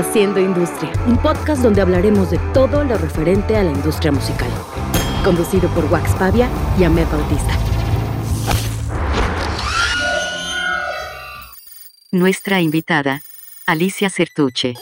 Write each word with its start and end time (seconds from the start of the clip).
Haciendo 0.00 0.40
Industria, 0.40 0.90
un 1.06 1.18
podcast 1.18 1.62
donde 1.62 1.82
hablaremos 1.82 2.30
de 2.30 2.38
todo 2.54 2.82
lo 2.84 2.96
referente 2.96 3.54
a 3.58 3.62
la 3.62 3.70
industria 3.70 4.10
musical. 4.10 4.48
Conducido 5.22 5.68
por 5.74 5.84
Wax 5.92 6.14
Pavia 6.14 6.48
y 6.78 6.84
Ahmed 6.84 7.06
Bautista. 7.08 7.54
Nuestra 12.10 12.62
invitada, 12.62 13.20
Alicia 13.66 14.08
Certuche, 14.08 14.74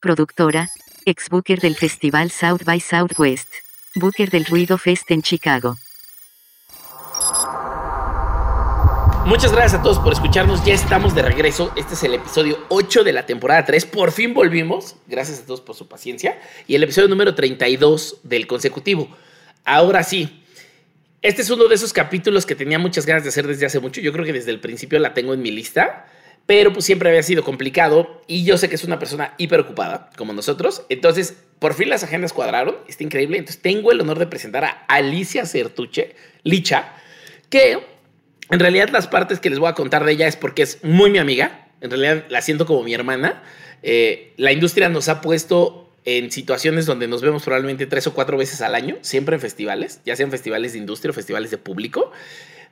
productora, 0.00 0.68
ex 1.04 1.28
booker 1.30 1.60
del 1.60 1.76
festival 1.76 2.32
South 2.32 2.64
by 2.64 2.80
Southwest, 2.80 3.48
booker 3.94 4.28
del 4.28 4.44
Ruido 4.44 4.76
Fest 4.76 5.08
en 5.12 5.22
Chicago. 5.22 5.78
Muchas 9.26 9.52
gracias 9.52 9.80
a 9.80 9.82
todos 9.82 9.98
por 10.00 10.12
escucharnos. 10.12 10.62
Ya 10.66 10.74
estamos 10.74 11.14
de 11.14 11.22
regreso. 11.22 11.72
Este 11.76 11.94
es 11.94 12.02
el 12.02 12.12
episodio 12.12 12.58
8 12.68 13.04
de 13.04 13.14
la 13.14 13.24
temporada 13.24 13.64
3. 13.64 13.86
Por 13.86 14.12
fin 14.12 14.34
volvimos. 14.34 14.96
Gracias 15.06 15.40
a 15.40 15.46
todos 15.46 15.62
por 15.62 15.74
su 15.74 15.88
paciencia. 15.88 16.38
Y 16.66 16.74
el 16.74 16.82
episodio 16.82 17.08
número 17.08 17.34
32 17.34 18.18
del 18.22 18.46
consecutivo. 18.46 19.08
Ahora 19.64 20.02
sí. 20.02 20.44
Este 21.22 21.40
es 21.40 21.48
uno 21.48 21.68
de 21.68 21.74
esos 21.74 21.94
capítulos 21.94 22.44
que 22.44 22.54
tenía 22.54 22.78
muchas 22.78 23.06
ganas 23.06 23.22
de 23.22 23.30
hacer 23.30 23.46
desde 23.46 23.64
hace 23.64 23.80
mucho. 23.80 24.02
Yo 24.02 24.12
creo 24.12 24.26
que 24.26 24.34
desde 24.34 24.50
el 24.50 24.60
principio 24.60 24.98
la 24.98 25.14
tengo 25.14 25.32
en 25.32 25.40
mi 25.40 25.50
lista. 25.50 26.04
Pero 26.44 26.74
pues 26.74 26.84
siempre 26.84 27.08
había 27.08 27.22
sido 27.22 27.44
complicado. 27.44 28.22
Y 28.26 28.44
yo 28.44 28.58
sé 28.58 28.68
que 28.68 28.74
es 28.74 28.84
una 28.84 28.98
persona 28.98 29.32
hiper 29.38 29.60
ocupada, 29.60 30.10
como 30.18 30.34
nosotros. 30.34 30.82
Entonces, 30.90 31.34
por 31.60 31.72
fin 31.72 31.88
las 31.88 32.04
agendas 32.04 32.34
cuadraron. 32.34 32.76
Está 32.88 33.04
increíble. 33.04 33.38
Entonces, 33.38 33.62
tengo 33.62 33.90
el 33.90 34.02
honor 34.02 34.18
de 34.18 34.26
presentar 34.26 34.64
a 34.64 34.84
Alicia 34.86 35.46
Certuche, 35.46 36.14
Licha, 36.42 36.92
que 37.48 37.93
en 38.50 38.60
realidad 38.60 38.90
las 38.90 39.06
partes 39.06 39.40
que 39.40 39.50
les 39.50 39.58
voy 39.58 39.68
a 39.68 39.74
contar 39.74 40.04
de 40.04 40.12
ella 40.12 40.26
es 40.26 40.36
porque 40.36 40.62
es 40.62 40.82
muy 40.82 41.10
mi 41.10 41.18
amiga, 41.18 41.68
en 41.80 41.90
realidad 41.90 42.24
la 42.28 42.40
siento 42.42 42.66
como 42.66 42.82
mi 42.82 42.94
hermana. 42.94 43.42
Eh, 43.82 44.32
la 44.36 44.52
industria 44.52 44.88
nos 44.88 45.08
ha 45.08 45.20
puesto 45.20 45.92
en 46.04 46.30
situaciones 46.30 46.86
donde 46.86 47.08
nos 47.08 47.22
vemos 47.22 47.42
probablemente 47.44 47.86
tres 47.86 48.06
o 48.06 48.14
cuatro 48.14 48.36
veces 48.36 48.60
al 48.60 48.74
año, 48.74 48.96
siempre 49.00 49.36
en 49.36 49.40
festivales, 49.40 50.00
ya 50.04 50.16
sean 50.16 50.30
festivales 50.30 50.72
de 50.72 50.78
industria 50.78 51.10
o 51.10 51.14
festivales 51.14 51.50
de 51.50 51.58
público. 51.58 52.12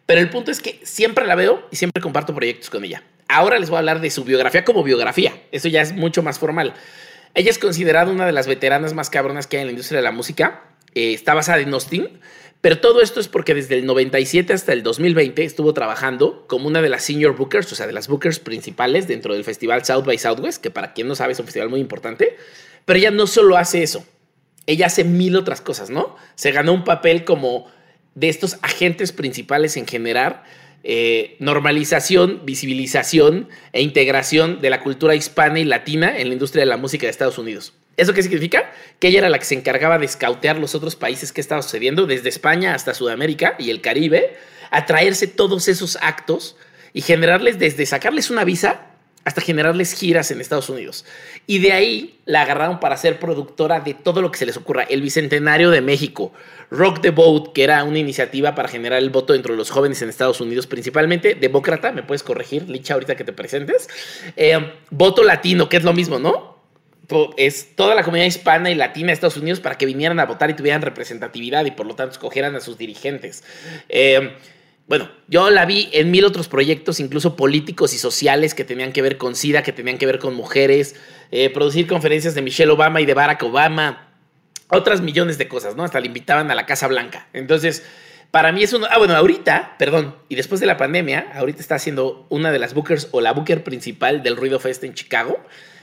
Pero 0.07 0.21
el 0.21 0.29
punto 0.29 0.51
es 0.51 0.61
que 0.61 0.81
siempre 0.83 1.27
la 1.27 1.35
veo 1.35 1.67
y 1.71 1.77
siempre 1.77 2.03
comparto 2.03 2.35
proyectos 2.35 2.71
con 2.71 2.85
ella. 2.85 3.03
Ahora 3.29 3.59
les 3.59 3.71
voy 3.71 3.77
a 3.77 3.79
hablar 3.79 4.01
de 4.01 4.11
su 4.11 4.25
biografía 4.25 4.65
como 4.65 4.83
biografía. 4.83 5.33
Eso 5.53 5.69
ya 5.69 5.81
es 5.81 5.93
mucho 5.93 6.23
más 6.23 6.39
formal. 6.39 6.75
Ella 7.35 7.51
es 7.51 7.59
considerada 7.59 8.11
una 8.11 8.27
de 8.27 8.33
las 8.33 8.47
veteranas 8.47 8.93
más 8.93 9.09
cabronas 9.09 9.47
que 9.47 9.57
hay 9.57 9.63
en 9.63 9.69
la 9.69 9.73
industria 9.73 9.99
de 9.99 10.05
la 10.05 10.11
música. 10.11 10.65
Eh, 10.95 11.13
está 11.13 11.35
basada 11.35 11.61
en 11.61 11.73
Austin, 11.73 12.21
pero 12.61 12.79
todo 12.79 13.03
esto 13.03 13.19
es 13.19 13.29
porque 13.29 13.55
desde 13.55 13.77
el 13.77 13.87
97 13.87 14.53
hasta 14.53 14.73
el 14.73 14.83
2020 14.83 15.45
estuvo 15.45 15.75
trabajando 15.75 16.47
como 16.47 16.69
una 16.69 16.81
de 16.81 16.89
las 16.89 17.03
senior 17.03 17.37
bookers, 17.37 17.73
o 17.73 17.75
sea, 17.75 17.87
de 17.87 17.93
las 17.93 18.09
bookers 18.09 18.39
principales 18.39 19.09
dentro 19.09 19.35
del 19.35 19.43
festival 19.43 19.85
South 19.85 20.05
by 20.05 20.17
Southwest, 20.17 20.63
que 20.63 20.71
para 20.71 20.93
quien 20.93 21.09
no 21.09 21.15
sabe 21.15 21.33
es 21.33 21.41
un 21.41 21.47
festival 21.47 21.71
muy 21.71 21.81
importante. 21.81 22.37
Pero 22.85 22.99
ella 22.99 23.11
no 23.11 23.27
solo 23.27 23.57
hace 23.57 23.83
eso, 23.83 24.05
ella 24.67 24.87
hace 24.87 25.03
mil 25.05 25.37
otras 25.37 25.61
cosas, 25.61 25.91
¿no? 25.91 26.17
Se 26.35 26.53
ganó 26.53 26.73
un 26.73 26.85
papel 26.85 27.25
como 27.25 27.67
de 28.15 28.29
estos 28.29 28.59
agentes 28.63 29.13
principales 29.13 29.77
en 29.77 29.87
generar 29.87 30.45
eh, 30.85 31.37
normalización, 31.39 32.43
visibilización 32.45 33.49
e 33.73 33.83
integración 33.83 34.61
de 34.61 34.71
la 34.71 34.81
cultura 34.81 35.15
hispana 35.15 35.61
y 35.61 35.65
latina 35.65 36.19
en 36.19 36.29
la 36.29 36.35
industria 36.35 36.63
de 36.63 36.67
la 36.67 36.77
música 36.77 37.07
de 37.07 37.11
Estados 37.11 37.39
Unidos. 37.39 37.73
¿Eso 37.97 38.15
qué 38.15 38.23
significa? 38.23 38.73
Que 38.99 39.09
ella 39.09 39.19
era 39.19 39.29
la 39.29 39.39
que 39.39 39.45
se 39.45 39.55
encargaba 39.55 39.99
de 39.99 40.07
escautear 40.07 40.59
los 40.59 40.75
otros 40.75 40.97
países 40.97 41.33
que 41.33 41.41
estaba 41.41 41.63
sucediendo, 41.63 42.07
desde 42.07 42.29
España 42.29 42.75
hasta 42.75 42.95
Sudamérica 42.95 43.55
y 43.59 43.71
el 43.71 43.81
Caribe, 43.81 44.37
a 44.71 44.87
traerse 44.87 45.27
todos 45.27 45.69
esos 45.69 45.99
actos 46.01 46.57
y 46.95 47.03
generarles, 47.03 47.59
desde 47.59 47.87
sacarles 47.87 48.31
una 48.31 48.45
visa 48.45 48.87
hasta 49.25 49.41
generarles 49.41 49.93
giras 49.93 50.31
en 50.31 50.41
Estados 50.41 50.69
Unidos. 50.69 51.05
Y 51.47 51.59
de 51.59 51.73
ahí 51.73 52.19
la 52.25 52.43
agarraron 52.43 52.81
para 52.81 52.97
ser 52.97 53.21
productora 53.21 53.81
de 53.81 53.95
todo 53.95 54.21
lo 54.21 54.33
que 54.33 54.39
se 54.39 54.47
les 54.47 54.57
ocurra. 54.57 54.83
El 54.83 55.03
Bicentenario 55.03 55.71
de 55.71 55.81
México, 55.81 56.33
Rock 56.73 57.03
the 57.03 57.11
Boat, 57.11 57.53
que 57.53 57.65
era 57.65 57.85
una 57.85 57.99
iniciativa 57.99 58.55
para 58.55 58.67
generar 58.67 58.99
el 58.99 59.11
voto 59.11 59.35
entre 59.35 59.55
los 59.55 59.71
jóvenes 59.71 60.01
en 60.01 60.09
Estados 60.09 60.41
Unidos, 60.41 60.67
principalmente 60.67 61.35
demócrata, 61.35 61.93
me 61.93 62.03
puedes 62.03 62.23
corregir, 62.23 62.69
Licha, 62.69 62.95
ahorita 62.95 63.15
que 63.15 63.25
te 63.25 63.33
presentes. 63.35 63.89
Eh, 64.37 64.59
voto 64.91 65.23
latino, 65.23 65.69
que 65.69 65.77
es 65.77 65.85
lo 65.85 65.93
mismo, 65.93 66.19
¿no? 66.19 66.53
es 67.37 67.77
toda 67.77 67.95
la 67.95 68.05
comunidad 68.05 68.27
hispana 68.27 68.71
y 68.71 68.75
latina 68.75 69.09
de 69.09 69.13
Estados 69.13 69.37
Unidos 69.37 69.61
para 69.61 69.77
que 69.77 69.85
vinieran 69.85 70.19
a 70.19 70.25
votar 70.25 70.49
y 70.49 70.55
tuvieran 70.55 70.81
representatividad 70.81 71.67
y 71.67 71.73
por 71.73 71.85
lo 71.85 71.95
tanto 71.95 72.13
escogieran 72.13 72.55
a 72.57 72.61
sus 72.61 72.79
dirigentes. 72.79 73.45
Eh, 73.91 74.35
bueno, 74.89 75.11
yo 75.29 75.51
la 75.51 75.67
vi 75.67 75.91
en 75.93 76.11
mil 76.11 76.25
otros 76.25 76.49
proyectos, 76.49 77.01
incluso 77.01 77.37
políticos 77.37 77.93
y 77.93 77.99
sociales 77.99 78.55
que 78.55 78.65
tenían 78.65 78.93
que 78.93 79.03
ver 79.03 79.19
con 79.19 79.35
SIDA, 79.35 79.63
que 79.63 79.73
tenían 79.73 79.99
que 79.99 80.07
ver 80.07 80.19
con 80.19 80.35
mujeres, 80.35 80.97
eh, 81.31 81.51
producir 81.51 81.87
conferencias 81.87 82.35
de 82.35 82.41
Michelle 82.41 82.73
Obama 82.73 83.03
y 83.03 83.07
de 83.07 83.13
Barack 83.13 83.43
Obama, 83.43 84.12
otras 84.73 85.01
millones 85.01 85.39
de 85.39 85.49
cosas, 85.49 85.77
¿no? 85.77 85.85
Hasta 85.85 86.01
le 86.01 86.07
invitaban 86.07 86.51
a 86.51 86.55
la 86.55 86.67
Casa 86.67 86.89
Blanca. 86.89 87.27
Entonces, 87.33 87.85
para 88.31 88.53
mí 88.53 88.63
es 88.63 88.73
uno. 88.73 88.87
Ah, 88.91 88.99
bueno, 88.99 89.15
ahorita, 89.15 89.77
perdón, 89.79 90.17
y 90.29 90.35
después 90.35 90.61
de 90.61 90.67
la 90.67 90.77
pandemia, 90.77 91.33
ahorita 91.35 91.61
está 91.61 91.79
siendo 91.79 92.27
una 92.31 92.51
de 92.51 92.59
las 92.59 92.75
bookers 92.75 93.09
o 93.13 93.21
la 93.21 93.33
booker 93.33 93.63
principal 93.63 94.23
del 94.23 94.37
Ruido 94.37 94.59
Fest 94.59 94.83
en 94.85 94.95
Chicago. 94.95 95.39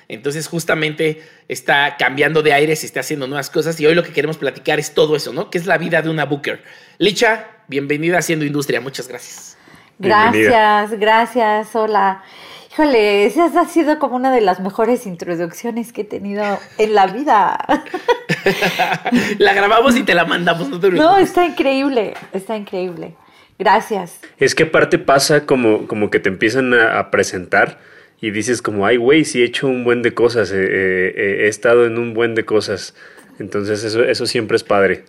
Entonces 0.08 0.48
justamente 0.48 1.22
está 1.48 1.96
cambiando 1.98 2.42
de 2.42 2.52
aires 2.52 2.82
y 2.82 2.88
está 2.88 3.02
haciendo 3.02 3.28
nuevas 3.28 3.52
cosas 3.52 3.80
y 3.80 3.86
hoy 3.86 3.94
lo 3.94 4.02
que 4.04 4.12
queremos 4.12 4.38
platicar 4.38 4.80
es 4.80 4.96
todo 4.96 5.16
eso, 5.16 5.34
¿no? 5.34 5.52
¿Qué 5.52 5.60
es 5.60 5.68
la 5.68 5.78
vida 5.78 6.02
de 6.02 6.10
una 6.10 6.26
booker? 6.26 6.64
Licha, 6.98 7.46
bienvenida 7.68 8.16
a 8.16 8.20
Haciendo 8.20 8.44
Industria, 8.44 8.82
muchas 8.82 9.08
gracias. 9.08 9.56
Gracias, 10.00 11.00
gracias, 11.00 11.76
hola. 11.76 12.24
Híjole, 12.72 13.26
esa 13.26 13.46
ha 13.46 13.66
sido 13.66 13.98
como 13.98 14.16
una 14.16 14.32
de 14.32 14.42
las 14.42 14.60
mejores 14.60 15.08
introducciones 15.08 15.92
que 15.92 16.02
he 16.02 16.06
tenido 16.06 16.44
en 16.78 16.94
la 16.94 17.08
vida. 17.08 17.58
la 19.40 19.54
grabamos 19.54 19.96
y 19.96 20.04
te 20.04 20.14
la 20.14 20.26
mandamos, 20.26 20.70
no 20.70 20.80
te 20.80 20.92
No, 20.92 21.18
está 21.18 21.46
increíble, 21.46 22.14
está 22.32 22.56
increíble. 22.56 23.16
Gracias. 23.58 24.20
Es 24.38 24.54
que 24.54 24.64
aparte 24.64 25.00
pasa 25.00 25.46
como, 25.46 25.88
como 25.88 26.12
que 26.12 26.20
te 26.20 26.30
empiezan 26.30 26.74
a 26.74 27.10
presentar 27.10 27.80
y 28.22 28.32
dices 28.32 28.62
como, 28.62 28.86
ay, 28.86 28.98
güey, 28.98 29.26
sí 29.26 29.42
he 29.42 29.46
hecho 29.46 29.68
un 29.68 29.84
buen 29.84 30.02
de 30.02 30.14
cosas, 30.14 30.52
eh, 30.52 30.58
eh, 30.60 31.14
eh, 31.16 31.46
he 31.46 31.48
estado 31.48 31.86
en 31.86 31.98
un 31.98 32.14
buen 32.14 32.36
de 32.36 32.46
cosas. 32.46 32.96
Entonces 33.40 33.84
eso, 33.84 34.04
eso 34.04 34.26
siempre 34.26 34.58
es 34.58 34.64
padre. 34.64 35.06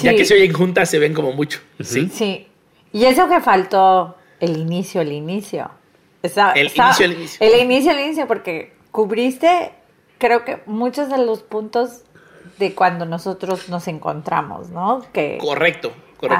Ya 0.00 0.14
que 0.14 0.24
se 0.24 0.34
oyen 0.34 0.52
juntas, 0.52 0.88
se 0.88 0.98
ven 0.98 1.12
como 1.12 1.32
mucho. 1.32 1.60
Sí. 1.80 2.08
Sí. 2.10 2.46
Y 2.92 3.04
eso 3.04 3.28
que 3.28 3.40
faltó, 3.40 4.16
el 4.40 4.56
inicio, 4.56 5.02
el 5.02 5.12
inicio. 5.12 5.70
El 6.22 6.70
inicio, 6.74 7.04
el 7.04 7.12
inicio. 7.12 7.46
El 7.46 7.60
inicio, 7.60 7.92
el 7.92 8.00
inicio, 8.00 8.26
porque 8.26 8.72
cubriste, 8.90 9.72
creo 10.18 10.44
que 10.44 10.60
muchos 10.66 11.10
de 11.10 11.18
los 11.18 11.42
puntos 11.42 12.02
de 12.58 12.74
cuando 12.74 13.06
nosotros 13.06 13.68
nos 13.68 13.88
encontramos, 13.88 14.70
¿no? 14.70 15.04
Que, 15.12 15.38
Correcto. 15.40 15.92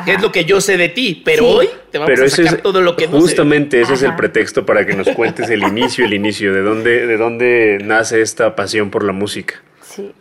¿Qué 0.04 0.12
es 0.12 0.22
lo 0.22 0.30
que 0.30 0.44
yo 0.44 0.60
sé 0.60 0.76
de 0.76 0.88
ti? 0.88 1.22
Pero 1.24 1.48
hoy 1.48 1.68
te 1.90 1.98
vamos 1.98 2.20
a 2.20 2.28
sacar 2.28 2.58
todo 2.58 2.80
lo 2.82 2.94
que 2.94 3.08
no 3.08 3.20
Justamente 3.20 3.80
ese 3.80 3.94
es 3.94 4.02
el 4.02 4.14
pretexto 4.14 4.64
para 4.64 4.86
que 4.86 4.94
nos 4.94 5.08
cuentes 5.08 5.50
el 5.50 5.62
inicio, 5.64 6.04
el 6.04 6.14
inicio, 6.14 6.54
de 6.54 6.62
dónde, 6.62 7.06
de 7.06 7.16
dónde 7.16 7.78
nace 7.82 8.20
esta 8.20 8.54
pasión 8.54 8.90
por 8.90 9.02
la 9.02 9.12
música. 9.12 9.60
Sí. 9.80 10.12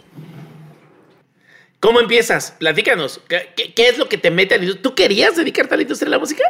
¿Cómo 1.79 1.99
empiezas? 1.99 2.55
Platícanos. 2.59 3.21
¿Qué, 3.27 3.73
es 3.75 3.97
lo 3.97 4.09
que 4.09 4.17
te 4.17 4.31
mete 4.31 4.55
a 4.55 4.57
la 4.57 4.63
industria? 4.63 4.83
¿Tú 4.83 4.95
querías 4.95 5.35
dedicarte 5.35 5.73
a 5.73 5.77
la 5.77 5.83
industria 5.83 6.07
de 6.07 6.11
la 6.11 6.19
música? 6.19 6.43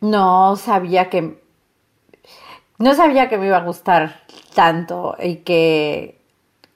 No 0.00 0.56
sabía 0.56 1.10
que. 1.10 1.34
No 2.80 2.94
sabía 2.94 3.28
que 3.28 3.38
me 3.38 3.46
iba 3.46 3.58
a 3.58 3.64
gustar 3.64 4.22
tanto 4.54 5.14
y 5.22 5.36
que, 5.36 6.18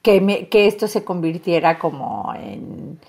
que, 0.01 0.47
que 0.49 0.67
esto 0.67 0.87
se 0.87 1.03
convirtiera 1.03 1.77
como 1.77 2.33
en 2.33 2.99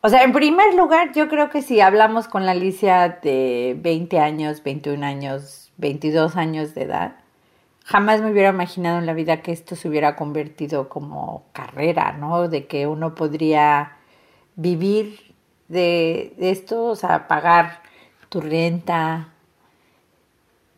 o 0.00 0.08
sea, 0.10 0.22
en 0.22 0.32
primer 0.32 0.74
lugar, 0.74 1.12
yo 1.12 1.28
creo 1.28 1.50
que 1.50 1.60
si 1.60 1.80
hablamos 1.80 2.28
con 2.28 2.46
la 2.46 2.52
Alicia 2.52 3.18
de 3.20 3.76
20 3.80 4.20
años, 4.20 4.62
21 4.62 5.04
años, 5.04 5.72
22 5.76 6.36
años 6.36 6.72
de 6.74 6.84
edad, 6.84 7.16
jamás 7.84 8.20
me 8.20 8.30
hubiera 8.30 8.50
imaginado 8.50 8.98
en 8.98 9.06
la 9.06 9.14
vida 9.14 9.42
que 9.42 9.50
esto 9.50 9.74
se 9.74 9.88
hubiera 9.88 10.14
convertido 10.14 10.88
como 10.88 11.42
carrera, 11.52 12.12
¿no? 12.12 12.48
De 12.48 12.66
que 12.68 12.86
uno 12.86 13.16
podría 13.16 13.96
vivir 14.54 15.34
de, 15.66 16.32
esto, 16.38 16.84
o 16.84 16.96
sea, 16.96 17.26
pagar 17.26 17.82
tu 18.28 18.40
renta, 18.40 19.30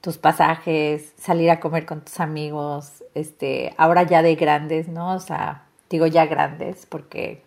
tus 0.00 0.16
pasajes, 0.16 1.12
salir 1.18 1.50
a 1.50 1.60
comer 1.60 1.84
con 1.84 2.00
tus 2.00 2.20
amigos, 2.20 3.04
este, 3.14 3.74
ahora 3.76 4.02
ya 4.04 4.22
de 4.22 4.34
grandes, 4.34 4.88
¿no? 4.88 5.14
O 5.14 5.20
sea, 5.20 5.64
digo 5.90 6.06
ya 6.06 6.26
grandes 6.26 6.86
porque 6.86 7.42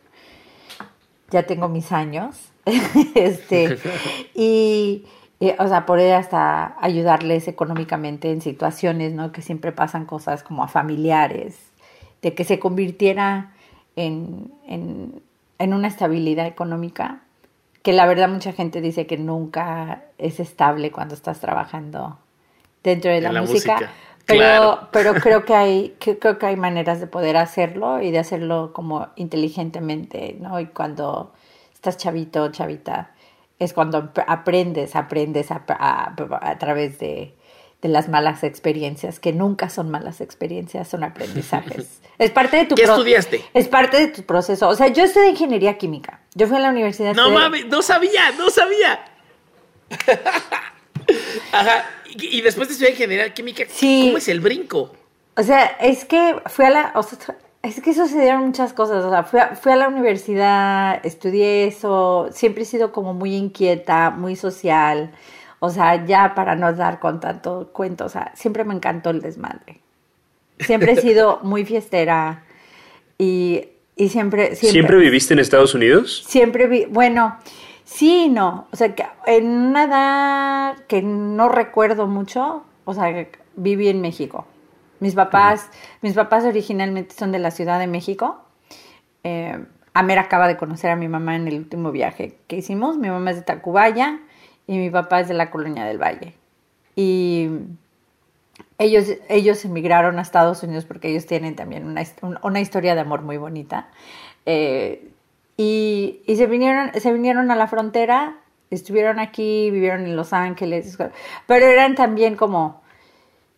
ya 1.31 1.43
tengo 1.43 1.67
mis 1.67 1.91
años, 1.91 2.51
este, 3.15 3.79
y, 4.35 5.05
o 5.57 5.67
sea, 5.67 5.85
poder 5.85 6.13
hasta 6.13 6.77
ayudarles 6.79 7.47
económicamente 7.47 8.31
en 8.31 8.41
situaciones, 8.41 9.13
¿no? 9.13 9.31
Que 9.31 9.41
siempre 9.41 9.71
pasan 9.71 10.05
cosas 10.05 10.43
como 10.43 10.63
a 10.63 10.67
familiares, 10.67 11.57
de 12.21 12.35
que 12.35 12.43
se 12.43 12.59
convirtiera 12.59 13.53
en, 13.95 14.53
en, 14.67 15.23
una 15.73 15.87
estabilidad 15.87 16.45
económica, 16.45 17.21
que 17.81 17.93
la 17.93 18.05
verdad 18.05 18.29
mucha 18.29 18.51
gente 18.53 18.81
dice 18.81 19.07
que 19.07 19.17
nunca 19.17 20.03
es 20.17 20.39
estable 20.39 20.91
cuando 20.91 21.15
estás 21.15 21.39
trabajando 21.39 22.17
dentro 22.83 23.11
de 23.11 23.21
la, 23.21 23.31
música, 23.41 23.91
Pero, 24.25 24.39
Claro. 24.39 24.87
pero 24.91 25.13
creo 25.15 25.45
que 25.45 25.53
hay, 25.53 25.95
que- 25.99 26.17
creo 26.19 26.37
que 26.37 26.45
hay 26.45 26.55
maneras 26.55 26.99
de 26.99 27.07
poder 27.07 27.37
hacerlo 27.37 28.01
y 28.01 28.11
de 28.11 28.19
hacerlo 28.19 28.71
como 28.73 29.07
inteligentemente, 29.15 30.35
¿no? 30.39 30.59
Y 30.59 30.67
cuando 30.67 31.33
estás 31.73 31.97
chavito, 31.97 32.49
chavita, 32.51 33.11
es 33.59 33.73
cuando 33.73 33.97
ap- 33.97 34.19
aprendes, 34.27 34.95
aprendes 34.95 35.51
a, 35.51 35.63
a- 35.67 36.13
a 36.41 36.57
través 36.57 36.99
de, 36.99 37.33
de 37.81 37.89
las 37.89 38.07
malas 38.09 38.43
experiencias, 38.43 39.19
que 39.19 39.33
nunca 39.33 39.69
son 39.69 39.91
malas 39.91 40.21
experiencias, 40.21 40.87
son 40.87 41.03
aprendizajes. 41.03 42.01
es 42.17 42.31
parte 42.31 42.57
de 42.57 42.65
tu 42.65 42.75
¿Qué 42.75 42.83
estudiaste? 42.83 43.41
Es 43.53 43.67
parte 43.67 43.97
de 43.97 44.07
tu 44.07 44.23
proceso. 44.23 44.69
O 44.69 44.75
sea, 44.75 44.87
yo 44.87 45.03
estudié 45.03 45.29
ingeniería 45.31 45.77
química. 45.77 46.21
Yo 46.33 46.47
fui 46.47 46.55
a 46.57 46.59
la 46.61 46.69
universidad. 46.69 47.13
No 47.13 47.29
mames, 47.29 47.65
no 47.67 47.81
sabía, 47.81 48.31
no 48.37 48.49
sabía. 48.49 49.03
Ajá. 51.51 51.85
Y, 52.17 52.37
y 52.37 52.41
después 52.41 52.67
de 52.67 52.73
estudiar 52.73 52.93
ingeniería 52.93 53.33
química, 53.33 53.63
Sí. 53.69 54.05
¿cómo 54.07 54.17
es 54.17 54.27
el 54.27 54.39
brinco? 54.39 54.91
O 55.35 55.43
sea, 55.43 55.65
es 55.81 56.05
que 56.05 56.35
fui 56.47 56.65
a 56.65 56.69
la. 56.69 56.91
O 56.95 57.03
sea, 57.03 57.17
es 57.63 57.81
que 57.81 57.93
sucedieron 57.93 58.45
muchas 58.45 58.73
cosas. 58.73 59.03
O 59.03 59.09
sea, 59.09 59.23
fui 59.23 59.39
a, 59.39 59.55
fui 59.55 59.71
a 59.71 59.75
la 59.75 59.87
universidad, 59.87 61.03
estudié 61.05 61.65
eso. 61.67 62.29
Siempre 62.31 62.63
he 62.63 62.65
sido 62.65 62.91
como 62.91 63.13
muy 63.13 63.35
inquieta, 63.35 64.09
muy 64.11 64.35
social. 64.35 65.11
O 65.59 65.69
sea, 65.69 66.05
ya 66.05 66.35
para 66.35 66.55
no 66.55 66.73
dar 66.73 66.99
con 66.99 67.19
tanto 67.21 67.69
cuento, 67.71 68.05
o 68.05 68.09
sea, 68.09 68.33
siempre 68.35 68.63
me 68.65 68.73
encantó 68.73 69.11
el 69.11 69.21
desmadre. 69.21 69.79
Siempre 70.59 70.91
he 70.91 70.97
sido 71.01 71.39
muy 71.43 71.63
fiestera 71.65 72.43
y, 73.17 73.69
y 73.95 74.09
siempre, 74.09 74.55
siempre. 74.55 74.71
¿Siempre 74.71 74.97
viviste 74.97 75.33
en 75.33 75.39
Estados 75.39 75.73
Unidos? 75.73 76.25
Siempre 76.27 76.67
vi, 76.67 76.85
bueno, 76.85 77.37
sí 77.93 78.29
no. 78.29 78.67
O 78.71 78.75
sea, 78.75 78.95
que 78.95 79.05
en 79.25 79.47
una 79.47 79.83
edad 79.83 80.77
que 80.87 81.01
no 81.01 81.49
recuerdo 81.49 82.07
mucho, 82.07 82.63
o 82.85 82.93
sea, 82.93 83.27
viví 83.55 83.87
en 83.87 84.01
México. 84.01 84.45
Mis 84.99 85.15
papás, 85.15 85.69
mis 86.01 86.13
papás 86.13 86.45
originalmente 86.45 87.13
son 87.13 87.31
de 87.31 87.39
la 87.39 87.51
Ciudad 87.51 87.79
de 87.79 87.87
México. 87.87 88.37
Eh, 89.23 89.63
Amer 89.93 90.17
acaba 90.17 90.47
de 90.47 90.57
conocer 90.57 90.89
a 90.89 90.95
mi 90.95 91.07
mamá 91.07 91.35
en 91.35 91.47
el 91.47 91.55
último 91.55 91.91
viaje 91.91 92.37
que 92.47 92.57
hicimos. 92.57 92.97
Mi 92.97 93.09
mamá 93.09 93.31
es 93.31 93.37
de 93.37 93.43
Tacubaya 93.43 94.19
y 94.65 94.77
mi 94.77 94.89
papá 94.89 95.19
es 95.19 95.27
de 95.27 95.35
la 95.35 95.51
Colonia 95.51 95.85
del 95.85 96.01
Valle. 96.01 96.35
Y 96.95 97.49
ellos, 98.77 99.07
ellos 99.29 99.63
emigraron 99.65 100.17
a 100.17 100.21
Estados 100.21 100.63
Unidos 100.63 100.85
porque 100.85 101.09
ellos 101.09 101.25
tienen 101.25 101.55
también 101.55 101.85
una, 101.85 102.03
una 102.41 102.61
historia 102.61 102.95
de 102.95 103.01
amor 103.01 103.21
muy 103.21 103.37
bonita. 103.37 103.89
Eh, 104.45 105.12
y 105.57 106.13
y 106.25 106.35
se, 106.35 106.47
vinieron, 106.47 106.91
se 106.93 107.11
vinieron 107.11 107.51
a 107.51 107.55
la 107.55 107.67
frontera, 107.67 108.37
estuvieron 108.69 109.19
aquí, 109.19 109.69
vivieron 109.71 110.05
en 110.05 110.15
Los 110.15 110.33
Ángeles, 110.33 110.97
pero 111.47 111.65
eran 111.65 111.95
también 111.95 112.35
como, 112.35 112.81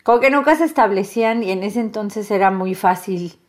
como 0.03 0.19
que 0.19 0.29
nunca 0.29 0.55
se 0.55 0.65
establecían 0.65 1.43
y 1.43 1.51
en 1.51 1.63
ese 1.63 1.79
entonces 1.79 2.29
era 2.31 2.51
muy 2.51 2.75
fácil 2.75 3.39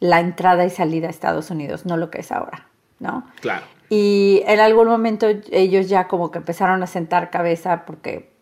la 0.00 0.20
entrada 0.20 0.64
y 0.64 0.70
salida 0.70 1.06
a 1.06 1.10
Estados 1.10 1.50
Unidos, 1.50 1.86
no 1.86 1.96
lo 1.96 2.10
que 2.10 2.20
es 2.20 2.32
ahora, 2.32 2.68
¿no? 2.98 3.26
Claro. 3.40 3.64
Y 3.88 4.42
en 4.46 4.60
algún 4.60 4.88
momento 4.88 5.28
ellos 5.50 5.88
ya 5.88 6.08
como 6.08 6.30
que 6.30 6.38
empezaron 6.38 6.82
a 6.82 6.86
sentar 6.86 7.30
cabeza 7.30 7.84
porque, 7.86 8.32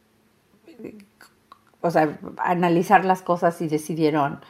o 1.81 1.91
sea, 1.91 2.19
analizar 2.39 3.05
las 3.05 3.23
cosas 3.23 3.61
y 3.61 3.69
decidieron 3.69 4.41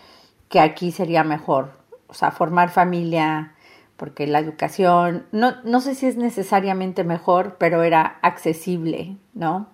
que 0.48 0.60
aquí 0.60 0.92
sería 0.92 1.24
mejor, 1.24 1.72
o 2.06 2.14
sea, 2.14 2.30
formar 2.30 2.70
familia, 2.70 3.54
porque 3.96 4.26
la 4.26 4.38
educación, 4.38 5.26
no, 5.32 5.54
no 5.64 5.80
sé 5.80 5.94
si 5.94 6.06
es 6.06 6.16
necesariamente 6.16 7.04
mejor, 7.04 7.56
pero 7.58 7.82
era 7.82 8.18
accesible, 8.22 9.16
¿no? 9.34 9.68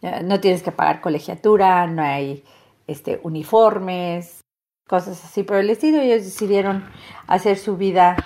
No 0.00 0.38
tienes 0.40 0.62
que 0.62 0.70
pagar 0.70 1.00
colegiatura, 1.00 1.86
no 1.88 2.02
hay 2.02 2.44
este, 2.86 3.20
uniformes, 3.22 4.44
cosas 4.88 5.24
así 5.24 5.42
por 5.42 5.56
el 5.58 5.70
estilo. 5.70 6.00
Ellos 6.00 6.24
decidieron 6.24 6.84
hacer 7.26 7.58
su 7.58 7.76
vida 7.76 8.16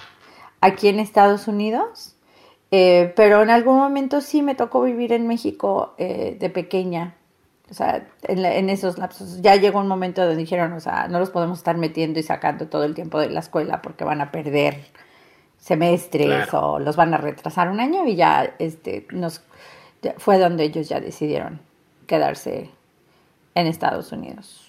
aquí 0.60 0.88
en 0.88 1.00
Estados 1.00 1.48
Unidos, 1.48 2.16
eh, 2.70 3.12
pero 3.16 3.42
en 3.42 3.50
algún 3.50 3.76
momento 3.76 4.20
sí 4.22 4.42
me 4.42 4.54
tocó 4.54 4.82
vivir 4.82 5.12
en 5.12 5.26
México 5.26 5.94
eh, 5.98 6.36
de 6.40 6.48
pequeña. 6.50 7.16
O 7.72 7.74
sea, 7.74 8.06
en, 8.24 8.42
la- 8.42 8.54
en 8.54 8.68
esos 8.68 8.98
lapsos 8.98 9.40
ya 9.40 9.56
llegó 9.56 9.80
un 9.80 9.88
momento 9.88 10.20
donde 10.20 10.36
dijeron, 10.36 10.74
o 10.74 10.80
sea, 10.80 11.08
no 11.08 11.18
los 11.18 11.30
podemos 11.30 11.56
estar 11.56 11.78
metiendo 11.78 12.20
y 12.20 12.22
sacando 12.22 12.66
todo 12.68 12.84
el 12.84 12.94
tiempo 12.94 13.18
de 13.18 13.30
la 13.30 13.40
escuela 13.40 13.80
porque 13.80 14.04
van 14.04 14.20
a 14.20 14.30
perder 14.30 14.76
semestres 15.58 16.48
Claro. 16.48 16.72
o 16.74 16.78
los 16.78 16.96
van 16.96 17.14
a 17.14 17.16
retrasar 17.16 17.70
un 17.70 17.80
año 17.80 18.04
y 18.06 18.14
ya 18.16 18.52
este 18.58 19.06
nos 19.10 19.42
fue 20.18 20.38
donde 20.38 20.64
ellos 20.64 20.86
ya 20.88 21.00
decidieron 21.00 21.60
quedarse 22.06 22.68
en 23.54 23.66
Estados 23.66 24.12
Unidos. 24.12 24.68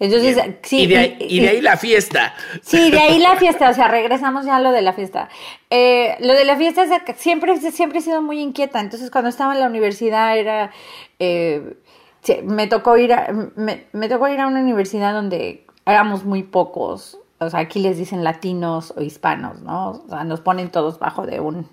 Entonces, 0.00 0.36
Bien. 0.36 0.58
sí, 0.62 0.82
y, 0.82 0.86
de 0.86 0.96
ahí, 0.96 1.16
y- 1.18 1.38
y 1.38 1.40
de 1.40 1.48
ahí 1.48 1.60
la 1.60 1.76
fiesta. 1.76 2.32
Sí, 2.62 2.92
de 2.92 3.00
ahí 3.00 3.18
la 3.18 3.34
fiesta, 3.34 3.68
o 3.70 3.74
sea, 3.74 3.88
regresamos 3.88 4.46
ya 4.46 4.54
a 4.56 4.60
lo 4.60 4.70
de 4.70 4.80
la 4.82 4.92
fiesta. 4.92 5.28
Eh, 5.70 6.14
lo 6.20 6.34
de 6.34 6.44
la 6.44 6.56
fiesta 6.56 6.84
es 6.84 6.90
de 6.90 7.00
que 7.00 7.14
siempre, 7.14 7.56
siempre 7.72 7.98
he 7.98 8.02
sido 8.02 8.22
muy 8.22 8.38
inquieta, 8.40 8.78
entonces 8.78 9.10
cuando 9.10 9.28
estaba 9.30 9.54
en 9.54 9.60
la 9.60 9.66
universidad 9.66 10.38
era, 10.38 10.70
eh, 11.18 11.74
sí, 12.22 12.38
me 12.44 12.66
tocó 12.66 12.96
ir 12.96 13.12
a, 13.12 13.32
me, 13.56 13.86
me 13.92 14.08
tocó 14.08 14.28
ir 14.28 14.40
a 14.40 14.46
una 14.46 14.60
universidad 14.60 15.12
donde 15.12 15.66
éramos 15.86 16.24
muy 16.24 16.42
pocos, 16.42 17.18
o 17.38 17.50
sea, 17.50 17.60
aquí 17.60 17.80
les 17.80 17.98
dicen 17.98 18.24
latinos 18.24 18.92
o 18.96 19.00
hispanos, 19.00 19.60
¿no? 19.62 19.90
O 19.90 20.08
sea, 20.08 20.24
nos 20.24 20.40
ponen 20.40 20.70
todos 20.70 20.98
bajo 20.98 21.26
de 21.26 21.40
un, 21.40 21.68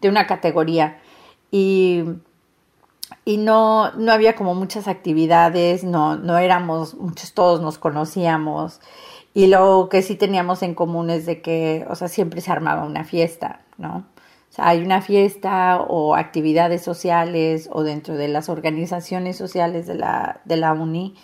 de 0.00 0.08
una 0.08 0.26
categoría 0.26 0.98
y 1.50 2.04
y 3.24 3.36
no, 3.36 3.92
no 3.92 4.12
había 4.12 4.34
como 4.34 4.54
muchas 4.54 4.88
actividades, 4.88 5.84
no, 5.84 6.16
no 6.16 6.38
éramos, 6.38 6.94
muchos 6.94 7.32
todos 7.32 7.60
nos 7.60 7.78
conocíamos. 7.78 8.80
Y 9.34 9.46
lo 9.46 9.88
que 9.90 10.02
sí 10.02 10.16
teníamos 10.16 10.62
en 10.62 10.74
común 10.74 11.10
es 11.10 11.26
de 11.26 11.40
que, 11.40 11.86
o 11.88 11.94
sea, 11.94 12.08
siempre 12.08 12.40
se 12.40 12.50
armaba 12.50 12.84
una 12.84 13.04
fiesta, 13.04 13.60
¿no? 13.78 14.04
O 14.50 14.52
sea, 14.52 14.68
hay 14.68 14.82
una 14.82 15.00
fiesta 15.00 15.80
o 15.80 16.16
actividades 16.16 16.82
sociales 16.82 17.68
o 17.72 17.84
dentro 17.84 18.16
de 18.16 18.28
las 18.28 18.48
organizaciones 18.48 19.36
sociales 19.36 19.86
de 19.86 19.94
la, 19.94 20.40
de 20.44 20.56
la 20.56 20.72
uni, 20.72 21.14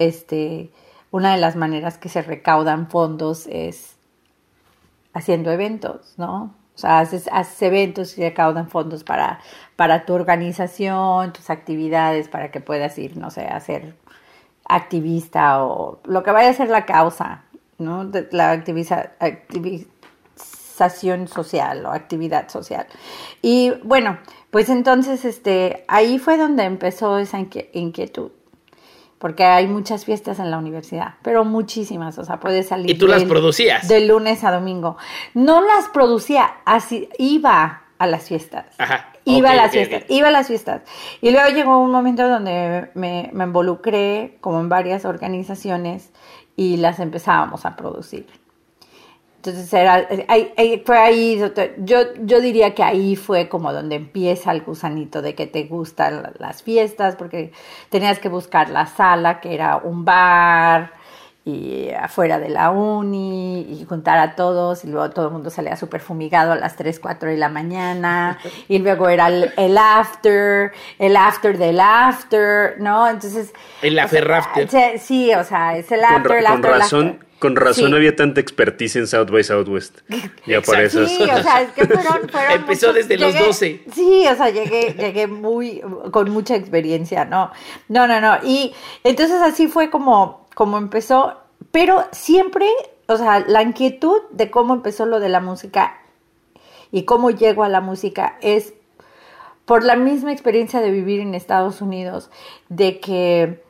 este, 0.00 0.70
una 1.12 1.32
de 1.32 1.40
las 1.40 1.54
maneras 1.54 1.98
que 1.98 2.08
se 2.08 2.22
recaudan 2.22 2.88
fondos 2.90 3.46
es 3.46 3.94
haciendo 5.12 5.52
eventos, 5.52 6.14
¿no? 6.16 6.54
O 6.74 6.78
sea, 6.78 6.98
haces, 6.98 7.28
haces 7.30 7.62
eventos 7.62 8.18
y 8.18 8.22
recaudan 8.22 8.68
fondos 8.68 9.04
para, 9.04 9.38
para 9.76 10.04
tu 10.04 10.12
organización, 10.12 11.32
tus 11.32 11.50
actividades, 11.50 12.28
para 12.28 12.50
que 12.50 12.60
puedas 12.60 12.98
ir, 12.98 13.16
no 13.16 13.30
sé, 13.30 13.46
a 13.46 13.60
ser 13.60 13.94
activista 14.68 15.64
o 15.64 16.00
lo 16.04 16.24
que 16.24 16.32
vaya 16.32 16.50
a 16.50 16.54
ser 16.54 16.68
la 16.70 16.84
causa, 16.84 17.44
¿no? 17.78 18.10
La 18.32 18.50
activiza, 18.50 19.12
social 21.28 21.84
o 21.86 21.90
actividad 21.90 22.48
social. 22.48 22.86
Y 23.42 23.72
bueno, 23.82 24.18
pues 24.50 24.68
entonces 24.68 25.24
este, 25.24 25.84
ahí 25.88 26.18
fue 26.18 26.36
donde 26.36 26.64
empezó 26.64 27.18
esa 27.18 27.38
inquietud. 27.72 28.30
Porque 29.18 29.44
hay 29.44 29.66
muchas 29.66 30.04
fiestas 30.04 30.38
en 30.38 30.50
la 30.50 30.58
universidad, 30.58 31.14
pero 31.22 31.44
muchísimas, 31.44 32.18
o 32.18 32.24
sea, 32.24 32.40
puedes 32.40 32.68
salir. 32.68 32.90
¿Y 32.90 32.98
tú 32.98 33.06
las 33.06 33.24
producías? 33.24 33.88
De 33.88 34.00
lunes 34.00 34.44
a 34.44 34.52
domingo. 34.52 34.98
No 35.32 35.62
las 35.62 35.88
producía, 35.88 36.56
así 36.66 37.08
iba 37.16 37.84
a 37.96 38.06
las 38.06 38.28
fiestas. 38.28 38.66
Ajá. 38.76 39.08
Iba 39.24 39.52
a 39.52 39.54
las 39.54 39.70
fiestas, 39.70 40.04
iba 40.08 40.28
a 40.28 40.30
las 40.30 40.48
fiestas. 40.48 40.82
Y 41.22 41.30
luego 41.30 41.48
llegó 41.48 41.78
un 41.78 41.90
momento 41.90 42.28
donde 42.28 42.90
me, 42.94 43.30
me 43.32 43.44
involucré 43.44 44.36
como 44.42 44.60
en 44.60 44.68
varias 44.68 45.06
organizaciones 45.06 46.10
y 46.56 46.76
las 46.76 46.98
empezábamos 47.00 47.64
a 47.64 47.76
producir. 47.76 48.26
Entonces 49.44 49.70
era, 49.74 50.08
ahí- 50.28 50.54
ahí- 50.56 50.82
fue 50.86 50.96
ahí, 50.98 51.38
yo, 51.78 51.98
yo 52.22 52.40
diría 52.40 52.74
que 52.74 52.82
ahí 52.82 53.14
fue 53.14 53.46
como 53.50 53.74
donde 53.74 53.96
empieza 53.96 54.50
el 54.52 54.62
gusanito 54.62 55.20
de 55.20 55.34
que 55.34 55.46
te 55.46 55.64
gustan 55.64 56.32
las 56.38 56.62
fiestas, 56.62 57.14
porque 57.14 57.52
tenías 57.90 58.18
que 58.18 58.30
buscar 58.30 58.70
la 58.70 58.86
sala, 58.86 59.40
que 59.40 59.54
era 59.54 59.76
un 59.76 60.06
bar, 60.06 60.92
y 61.44 61.90
afuera 61.90 62.38
de 62.38 62.48
la 62.48 62.70
uni, 62.70 63.66
y 63.68 63.84
juntar 63.84 64.16
a 64.18 64.34
todos, 64.34 64.82
y 64.86 64.88
luego 64.88 65.10
todo 65.10 65.26
el 65.26 65.32
mundo 65.32 65.50
salía 65.50 65.76
súper 65.76 66.00
fumigado 66.00 66.52
a 66.52 66.56
las 66.56 66.74
3, 66.76 66.98
4 66.98 67.28
de 67.28 67.36
la 67.36 67.50
mañana, 67.50 68.38
y 68.68 68.78
luego 68.78 69.10
era 69.10 69.26
el, 69.28 69.52
el 69.58 69.76
after, 69.76 70.72
el 70.98 71.16
after 71.18 71.58
del 71.58 71.80
after, 71.80 72.76
¿no? 72.80 73.06
Entonces... 73.10 73.52
El 73.82 73.98
o 73.98 74.08
sea, 74.08 74.38
after. 74.38 74.70
sí, 74.70 74.78
Sí, 74.98 75.34
o 75.34 75.44
sea, 75.44 75.76
es 75.76 75.92
el 75.92 76.00
Con, 76.00 76.16
after, 76.16 76.36
el 76.38 76.44
con 76.46 76.54
after, 76.54 76.70
el 76.72 76.80
razón, 76.80 77.08
after. 77.08 77.33
Con 77.44 77.56
razón 77.56 77.90
Sí. 77.90 77.94
había 77.96 78.16
tanta 78.16 78.40
expertise 78.40 78.96
en 78.96 79.06
South 79.06 79.30
by 79.30 79.44
Southwest. 79.44 79.98
Ya 80.46 80.58
Exacto. 80.58 80.80
esas. 80.82 81.10
Sí, 81.10 81.22
o 81.22 81.42
sea, 81.42 81.62
es 81.62 81.72
que 81.72 81.84
fueron, 81.86 82.28
fueron 82.30 82.52
Empezó 82.60 82.88
muchos- 82.88 82.94
desde 82.94 83.18
los 83.18 83.34
llegué- 83.34 83.46
12. 83.46 83.82
Sí, 83.94 84.24
o 84.30 84.34
sea, 84.36 84.50
llegué, 84.50 84.94
llegué 84.98 85.26
muy, 85.26 85.82
con 86.10 86.30
mucha 86.30 86.56
experiencia, 86.56 87.24
¿no? 87.24 87.50
No, 87.88 88.06
no, 88.08 88.20
no. 88.20 88.36
Y 88.42 88.72
entonces 89.04 89.40
así 89.42 89.68
fue 89.68 89.90
como, 89.90 90.46
como 90.54 90.78
empezó, 90.78 91.38
pero 91.70 92.04
siempre, 92.12 92.66
o 93.06 93.16
sea, 93.16 93.40
la 93.46 93.62
inquietud 93.62 94.22
de 94.30 94.50
cómo 94.50 94.72
empezó 94.74 95.04
lo 95.06 95.20
de 95.20 95.28
la 95.28 95.40
música 95.40 95.98
y 96.92 97.02
cómo 97.04 97.30
llego 97.30 97.64
a 97.64 97.68
la 97.68 97.80
música 97.80 98.38
es 98.40 98.72
por 99.64 99.82
la 99.84 99.96
misma 99.96 100.32
experiencia 100.32 100.80
de 100.80 100.90
vivir 100.90 101.20
en 101.20 101.34
Estados 101.34 101.80
Unidos, 101.80 102.30
de 102.68 103.00
que 103.00 103.63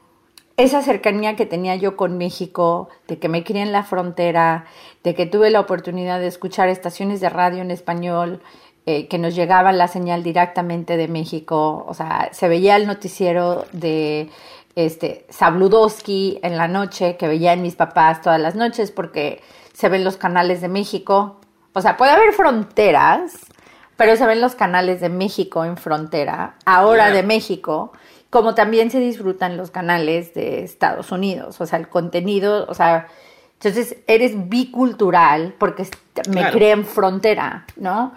esa 0.57 0.83
cercanía 0.83 1.37
que 1.37 1.47
tenía 1.47 1.75
yo 1.77 1.97
con 1.97 2.17
México, 2.17 2.89
de 3.09 3.19
que 3.19 3.29
me 3.29 3.43
crié 3.43 3.63
en 3.63 3.73
la 3.73 3.83
frontera, 3.83 4.67
de 5.03 5.15
que 5.15 5.27
tuve 5.27 5.51
la 5.51 5.61
oportunidad 5.61 6.21
de 6.21 6.29
escuchar 6.29 6.69
estaciones 6.69 7.21
de 7.21 7.29
radio 7.29 7.63
en 7.63 7.71
español, 7.71 8.41
eh, 8.87 9.09
que 9.09 9.19
nos 9.19 9.35
llegaba 9.35 9.73
la 9.73 9.89
señal 9.89 10.23
directamente 10.23 10.97
de 10.97 11.09
México, 11.09 11.85
o 11.89 11.95
sea, 11.95 12.29
se 12.33 12.49
veía 12.49 12.77
el 12.77 12.87
noticiero 12.87 13.65
de 13.73 14.29
este 14.77 15.25
Sabludowski 15.31 16.39
en 16.43 16.57
la 16.57 16.69
noche, 16.69 17.17
que 17.17 17.27
veía 17.27 17.53
en 17.53 17.63
mis 17.63 17.77
papás 17.77 18.21
todas 18.21 18.41
las 18.41 18.55
noches, 18.55 18.91
porque 18.91 19.41
se 19.73 19.89
ven 19.89 20.05
los 20.05 20.17
canales 20.17 20.61
de 20.61 20.69
México. 20.69 21.41
O 21.73 21.81
sea, 21.81 21.97
puede 21.97 22.13
haber 22.13 22.33
fronteras, 22.33 23.39
pero 23.97 24.17
se 24.17 24.27
ven 24.27 24.41
los 24.41 24.55
canales 24.55 25.01
de 25.01 25.09
México 25.09 25.65
en 25.65 25.77
frontera, 25.77 26.57
ahora 26.65 27.11
de 27.11 27.23
México, 27.23 27.93
como 28.35 28.57
también 28.57 28.91
se 28.91 28.99
disfrutan 28.99 29.57
los 29.57 29.71
canales 29.71 30.35
de 30.35 30.65
Estados 30.65 31.13
Unidos. 31.13 31.61
O 31.61 31.67
sea, 31.67 31.79
el 31.79 31.89
contenido, 31.89 32.67
o 32.69 32.75
sea, 32.75 33.07
entonces 33.53 33.99
eres 34.09 34.49
bicultural 34.49 35.55
porque 35.57 35.87
me 36.31 36.51
cree 36.51 36.73
en 36.73 36.85
frontera, 36.85 37.65
¿no? 37.77 38.13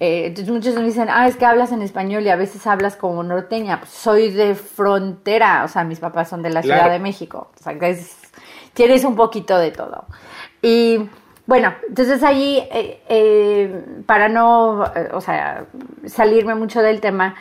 Eh, 0.00 0.28
entonces 0.28 0.54
muchos 0.54 0.74
me 0.74 0.84
dicen, 0.84 1.08
ah, 1.10 1.28
es 1.28 1.36
que 1.36 1.44
hablas 1.44 1.70
en 1.70 1.82
español 1.82 2.22
y 2.24 2.30
a 2.30 2.36
veces 2.36 2.66
hablas 2.66 2.96
como 2.96 3.22
norteña. 3.22 3.80
Pues 3.80 3.90
soy 3.90 4.30
de 4.30 4.54
frontera, 4.54 5.64
o 5.64 5.68
sea, 5.68 5.84
mis 5.84 6.00
papás 6.00 6.30
son 6.30 6.40
de 6.40 6.48
la 6.48 6.62
Ciudad 6.62 6.90
de 6.90 6.98
México. 6.98 7.50
O 7.60 7.62
sea, 7.62 7.78
tienes 8.72 9.04
un 9.04 9.16
poquito 9.16 9.58
de 9.58 9.70
todo. 9.70 10.06
Y 10.62 11.10
bueno, 11.44 11.74
entonces 11.86 12.22
ahí, 12.22 12.66
eh, 12.72 13.02
eh, 13.06 13.84
para 14.06 14.30
no, 14.30 14.90
o 15.12 15.20
sea, 15.20 15.66
salirme 16.06 16.54
mucho 16.54 16.80
del 16.80 17.02
tema, 17.02 17.34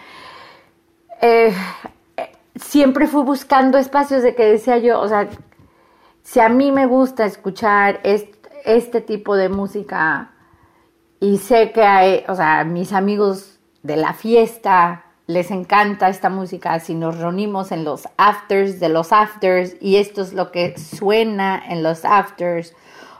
siempre 2.61 3.07
fui 3.07 3.23
buscando 3.23 3.77
espacios 3.77 4.23
de 4.23 4.35
que 4.35 4.45
decía 4.45 4.77
yo, 4.77 4.99
o 4.99 5.07
sea, 5.07 5.27
si 6.23 6.39
a 6.39 6.49
mí 6.49 6.71
me 6.71 6.85
gusta 6.85 7.25
escuchar 7.25 8.01
este 8.03 9.01
tipo 9.01 9.35
de 9.35 9.49
música, 9.49 10.31
y 11.19 11.37
sé 11.37 11.71
que 11.71 11.83
hay, 11.83 12.23
o 12.27 12.35
sea, 12.35 12.63
mis 12.63 12.93
amigos 12.93 13.59
de 13.83 13.97
la 13.97 14.13
fiesta 14.13 15.05
les 15.25 15.51
encanta 15.51 16.09
esta 16.09 16.29
música, 16.29 16.79
si 16.79 16.93
nos 16.93 17.17
reunimos 17.17 17.71
en 17.71 17.83
los 17.83 18.07
afters 18.17 18.79
de 18.79 18.89
los 18.89 19.11
afters 19.11 19.75
y 19.81 19.97
esto 19.97 20.21
es 20.21 20.33
lo 20.33 20.51
que 20.51 20.77
suena 20.77 21.61
en 21.67 21.83
los 21.83 22.05
afters, 22.05 22.73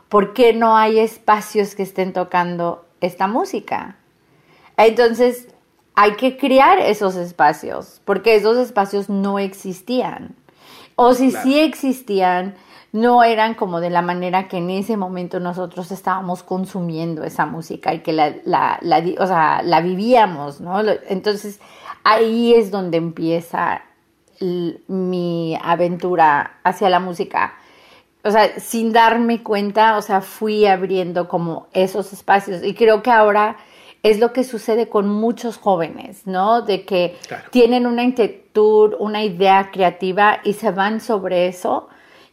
¿por 0.08 0.34
qué 0.34 0.53
no 0.53 0.77
hay 0.77 1.00
espacios 1.00 1.75
que 1.75 1.84
estén 1.84 2.13
tocando 2.13 2.86
esta 3.01 3.27
música? 3.27 3.98
Entonces, 4.77 5.50
hay 5.99 6.11
que 6.11 6.37
crear 6.37 6.77
esos 6.77 7.15
espacios, 7.15 8.01
porque 8.05 8.35
esos 8.35 8.55
espacios 8.55 9.09
no 9.09 9.39
existían. 9.39 10.35
O 10.95 11.15
si 11.15 11.31
sí 11.31 11.59
existían, 11.59 12.53
no 12.91 13.23
eran 13.23 13.55
como 13.55 13.79
de 13.79 13.89
la 13.89 14.03
manera 14.03 14.47
que 14.47 14.57
en 14.57 14.69
ese 14.69 14.95
momento 14.95 15.39
nosotros 15.39 15.91
estábamos 15.91 16.43
consumiendo 16.43 17.23
esa 17.23 17.47
música 17.47 17.95
y 17.95 18.01
que 18.01 18.13
la, 18.13 18.35
la, 18.45 18.79
o 19.17 19.25
sea, 19.25 19.63
la 19.63 19.81
vivíamos, 19.81 20.61
¿no? 20.61 20.79
Entonces 21.09 21.59
ahí 22.03 22.53
es 22.53 22.69
donde 22.69 22.97
empieza 22.97 23.81
mi 24.39 25.57
aventura 25.59 26.59
hacia 26.63 26.91
la 26.91 26.99
música. 26.99 27.55
O 28.23 28.29
sea, 28.29 28.59
sin 28.59 28.93
darme 28.93 29.41
cuenta, 29.41 29.97
o 29.97 30.03
sea, 30.03 30.21
fui 30.21 30.67
abriendo 30.67 31.27
como 31.27 31.69
esos 31.73 32.13
espacios 32.13 32.63
y 32.63 32.75
creo 32.75 33.01
que 33.01 33.09
ahora 33.09 33.57
es 34.03 34.19
lo 34.19 34.33
que 34.33 34.43
sucede 34.43 34.89
con 34.89 35.09
muchos 35.09 35.57
jóvenes, 35.57 36.25
¿no? 36.25 36.61
De 36.61 36.85
que 36.85 37.15
tienen 37.51 37.85
una 37.85 38.03
inquietud, 38.03 38.95
una 38.99 39.23
idea 39.23 39.69
creativa 39.71 40.39
y 40.43 40.53
se 40.53 40.71
van 40.71 41.01
sobre 41.01 41.47
eso 41.47 41.89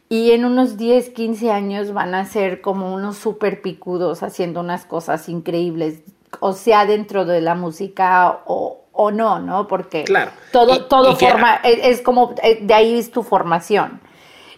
y 0.07 0.31
en 0.31 0.45
unos 0.45 0.77
10, 0.77 1.09
15 1.09 1.51
años 1.51 1.93
van 1.93 2.13
a 2.13 2.25
ser 2.25 2.61
como 2.61 2.93
unos 2.93 3.17
súper 3.17 3.61
picudos 3.61 4.21
haciendo 4.21 4.59
unas 4.59 4.85
cosas 4.85 5.27
increíbles, 5.29 6.01
o 6.39 6.53
sea, 6.53 6.85
dentro 6.85 7.25
de 7.25 7.41
la 7.41 7.55
música 7.55 8.41
o, 8.45 8.85
o 8.91 9.11
no, 9.11 9.39
¿no? 9.39 9.67
Porque 9.67 10.03
claro. 10.03 10.31
todo, 10.51 10.85
todo 10.85 11.15
forma, 11.15 11.55
es, 11.63 12.01
como, 12.01 12.35
eh, 12.43 12.59
de 12.61 12.73
ahí 12.73 12.99
es 12.99 13.11
tu 13.11 13.23
formación. 13.23 13.99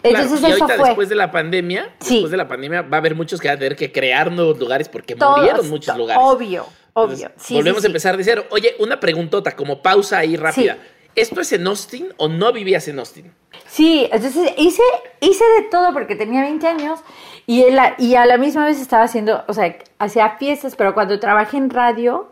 Entonces 0.03 0.41
y 0.41 0.45
ahorita 0.45 0.77
después 0.77 1.09
de 1.09 1.15
la 1.15 1.31
pandemia, 1.31 1.89
después 1.99 2.29
de 2.29 2.37
la 2.37 2.47
pandemia 2.47 2.83
va 2.83 2.97
a 2.97 2.99
haber 2.99 3.15
muchos 3.15 3.41
que 3.41 3.47
van 3.47 3.57
a 3.57 3.59
tener 3.59 3.75
que 3.75 3.91
crear 3.91 4.31
nuevos 4.31 4.59
lugares 4.59 4.87
porque 4.89 5.15
murieron 5.15 5.67
muchos 5.69 5.97
lugares. 5.97 6.21
Obvio, 6.23 6.65
obvio. 6.97 7.31
volvemos 7.49 7.83
a 7.83 7.87
empezar 7.87 8.17
de 8.17 8.23
cero. 8.23 8.45
Oye, 8.49 8.75
una 8.79 8.99
preguntota 8.99 9.55
como 9.55 9.81
pausa 9.81 10.19
ahí 10.19 10.35
rápida. 10.35 10.77
¿Esto 11.15 11.41
es 11.41 11.51
en 11.51 11.65
Austin 11.65 12.09
o 12.17 12.27
no 12.27 12.53
vivías 12.53 12.87
en 12.87 12.99
Austin? 12.99 13.31
Sí, 13.67 14.07
entonces 14.11 14.53
hice, 14.57 14.83
hice 15.19 15.43
de 15.57 15.63
todo 15.71 15.91
porque 15.91 16.15
tenía 16.15 16.41
20 16.41 16.67
años 16.67 16.99
y, 17.47 17.65
y 17.97 18.15
a 18.15 18.25
la 18.25 18.37
misma 18.37 18.65
vez 18.65 18.79
estaba 18.79 19.03
haciendo, 19.03 19.43
o 19.47 19.53
sea, 19.53 19.77
hacía 19.97 20.37
fiestas, 20.37 20.75
pero 20.75 20.93
cuando 20.93 21.19
trabajé 21.19 21.57
en 21.57 21.71
radio, 21.71 22.29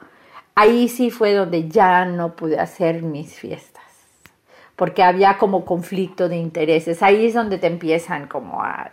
ahí 0.53 0.87
sí 0.87 1.09
fue 1.09 1.33
donde 1.33 1.67
ya 1.67 2.05
no 2.05 2.35
pude 2.35 2.59
hacer 2.59 3.01
mis 3.01 3.33
fiestas, 3.33 3.83
porque 4.75 5.01
había 5.01 5.39
como 5.39 5.65
conflicto 5.65 6.29
de 6.29 6.35
intereses, 6.35 7.01
ahí 7.01 7.25
es 7.25 7.33
donde 7.33 7.57
te 7.57 7.67
empiezan 7.67 8.27
como 8.27 8.61
a... 8.61 8.91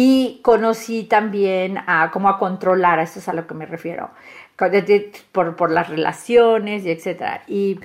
Y 0.00 0.38
conocí 0.42 1.02
también 1.04 1.78
a 1.88 2.10
cómo 2.12 2.28
a 2.28 2.38
controlar, 2.38 3.00
a 3.00 3.02
eso 3.02 3.18
es 3.18 3.28
a 3.28 3.32
lo 3.32 3.48
que 3.48 3.54
me 3.54 3.66
refiero, 3.66 4.10
por, 5.32 5.56
por 5.56 5.72
las 5.72 5.88
relaciones 5.88 6.84
y 6.84 6.90
etcétera. 6.92 7.42
Y 7.48 7.80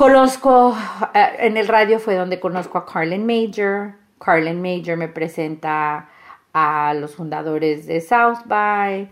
Conozco, 0.00 0.74
eh, 1.14 1.28
en 1.40 1.58
el 1.58 1.68
radio 1.68 2.00
fue 2.00 2.14
donde 2.14 2.40
conozco 2.40 2.78
a 2.78 2.86
Carlin 2.86 3.26
Major. 3.26 3.92
Carlin 4.18 4.62
Major 4.62 4.96
me 4.96 5.08
presenta 5.08 6.08
a 6.54 6.94
los 6.94 7.14
fundadores 7.14 7.86
de 7.86 8.00
South 8.00 8.38
by. 8.46 9.10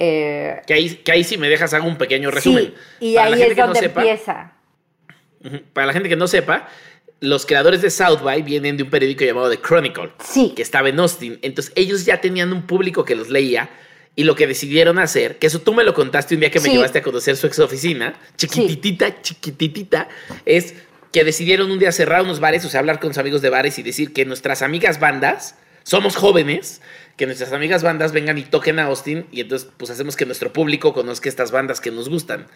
Eh, 0.00 0.60
que, 0.66 0.74
ahí, 0.74 0.90
que 0.96 1.12
ahí 1.12 1.22
sí 1.22 1.38
me 1.38 1.48
dejas 1.48 1.72
hago 1.72 1.86
un 1.86 1.96
pequeño 1.96 2.32
resumen. 2.32 2.74
y 2.98 3.16
ahí 3.16 3.40
es 3.40 3.56
donde 3.56 3.78
empieza. 3.78 4.52
Para 5.72 5.86
la 5.86 5.92
gente 5.92 6.08
que 6.08 6.16
no 6.16 6.26
sepa, 6.26 6.66
los 7.20 7.46
creadores 7.46 7.82
de 7.82 7.90
South 7.90 8.22
by 8.22 8.42
vienen 8.42 8.76
de 8.76 8.82
un 8.82 8.90
periódico 8.90 9.24
llamado 9.24 9.50
The 9.50 9.60
Chronicle, 9.60 10.10
sí. 10.22 10.52
que 10.54 10.62
estaba 10.62 10.88
en 10.88 11.00
Austin. 11.00 11.38
Entonces 11.42 11.72
ellos 11.76 12.04
ya 12.04 12.20
tenían 12.20 12.52
un 12.52 12.66
público 12.66 13.04
que 13.04 13.14
los 13.14 13.30
leía 13.30 13.70
y 14.16 14.24
lo 14.24 14.36
que 14.36 14.46
decidieron 14.46 14.98
hacer, 14.98 15.38
que 15.38 15.46
eso 15.48 15.60
tú 15.60 15.74
me 15.74 15.82
lo 15.82 15.92
contaste 15.92 16.34
un 16.34 16.40
día 16.40 16.50
que 16.50 16.60
me 16.60 16.68
llevaste 16.68 16.98
a 16.98 17.02
conocer 17.02 17.36
su 17.36 17.46
ex 17.46 17.58
oficina, 17.58 18.14
chiquititita, 18.36 19.22
chiquititita, 19.22 20.08
es 20.44 20.74
que 21.10 21.24
decidieron 21.24 21.70
un 21.70 21.78
día 21.78 21.90
cerrar 21.90 22.22
unos 22.22 22.40
bares, 22.40 22.64
o 22.64 22.68
sea, 22.68 22.80
hablar 22.80 23.00
con 23.00 23.10
sus 23.10 23.18
amigos 23.18 23.42
de 23.42 23.50
bares 23.50 23.78
y 23.78 23.82
decir 23.82 24.12
que 24.12 24.24
nuestras 24.24 24.62
amigas 24.62 25.00
bandas, 25.00 25.56
somos 25.82 26.16
jóvenes, 26.16 26.80
que 27.16 27.26
nuestras 27.26 27.52
amigas 27.52 27.82
bandas 27.82 28.12
vengan 28.12 28.38
y 28.38 28.42
toquen 28.42 28.78
a 28.78 28.84
Austin 28.84 29.26
y 29.30 29.40
entonces 29.40 29.68
pues 29.76 29.90
hacemos 29.90 30.16
que 30.16 30.26
nuestro 30.26 30.52
público 30.52 30.92
conozca 30.92 31.28
estas 31.28 31.50
bandas 31.50 31.80
que 31.80 31.90
nos 31.90 32.08
gustan. 32.08 32.46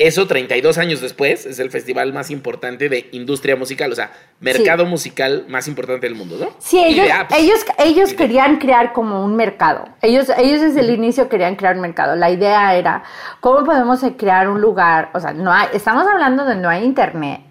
Eso 0.00 0.26
32 0.26 0.78
años 0.78 1.02
después 1.02 1.44
es 1.44 1.58
el 1.58 1.70
festival 1.70 2.14
más 2.14 2.30
importante 2.30 2.88
de 2.88 3.10
industria 3.12 3.54
musical, 3.54 3.92
o 3.92 3.94
sea, 3.94 4.10
mercado 4.40 4.86
musical 4.86 5.44
más 5.46 5.68
importante 5.68 6.06
del 6.06 6.16
mundo, 6.16 6.38
¿no? 6.40 6.48
Sí, 6.58 6.82
ellos, 6.82 7.06
ellos, 7.36 7.60
ellos 7.78 8.14
querían 8.14 8.56
crear 8.56 8.94
como 8.94 9.22
un 9.22 9.36
mercado. 9.36 9.84
Ellos, 10.00 10.32
ellos 10.38 10.62
desde 10.62 10.80
el 10.80 10.88
inicio 10.88 11.28
querían 11.28 11.54
crear 11.54 11.74
un 11.74 11.82
mercado. 11.82 12.16
La 12.16 12.30
idea 12.30 12.74
era, 12.76 13.02
¿cómo 13.40 13.62
podemos 13.62 14.00
crear 14.16 14.48
un 14.48 14.62
lugar? 14.62 15.10
O 15.12 15.20
sea, 15.20 15.34
no 15.34 15.52
hay, 15.52 15.68
estamos 15.74 16.06
hablando 16.06 16.46
de 16.46 16.56
no 16.56 16.70
hay 16.70 16.82
internet 16.82 17.42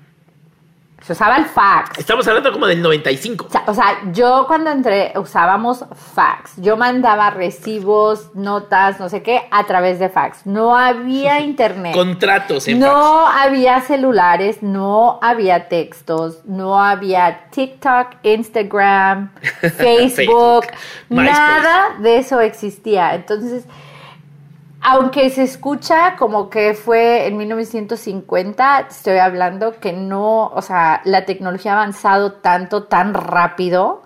se 1.10 1.14
usaba 1.14 1.38
el 1.38 1.46
fax. 1.46 1.98
Estamos 1.98 2.28
hablando 2.28 2.52
como 2.52 2.68
del 2.68 2.84
95. 2.84 3.48
O 3.66 3.74
sea, 3.74 4.00
yo 4.12 4.46
cuando 4.46 4.70
entré 4.70 5.12
usábamos 5.16 5.84
fax. 6.14 6.54
Yo 6.58 6.78
mandaba 6.78 7.32
recibos, 7.32 8.36
notas, 8.36 9.00
no 9.00 9.10
sé 9.10 9.24
qué, 9.24 9.48
a 9.50 9.64
través 9.66 9.98
de 9.98 10.10
fax. 10.10 10.46
No 10.46 10.78
había 10.78 11.40
internet. 11.42 11.96
Contratos 11.96 12.68
en 12.68 12.78
No 12.80 13.28
había 13.28 13.82
celulares, 13.82 14.62
no 14.62 15.18
había 15.24 15.68
textos, 15.68 16.46
no 16.46 16.80
había 16.80 17.50
TikTok, 17.50 18.18
Instagram, 18.22 19.32
Facebook. 19.78 20.68
nada 21.10 21.98
de 22.02 22.20
eso 22.20 22.40
existía. 22.40 23.16
Entonces 23.16 23.66
aunque 24.82 25.30
se 25.30 25.44
escucha 25.44 26.16
como 26.16 26.50
que 26.50 26.74
fue 26.74 27.28
en 27.28 27.38
1950, 27.38 28.88
estoy 28.90 29.18
hablando 29.18 29.80
que 29.80 29.94
no, 29.94 30.48
o 30.48 30.62
sea, 30.62 31.02
la 31.04 31.26
tecnología 31.26 31.74
ha 31.74 31.76
avanzado 31.82 32.34
tanto, 32.34 32.84
tan 32.84 33.14
rápido, 33.14 34.04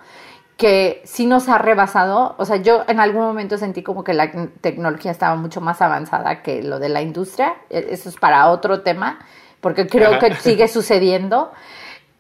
que 0.58 1.02
sí 1.06 1.26
nos 1.26 1.50
ha 1.50 1.58
rebasado. 1.58 2.36
O 2.38 2.46
sea, 2.46 2.58
yo 2.58 2.84
en 2.88 3.00
algún 3.00 3.24
momento 3.24 3.58
sentí 3.58 3.84
como 3.84 4.04
que 4.04 4.14
la 4.14 4.32
tecnología 4.62 5.12
estaba 5.12 5.36
mucho 5.36 5.62
más 5.62 5.82
avanzada 5.82 6.42
que 6.42 6.64
lo 6.64 6.80
de 6.80 6.90
la 6.90 7.02
industria. 7.02 7.56
E, 7.70 7.88
eso 7.92 8.10
es 8.10 8.16
para 8.16 8.50
otro 8.50 8.82
tema, 8.82 9.20
porque 9.62 9.88
creo 9.88 10.20
que 10.20 10.34
sigue 10.36 10.68
sucediendo 10.68 11.52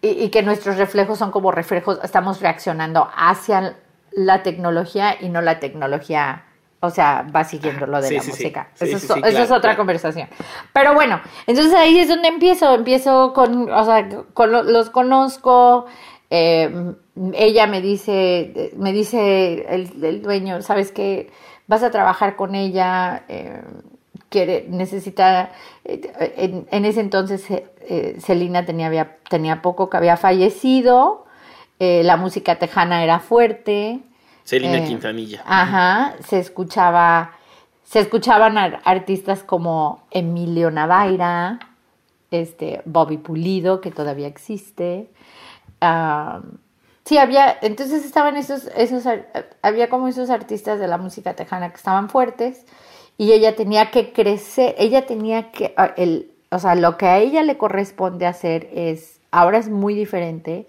y, 0.01 0.09
y 0.09 0.29
que 0.29 0.43
nuestros 0.43 0.77
reflejos 0.77 1.19
son 1.19 1.31
como 1.31 1.51
reflejos, 1.51 1.99
estamos 2.03 2.41
reaccionando 2.41 3.09
hacia 3.15 3.77
la 4.11 4.43
tecnología 4.43 5.15
y 5.19 5.29
no 5.29 5.41
la 5.41 5.59
tecnología 5.59 6.43
o 6.83 6.89
sea, 6.89 7.25
va 7.33 7.43
siguiendo 7.45 7.87
lo 7.87 8.01
de 8.01 8.09
Sí, 8.09 8.15
la 8.15 8.21
sí, 8.23 8.29
música. 8.31 8.67
Sí, 8.73 8.85
eso 8.85 8.97
es, 8.97 9.03
eso 9.03 9.43
es 9.43 9.49
otra 9.51 9.61
claro. 9.61 9.77
conversación. 9.77 10.27
Pero 10.73 10.93
bueno, 10.93 11.21
entonces 11.47 11.73
ahí 11.73 11.97
es 11.97 12.09
donde 12.09 12.27
empiezo. 12.27 12.75
Empiezo 12.75 13.31
con, 13.33 13.71
o 13.71 13.85
sea, 13.85 14.07
con 14.33 14.51
lo- 14.51 14.63
los 14.63 14.89
conozco. 14.89 15.85
eh, 16.29 16.93
ella 17.33 17.67
me 17.67 17.79
dice, 17.79 18.71
me 18.75 18.91
dice 18.91 19.65
el, 19.73 20.03
el 20.03 20.21
dueño, 20.21 20.61
¿sabes 20.61 20.91
qué? 20.91 21.31
Vas 21.67 21.83
a 21.83 21.91
trabajar 21.91 22.35
con 22.35 22.53
ella. 22.55 23.23
eh, 23.29 23.61
quiere, 24.29 24.65
necesita, 24.67 25.51
eh, 25.85 26.01
en, 26.37 26.67
en 26.71 26.85
ese 26.85 27.01
entonces 27.01 27.49
eh, 27.51 27.65
eh, 27.87 28.17
Celina 28.19 28.65
tenía, 28.65 28.87
había- 28.87 29.17
tenía 29.29 29.61
poco 29.61 29.89
que 29.91 29.97
había 29.97 30.17
fallecido, 30.17 31.25
la 31.79 32.15
música 32.17 32.57
tejana 32.59 33.03
era 33.03 33.19
fuerte, 33.19 33.99
Celina 34.45 34.77
Eh, 34.79 34.85
Quintanilla. 34.87 35.43
Ajá, 35.45 36.15
se 36.27 36.39
escuchaba, 36.39 37.31
se 37.83 37.99
escuchaban 37.99 38.57
ar- 38.57 38.81
artistas 38.85 39.43
como 39.43 40.03
Emilio 40.11 40.69
Navaira, 40.71 41.59
este, 42.31 42.81
Bobby 42.85 43.17
Pulido, 43.17 43.79
que 43.81 43.91
todavía 43.91 44.27
existe. 44.27 45.09
sí, 47.05 47.17
había, 47.17 47.57
entonces 47.61 48.05
estaban 48.05 48.37
esos, 48.37 48.69
esos, 48.75 49.03
había 49.61 49.89
como 49.89 50.07
esos 50.07 50.29
artistas 50.29 50.79
de 50.79 50.87
la 50.87 50.97
música 50.97 51.33
tejana 51.35 51.69
que 51.69 51.75
estaban 51.77 52.09
fuertes 52.09 52.65
y 53.17 53.33
ella 53.33 53.55
tenía 53.55 53.91
que 53.91 54.13
crecer, 54.13 54.75
ella 54.77 55.05
tenía 55.05 55.51
que, 55.51 55.73
ah, 55.77 55.93
el, 55.97 56.31
o 56.49 56.59
sea, 56.59 56.75
lo 56.75 56.97
que 56.97 57.05
a 57.07 57.19
ella 57.19 57.43
le 57.43 57.57
corresponde 57.57 58.25
hacer 58.25 58.69
es, 58.73 59.19
ahora 59.31 59.57
es 59.57 59.69
muy 59.69 59.93
diferente, 59.93 60.65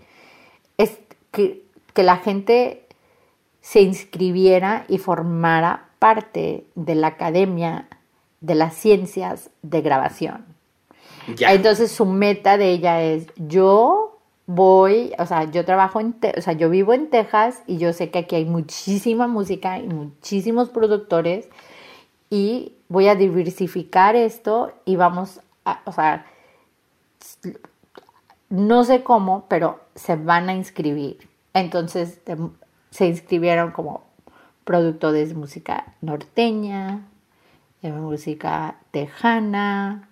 es 0.77 0.99
que, 1.31 1.63
que 1.95 2.03
la 2.03 2.17
gente 2.17 2.84
se 3.65 3.81
inscribiera 3.81 4.85
y 4.89 4.99
formara 4.99 5.89
parte 5.99 6.67
de 6.75 6.95
la 6.95 7.07
academia 7.07 7.89
de 8.43 8.55
las 8.55 8.75
ciencias 8.75 9.49
de 9.63 9.81
grabación. 9.81 10.45
Ya. 11.35 11.55
Entonces 11.55 11.91
su 11.91 12.05
meta 12.05 12.59
de 12.59 12.73
ella 12.73 13.01
es 13.01 13.27
yo 13.37 14.19
voy, 14.45 15.15
o 15.19 15.25
sea, 15.25 15.45
yo 15.45 15.65
trabajo 15.65 15.99
en, 15.99 16.15
o 16.37 16.41
sea, 16.43 16.53
yo 16.53 16.69
vivo 16.69 16.93
en 16.93 17.09
Texas 17.09 17.63
y 17.67 17.79
yo 17.79 17.95
sé 17.95 18.11
que 18.11 18.19
aquí 18.19 18.37
hay 18.37 18.45
muchísima 18.45 19.29
música 19.29 19.79
y 19.79 19.89
muchísimos 19.89 20.69
productores 20.69 21.49
y 22.29 22.75
voy 22.91 23.09
a 23.09 23.15
diversificar 23.15 24.15
esto 24.15 24.73
y 24.85 24.97
vamos 24.97 25.41
a, 25.65 25.81
o 25.87 25.93
sea, 25.93 26.27
no 28.51 28.85
sé 28.85 29.03
cómo, 29.03 29.47
pero 29.49 29.81
se 29.95 30.17
van 30.17 30.51
a 30.51 30.55
inscribir. 30.55 31.27
Entonces 31.55 32.23
de- 32.27 32.37
se 32.95 33.07
inscribieron 33.07 33.73
como 33.73 34.05
productores 34.63 35.31
de 35.31 35.35
música 35.35 35.95
norteña, 36.01 37.01
de 37.83 37.91
música 37.91 38.77
tejana, 38.93 40.09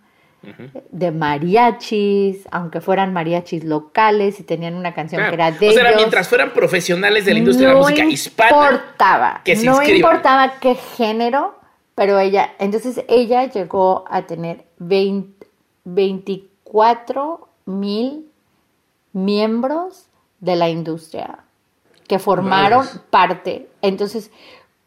de 0.90 1.12
mariachis, 1.12 2.48
aunque 2.50 2.80
fueran 2.80 3.12
mariachis 3.12 3.62
locales 3.62 4.40
y 4.40 4.42
tenían 4.42 4.74
una 4.74 4.92
canción 4.94 5.20
Claro. 5.20 5.30
que 5.30 5.34
era 5.36 5.50
de 5.52 5.68
o 5.68 5.72
sea, 5.72 5.82
ellos. 5.86 5.96
mientras 5.96 6.26
fueran 6.28 6.50
profesionales 6.52 7.24
de 7.24 7.32
la 7.34 7.38
industria 7.38 7.68
de 7.68 7.74
la 7.74 7.80
no 7.80 7.86
música 7.86 8.04
hispana. 8.04 8.50
importaba, 8.50 9.40
que 9.44 9.54
se 9.54 9.64
no 9.64 9.74
inscriban. 9.76 10.10
importaba 10.14 10.54
qué 10.58 10.74
género, 10.74 11.54
pero 11.94 12.18
ella, 12.18 12.50
entonces 12.58 13.04
ella 13.08 13.44
llegó 13.44 14.04
a 14.10 14.22
tener 14.22 14.64
20 14.78 15.46
24 15.84 17.48
mil 17.66 18.26
miembros 19.12 20.06
de 20.40 20.56
la 20.56 20.68
industria 20.68 21.38
que 22.12 22.18
formaron 22.18 22.86
parte. 23.08 23.70
Entonces, 23.80 24.30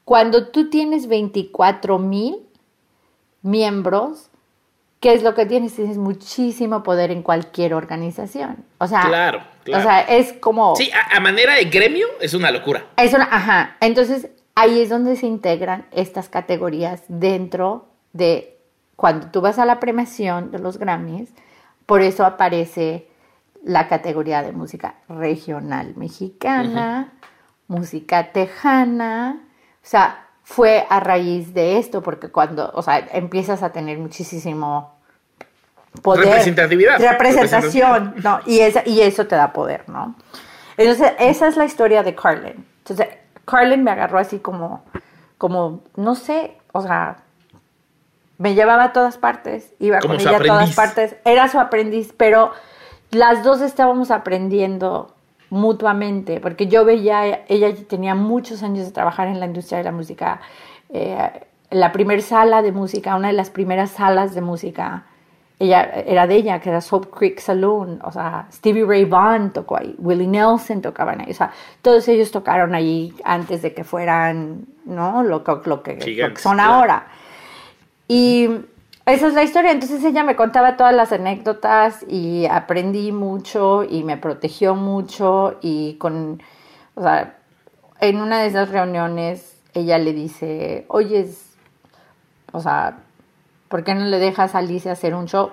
cuando 0.03 0.49
tú 0.49 0.69
tienes 0.69 1.07
24 1.07 1.97
mil 1.97 2.37
miembros, 3.41 4.29
¿qué 4.99 5.13
es 5.13 5.23
lo 5.23 5.33
que 5.33 5.47
tienes? 5.47 5.75
Tienes 5.75 5.97
muchísimo 5.97 6.83
poder 6.83 7.09
en 7.09 7.23
cualquier 7.23 7.73
organización. 7.73 8.57
O 8.77 8.85
sea, 8.85 9.07
Claro, 9.07 9.41
claro. 9.63 9.79
o 9.79 9.87
sea 9.87 10.01
es 10.01 10.33
como... 10.33 10.75
Sí, 10.75 10.91
a, 10.91 11.17
a 11.17 11.19
manera 11.19 11.55
de 11.55 11.65
gremio 11.65 12.05
es 12.21 12.35
una 12.35 12.51
locura. 12.51 12.85
Es 12.95 13.15
una, 13.15 13.23
ajá. 13.23 13.77
Entonces, 13.81 14.27
ahí 14.53 14.79
es 14.79 14.89
donde 14.89 15.15
se 15.15 15.25
integran 15.25 15.87
estas 15.91 16.29
categorías 16.29 17.01
dentro 17.07 17.87
de 18.13 18.59
cuando 18.95 19.31
tú 19.31 19.41
vas 19.41 19.57
a 19.57 19.65
la 19.65 19.79
premiación 19.79 20.51
de 20.51 20.59
los 20.59 20.77
Grammys, 20.77 21.33
por 21.87 22.03
eso 22.03 22.23
aparece 22.23 23.07
la 23.65 23.87
categoría 23.87 24.43
de 24.43 24.51
música 24.51 24.95
regional 25.09 25.93
mexicana, 25.95 27.13
música 27.67 28.31
tejana, 28.31 29.41
o 29.83 29.87
sea, 29.87 30.27
fue 30.43 30.85
a 30.87 30.99
raíz 30.99 31.55
de 31.55 31.79
esto, 31.79 32.03
porque 32.03 32.29
cuando, 32.29 32.69
o 32.75 32.83
sea, 32.83 32.99
empiezas 33.11 33.63
a 33.63 33.71
tener 33.71 33.97
muchísimo 33.97 34.95
poder, 36.03 36.25
Representatividad. 36.25 36.99
representación, 36.99 38.13
¿no? 38.23 38.39
Y, 38.45 38.59
esa, 38.59 38.83
y 38.85 39.01
eso 39.01 39.25
te 39.25 39.35
da 39.35 39.51
poder, 39.51 39.89
¿no? 39.89 40.15
Entonces, 40.77 41.13
esa 41.17 41.47
es 41.47 41.57
la 41.57 41.65
historia 41.65 42.03
de 42.03 42.13
Carlin. 42.13 42.67
Entonces, 42.79 43.07
Carlin 43.45 43.83
me 43.83 43.89
agarró 43.89 44.19
así 44.19 44.37
como, 44.37 44.85
como, 45.39 45.83
no 45.95 46.13
sé, 46.13 46.55
o 46.71 46.83
sea, 46.83 47.17
me 48.37 48.53
llevaba 48.53 48.83
a 48.83 48.93
todas 48.93 49.17
partes, 49.17 49.73
iba 49.79 49.99
Como 50.01 50.13
con 50.13 50.21
ella 50.21 50.37
a 50.37 50.43
todas 50.43 50.75
partes, 50.75 51.15
era 51.25 51.47
su 51.47 51.59
aprendiz, 51.59 52.13
pero 52.15 52.51
las 53.15 53.43
dos 53.43 53.61
estábamos 53.61 54.11
aprendiendo 54.11 55.13
mutuamente, 55.49 56.39
porque 56.39 56.67
yo 56.67 56.85
veía, 56.85 57.43
ella 57.47 57.73
tenía 57.87 58.15
muchos 58.15 58.63
años 58.63 58.85
de 58.85 58.91
trabajar 58.91 59.27
en 59.27 59.39
la 59.39 59.45
industria 59.45 59.77
de 59.79 59.83
la 59.85 59.91
música, 59.91 60.41
eh, 60.89 61.17
la 61.71 61.91
primer 61.91 62.21
sala 62.21 62.61
de 62.61 62.71
música, 62.71 63.15
una 63.15 63.27
de 63.27 63.33
las 63.33 63.49
primeras 63.49 63.91
salas 63.91 64.33
de 64.35 64.41
música, 64.41 65.05
ella 65.57 65.83
era 66.05 66.27
de 66.27 66.35
ella, 66.35 66.59
que 66.59 66.69
era 66.69 66.81
Soap 66.81 67.05
Creek 67.15 67.39
Saloon, 67.39 67.99
o 68.03 68.11
sea, 68.11 68.47
Stevie 68.51 68.85
Ray 68.85 69.05
Vaughan 69.05 69.53
tocó 69.53 69.77
ahí, 69.77 69.95
Willie 69.99 70.27
Nelson 70.27 70.81
tocaban 70.81 71.21
ahí, 71.21 71.31
o 71.31 71.33
sea, 71.33 71.51
todos 71.81 72.07
ellos 72.09 72.31
tocaron 72.31 72.75
allí 72.75 73.13
antes 73.23 73.61
de 73.61 73.73
que 73.73 73.83
fueran, 73.83 74.65
¿no? 74.85 75.23
Lo, 75.23 75.43
que- 75.43 75.61
lo 75.69 75.81
que, 75.81 75.93
lo 75.93 76.33
que 76.33 76.41
son 76.41 76.55
claro. 76.55 76.73
ahora. 76.73 77.07
Y 78.07 78.49
esa 79.05 79.27
es 79.27 79.33
la 79.33 79.43
historia. 79.43 79.71
Entonces 79.71 80.03
ella 80.03 80.23
me 80.23 80.35
contaba 80.35 80.77
todas 80.77 80.93
las 80.95 81.11
anécdotas 81.11 82.03
y 82.07 82.45
aprendí 82.47 83.11
mucho 83.11 83.83
y 83.83 84.03
me 84.03 84.17
protegió 84.17 84.75
mucho 84.75 85.57
y 85.61 85.95
con, 85.95 86.41
o 86.95 87.01
sea, 87.01 87.37
en 88.01 88.19
una 88.21 88.41
de 88.41 88.47
esas 88.47 88.69
reuniones 88.69 89.57
ella 89.73 89.97
le 89.97 90.13
dice, 90.13 90.85
oye, 90.87 91.27
o 92.51 92.59
sea, 92.61 92.97
¿por 93.67 93.83
qué 93.83 93.93
no 93.93 94.05
le 94.05 94.19
dejas 94.19 94.55
a 94.55 94.59
Alicia 94.59 94.91
hacer 94.93 95.13
un 95.15 95.25
show? 95.27 95.51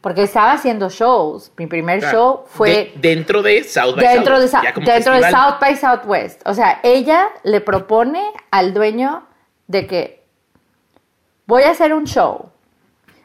Porque 0.00 0.22
estaba 0.22 0.52
haciendo 0.52 0.88
shows. 0.88 1.52
Mi 1.58 1.66
primer 1.66 1.98
Claro. 2.00 2.16
show 2.18 2.44
fue 2.46 2.70
De- 2.70 2.92
dentro 3.14 3.42
de 3.42 3.62
South 3.64 3.96
by 3.96 4.14
dentro 4.16 4.40
de, 4.40 4.48
Southwest, 4.48 4.76
dentro 4.86 5.14
de. 5.20 5.30
South 5.30 5.54
by 5.60 5.76
Southwest. 5.76 6.42
O 6.48 6.54
sea, 6.54 6.80
ella 6.82 7.26
le 7.44 7.60
propone 7.60 8.22
al 8.50 8.72
dueño 8.72 9.24
de 9.66 9.86
que 9.86 10.19
voy 11.50 11.64
a 11.64 11.70
hacer 11.70 11.92
un 11.92 12.04
show, 12.04 12.48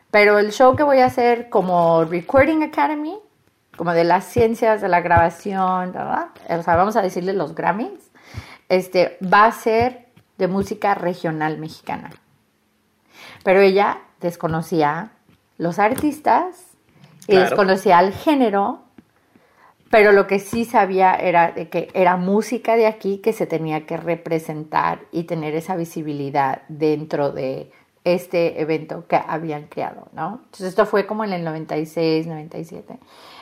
pero 0.10 0.40
el 0.40 0.52
show 0.52 0.76
que 0.76 0.82
voy 0.82 0.98
a 0.98 1.06
hacer 1.06 1.48
como 1.48 2.04
Recording 2.06 2.64
Academy, 2.64 3.16
como 3.78 3.94
de 3.94 4.04
las 4.04 4.26
ciencias 4.26 4.82
de 4.82 4.90
la 4.90 5.02
grabación, 5.02 5.92
¿verdad? 5.92 6.30
O 6.50 6.64
sea, 6.64 6.76
vamos 6.76 6.96
a 6.96 7.04
decirle 7.04 7.34
los 7.34 7.54
Grammys, 7.54 8.12
este, 8.68 9.20
va 9.22 9.46
a 9.46 9.52
ser 9.52 10.08
de 10.40 10.48
música 10.48 10.96
regional 10.96 11.60
mexicana. 11.60 12.10
Pero 13.44 13.62
ella 13.62 14.00
desconocía 14.22 15.12
los 15.60 15.78
artistas 15.78 16.56
y 17.28 17.34
Claro. 17.34 17.42
desconocía 17.42 18.00
el 18.00 18.12
género, 18.12 18.80
pero 19.92 20.14
lo 20.14 20.26
que 20.26 20.40
sí 20.40 20.66
sabía 20.66 21.14
era 21.14 21.52
de 21.52 21.70
que 21.70 21.90
era 21.94 22.18
música 22.18 22.76
de 22.76 22.88
aquí 22.88 23.20
que 23.20 23.34
se 23.34 23.46
tenía 23.46 23.86
que 23.86 23.98
representar 23.98 25.02
y 25.12 25.26
tener 25.26 25.54
esa 25.54 25.76
visibilidad 25.76 26.64
dentro 26.70 27.32
de 27.32 27.72
este 28.06 28.62
evento 28.62 29.06
que 29.08 29.18
habían 29.18 29.64
creado, 29.68 30.08
¿no? 30.14 30.40
Entonces 30.46 30.68
esto 30.70 30.86
fue 30.86 31.06
como 31.06 31.24
en 31.26 31.34
el 31.34 31.44
96, 31.44 32.28
97. 32.28 32.98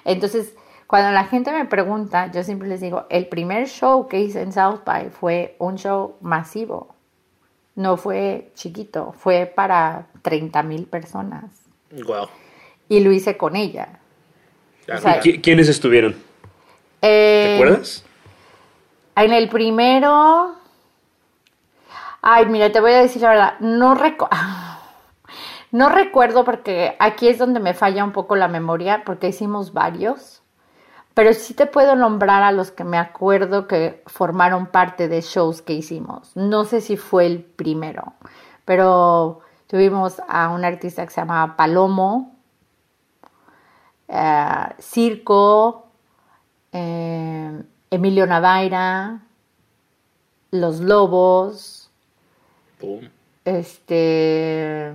Entonces, 0.05 0.55
cuando 0.87 1.11
la 1.11 1.25
gente 1.25 1.51
me 1.51 1.65
pregunta, 1.65 2.31
yo 2.31 2.43
siempre 2.43 2.67
les 2.67 2.81
digo, 2.81 3.05
el 3.09 3.27
primer 3.27 3.67
show 3.67 4.07
que 4.07 4.19
hice 4.19 4.41
en 4.41 4.51
South 4.51 4.81
by 4.85 5.09
fue 5.11 5.55
un 5.59 5.77
show 5.77 6.15
masivo. 6.21 6.95
No 7.75 7.97
fue 7.97 8.51
chiquito, 8.55 9.13
fue 9.17 9.45
para 9.45 10.07
30 10.21 10.63
mil 10.63 10.85
personas. 10.85 11.45
Wow. 11.91 12.27
Y 12.89 12.99
lo 13.01 13.11
hice 13.11 13.37
con 13.37 13.55
ella. 13.55 13.99
Claro. 14.85 14.99
O 14.99 15.03
sea, 15.03 15.21
¿Qui- 15.21 15.41
¿Quiénes 15.41 15.69
estuvieron? 15.69 16.15
Eh, 17.01 17.45
¿Te 17.47 17.55
acuerdas? 17.55 18.05
En 19.15 19.33
el 19.33 19.49
primero. 19.49 20.55
Ay, 22.23 22.45
mira, 22.47 22.71
te 22.71 22.79
voy 22.79 22.93
a 22.93 23.01
decir 23.01 23.21
la 23.21 23.29
verdad. 23.29 23.53
No, 23.59 23.95
recu- 23.95 24.27
no 25.71 25.89
recuerdo 25.89 26.43
porque 26.45 26.95
aquí 26.99 27.27
es 27.27 27.37
donde 27.37 27.59
me 27.59 27.73
falla 27.73 28.03
un 28.03 28.11
poco 28.11 28.35
la 28.35 28.47
memoria, 28.47 29.03
porque 29.05 29.27
hicimos 29.29 29.73
varios. 29.73 30.41
pero 31.15 31.33
sí 31.33 31.53
te 31.55 31.67
puedo 31.67 31.95
nombrar 31.97 32.43
a 32.43 32.51
los 32.53 32.71
que 32.71 32.85
me 32.85 32.97
acuerdo 32.97 33.67
que 33.67 34.03
formaron 34.07 34.67
parte 34.67 35.09
de 35.09 35.21
shows 35.21 35.61
que 35.61 35.73
hicimos. 35.73 36.31
No 36.37 36.65
sé 36.65 36.81
si 36.81 36.97
fue 36.97 37.25
el 37.27 37.41
primero, 37.43 38.13
pero 38.65 39.41
tuvimos 39.67 40.21
a 40.29 40.49
un 40.49 40.65
artista 40.65 41.05
que 41.05 41.11
se 41.13 41.21
llamaba 41.21 41.57
Palomo, 41.57 42.35
eh, 44.07 44.69
Circo, 44.79 45.87
eh, 46.73 47.63
Emilio 47.91 48.27
Navaira, 48.27 49.21
Los 50.51 50.79
Lobos, 50.79 51.82
Este... 53.45 54.93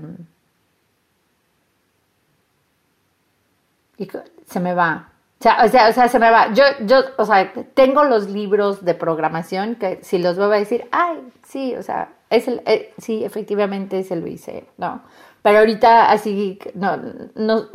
y 3.96 4.08
se 4.46 4.60
me 4.60 4.74
va. 4.74 5.10
O 5.40 5.42
sea, 5.42 5.64
o 5.64 5.68
sea, 5.68 5.88
o 5.88 5.92
sea, 5.92 6.08
se 6.08 6.18
me 6.18 6.30
va. 6.30 6.52
Yo, 6.52 6.64
yo, 6.80 7.00
o 7.16 7.24
sea, 7.24 7.52
tengo 7.74 8.04
los 8.04 8.28
libros 8.28 8.84
de 8.84 8.94
programación 8.94 9.76
que 9.76 10.00
si 10.02 10.18
los 10.18 10.36
vuelvo 10.36 10.54
a 10.54 10.58
decir, 10.58 10.84
ay, 10.90 11.18
sí, 11.46 11.74
o 11.76 11.82
sea, 11.82 12.08
es 12.30 12.48
el, 12.48 12.60
eh, 12.66 12.92
sí, 12.98 13.24
efectivamente 13.24 14.02
se 14.04 14.16
lo 14.16 14.26
hice, 14.26 14.64
¿no? 14.78 15.02
Pero 15.42 15.58
ahorita 15.58 16.10
así, 16.10 16.58
no, 16.74 16.96
no, 17.36 17.66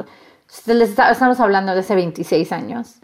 les 0.68 0.90
está- 0.90 1.12
estamos 1.12 1.40
hablando 1.40 1.74
de 1.74 1.80
hace 1.80 1.96
26 1.96 2.52
años. 2.52 2.96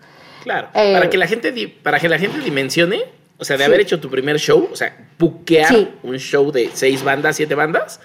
Claro. 0.43 0.69
Eh, 0.73 0.93
para 0.93 1.09
que 1.09 1.17
la 1.17 1.27
gente 1.27 1.51
para 1.81 1.99
que 1.99 2.09
la 2.09 2.17
gente 2.17 2.39
dimensione, 2.39 3.01
o 3.39 3.43
sea, 3.45 3.57
de 3.57 3.63
Sí. 3.63 3.67
haber 3.67 3.79
hecho 3.81 3.99
tu 3.99 4.09
primer 4.09 4.37
show, 4.37 4.67
o 4.71 4.75
sea, 4.75 4.95
buquear 5.17 5.67
Sí. 5.69 5.93
un 6.03 6.17
show 6.17 6.51
de 6.51 6.69
seis 6.73 7.03
bandas, 7.03 7.35
siete 7.35 7.55
bandas, 7.55 7.99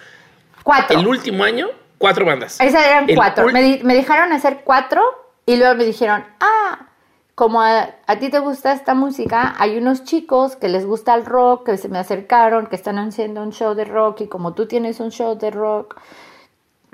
Cuatro. 0.63 0.99
el 0.99 1.07
último 1.07 1.45
año, 1.45 1.69
cuatro 1.99 2.25
bandas. 2.25 2.61
Esas 2.61 2.87
eran 2.87 3.09
El 3.09 3.17
cuatro. 3.17 3.47
Me, 3.49 3.63
di- 3.63 3.81
me 3.83 3.95
dejaron 3.95 4.33
hacer 4.33 4.61
cuatro 4.65 5.03
y 5.47 5.57
luego 5.57 5.75
me 5.75 5.85
dijeron, 5.85 6.25
ah, 6.41 6.87
como 7.35 7.61
a, 7.63 7.91
a 8.07 8.19
ti 8.21 8.29
te 8.31 8.39
gusta 8.39 8.73
esta 8.73 8.95
música, 8.95 9.55
hay 9.59 9.77
unos 9.77 10.05
chicos 10.05 10.55
que 10.55 10.69
les 10.69 10.87
gusta 10.87 11.15
el 11.17 11.25
rock, 11.27 11.67
que 11.67 11.77
se 11.79 11.89
me 11.89 11.99
acercaron, 11.99 12.67
que 12.69 12.77
están 12.77 12.97
haciendo 12.99 13.43
un 13.43 13.51
show 13.53 13.75
de 13.75 13.85
rock 13.85 14.21
y 14.23 14.27
como 14.29 14.55
tú 14.55 14.67
tienes 14.67 15.01
un 15.01 15.11
show 15.11 15.35
de 15.37 15.51
rock, 15.51 15.97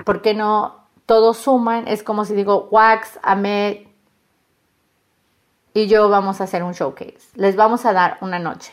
¿por 0.05 0.23
qué 0.23 0.33
no 0.33 0.77
todos 1.05 1.37
suman? 1.37 1.87
Es 1.89 2.03
como 2.03 2.25
si 2.25 2.35
digo, 2.35 2.69
Wax, 2.71 3.19
Ahmed 3.23 3.79
y 5.75 5.87
yo 5.87 6.09
vamos 6.09 6.41
a 6.41 6.45
hacer 6.45 6.63
un 6.63 6.73
showcase. 6.73 7.19
Les 7.35 7.57
vamos 7.57 7.85
a 7.87 7.93
dar 7.93 8.19
una 8.21 8.39
noche. 8.39 8.73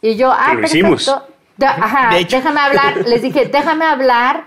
Y 0.00 0.16
yo, 0.16 0.32
ah, 0.32 0.54
lo 0.54 0.64
hicimos. 0.64 1.04
perfecto. 1.04 1.32
De- 1.56 1.66
ajá, 1.66 2.10
De 2.14 2.20
hecho. 2.20 2.36
déjame 2.36 2.60
hablar. 2.60 2.96
Les 3.06 3.20
dije, 3.20 3.46
déjame 3.46 3.84
hablar 3.84 4.44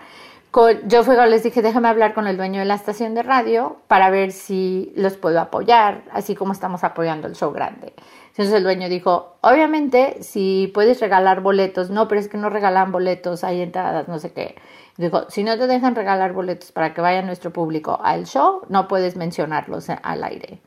con, 0.50 0.88
yo 0.90 1.04
fui, 1.04 1.16
les 1.30 1.44
dije, 1.44 1.62
déjame 1.62 1.88
hablar 1.90 2.14
con 2.16 2.28
el 2.28 2.38
dueño 2.38 2.60
de 2.60 2.66
la 2.66 2.74
estación 2.76 3.14
de 3.16 3.22
radio 3.24 3.78
para 3.88 4.10
ver 4.10 4.32
si 4.32 4.92
los 4.96 5.16
puedo 5.18 5.40
apoyar, 5.40 6.04
así 6.12 6.36
como 6.36 6.54
estamos 6.54 6.84
apoyando 6.84 7.28
el 7.28 7.36
show 7.36 7.52
grande. 7.52 7.94
Entonces 8.30 8.54
el 8.56 8.64
dueño 8.64 8.90
dijo, 8.90 9.36
obviamente, 9.42 10.18
si 10.24 10.72
puedes 10.74 11.00
regalar 11.00 11.42
boletos, 11.42 11.92
no, 11.92 12.08
pero 12.08 12.20
es 12.20 12.28
que 12.28 12.38
no 12.38 12.50
regalan 12.50 12.92
boletos, 12.92 13.44
hay 13.44 13.62
entradas, 13.62 14.08
no 14.08 14.18
sé 14.18 14.32
qué. 14.34 14.56
Dijo, 14.98 15.30
si 15.30 15.44
no 15.44 15.56
te 15.58 15.68
dejan 15.68 15.96
regalar 15.96 16.34
boletos 16.34 16.72
para 16.72 16.94
que 16.96 17.02
vaya 17.02 17.22
nuestro 17.22 17.52
público 17.52 18.00
al 18.04 18.26
show, 18.26 18.62
no 18.70 18.88
puedes 18.88 19.16
mencionarlos 19.16 19.90
al 19.90 20.24
aire. 20.24 20.62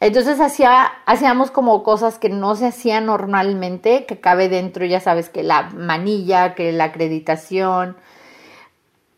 Entonces 0.00 0.40
hacía, 0.40 0.92
hacíamos 1.06 1.50
como 1.50 1.82
cosas 1.82 2.18
que 2.18 2.28
no 2.28 2.54
se 2.54 2.66
hacían 2.66 3.06
normalmente, 3.06 4.06
que 4.06 4.20
cabe 4.20 4.48
dentro, 4.48 4.84
ya 4.84 5.00
sabes, 5.00 5.28
que 5.28 5.42
la 5.42 5.70
manilla, 5.70 6.54
que 6.54 6.70
la 6.72 6.84
acreditación, 6.84 7.96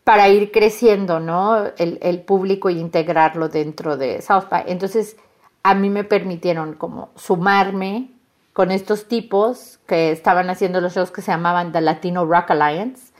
para 0.03 0.27
ir 0.29 0.51
creciendo, 0.51 1.19
¿no? 1.19 1.67
El, 1.77 2.21
público 2.21 2.69
y 2.69 2.79
integrarlo 2.79 3.49
dentro 3.49 3.97
de 3.97 4.21
South 4.21 4.45
by. 4.49 4.63
Entonces, 4.67 5.17
a 5.63 5.75
mí 5.75 5.89
me 5.91 6.03
permitieron 6.03 6.73
como 6.73 7.09
sumarme 7.15 8.09
con 8.53 8.71
estos 8.71 9.07
tipos 9.07 9.79
que 9.87 10.11
estaban 10.11 10.49
haciendo 10.49 10.81
los 10.81 10.95
shows 10.95 11.11
que 11.11 11.21
se 11.21 11.31
llamaban 11.31 11.71
The 11.71 11.81
Latino 11.81 12.25
Rock 12.25 12.51
Alliance. 12.51 13.10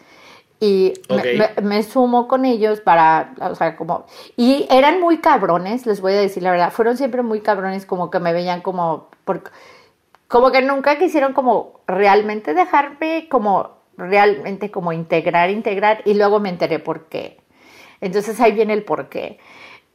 Y 0.62 0.94
me- 1.10 1.16
Ok. 1.16 1.26
me, 1.58 1.62
me 1.68 1.84
sumo 1.84 2.28
con 2.28 2.46
ellos 2.46 2.80
para, 2.82 3.34
o 3.42 3.56
sea, 3.56 3.76
como... 3.76 4.06
Y 4.38 4.68
eran 4.70 5.02
muy 5.02 5.18
cabrones, 5.18 5.86
les 5.88 6.00
voy 6.02 6.14
a 6.14 6.18
decir 6.22 6.44
la 6.44 6.52
verdad. 6.52 6.72
Fueron 6.72 6.96
siempre 6.98 7.24
muy 7.24 7.42
cabrones, 7.42 7.86
como 7.86 8.10
que 8.12 8.20
me 8.20 8.32
veían 8.32 8.62
como... 8.62 9.10
Por, 9.26 9.44
como 10.28 10.52
que 10.52 10.62
nunca 10.62 10.98
quisieron 10.98 11.34
como 11.34 11.82
realmente 11.88 12.54
dejarme 12.54 13.28
como 13.30 13.72
realmente 13.98 14.72
como 14.72 14.94
integrar, 14.94 15.50
integrar 15.50 16.02
y 16.06 16.14
luego 16.14 16.40
me 16.40 16.48
enteré 16.50 16.80
por 16.80 17.06
qué. 17.08 17.42
Entonces 18.00 18.40
ahí 18.40 18.52
viene 18.54 18.74
el 18.74 18.84
por 18.84 19.10
qué. 19.10 19.40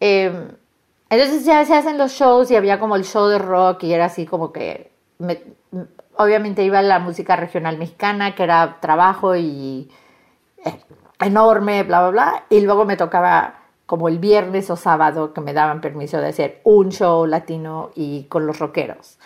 Eh, 0.00 0.30
entonces 1.08 1.44
ya 1.46 1.64
se 1.64 1.74
hacen 1.74 1.96
los 1.96 2.12
shows 2.12 2.50
y 2.50 2.56
había 2.56 2.78
como 2.78 2.96
el 2.96 3.04
show 3.04 3.28
de 3.28 3.38
rock 3.38 3.84
y 3.84 3.94
era 3.94 4.06
así 4.06 4.26
como 4.26 4.52
que 4.52 4.90
me- 5.18 5.40
obviamente 6.18 6.64
iba 6.64 6.82
la 6.82 6.98
música 6.98 7.36
regional 7.36 7.78
mexicana 7.78 8.34
que 8.34 8.42
era 8.42 8.76
trabajo 8.80 9.36
y 9.36 9.90
enorme, 11.20 11.82
bla, 11.82 12.00
bla, 12.00 12.10
bla. 12.10 12.44
Y 12.50 12.60
luego 12.60 12.84
me 12.84 12.96
tocaba 12.96 13.60
como 13.86 14.08
el 14.08 14.18
viernes 14.18 14.70
o 14.70 14.76
sábado 14.76 15.32
que 15.32 15.40
me 15.40 15.52
daban 15.52 15.80
permiso 15.80 16.18
de 16.18 16.28
hacer 16.28 16.60
un 16.64 16.90
show 16.90 17.26
latino 17.26 17.90
y 17.94 18.24
con 18.24 18.46
los 18.46 18.58
rockeros. 18.58 19.18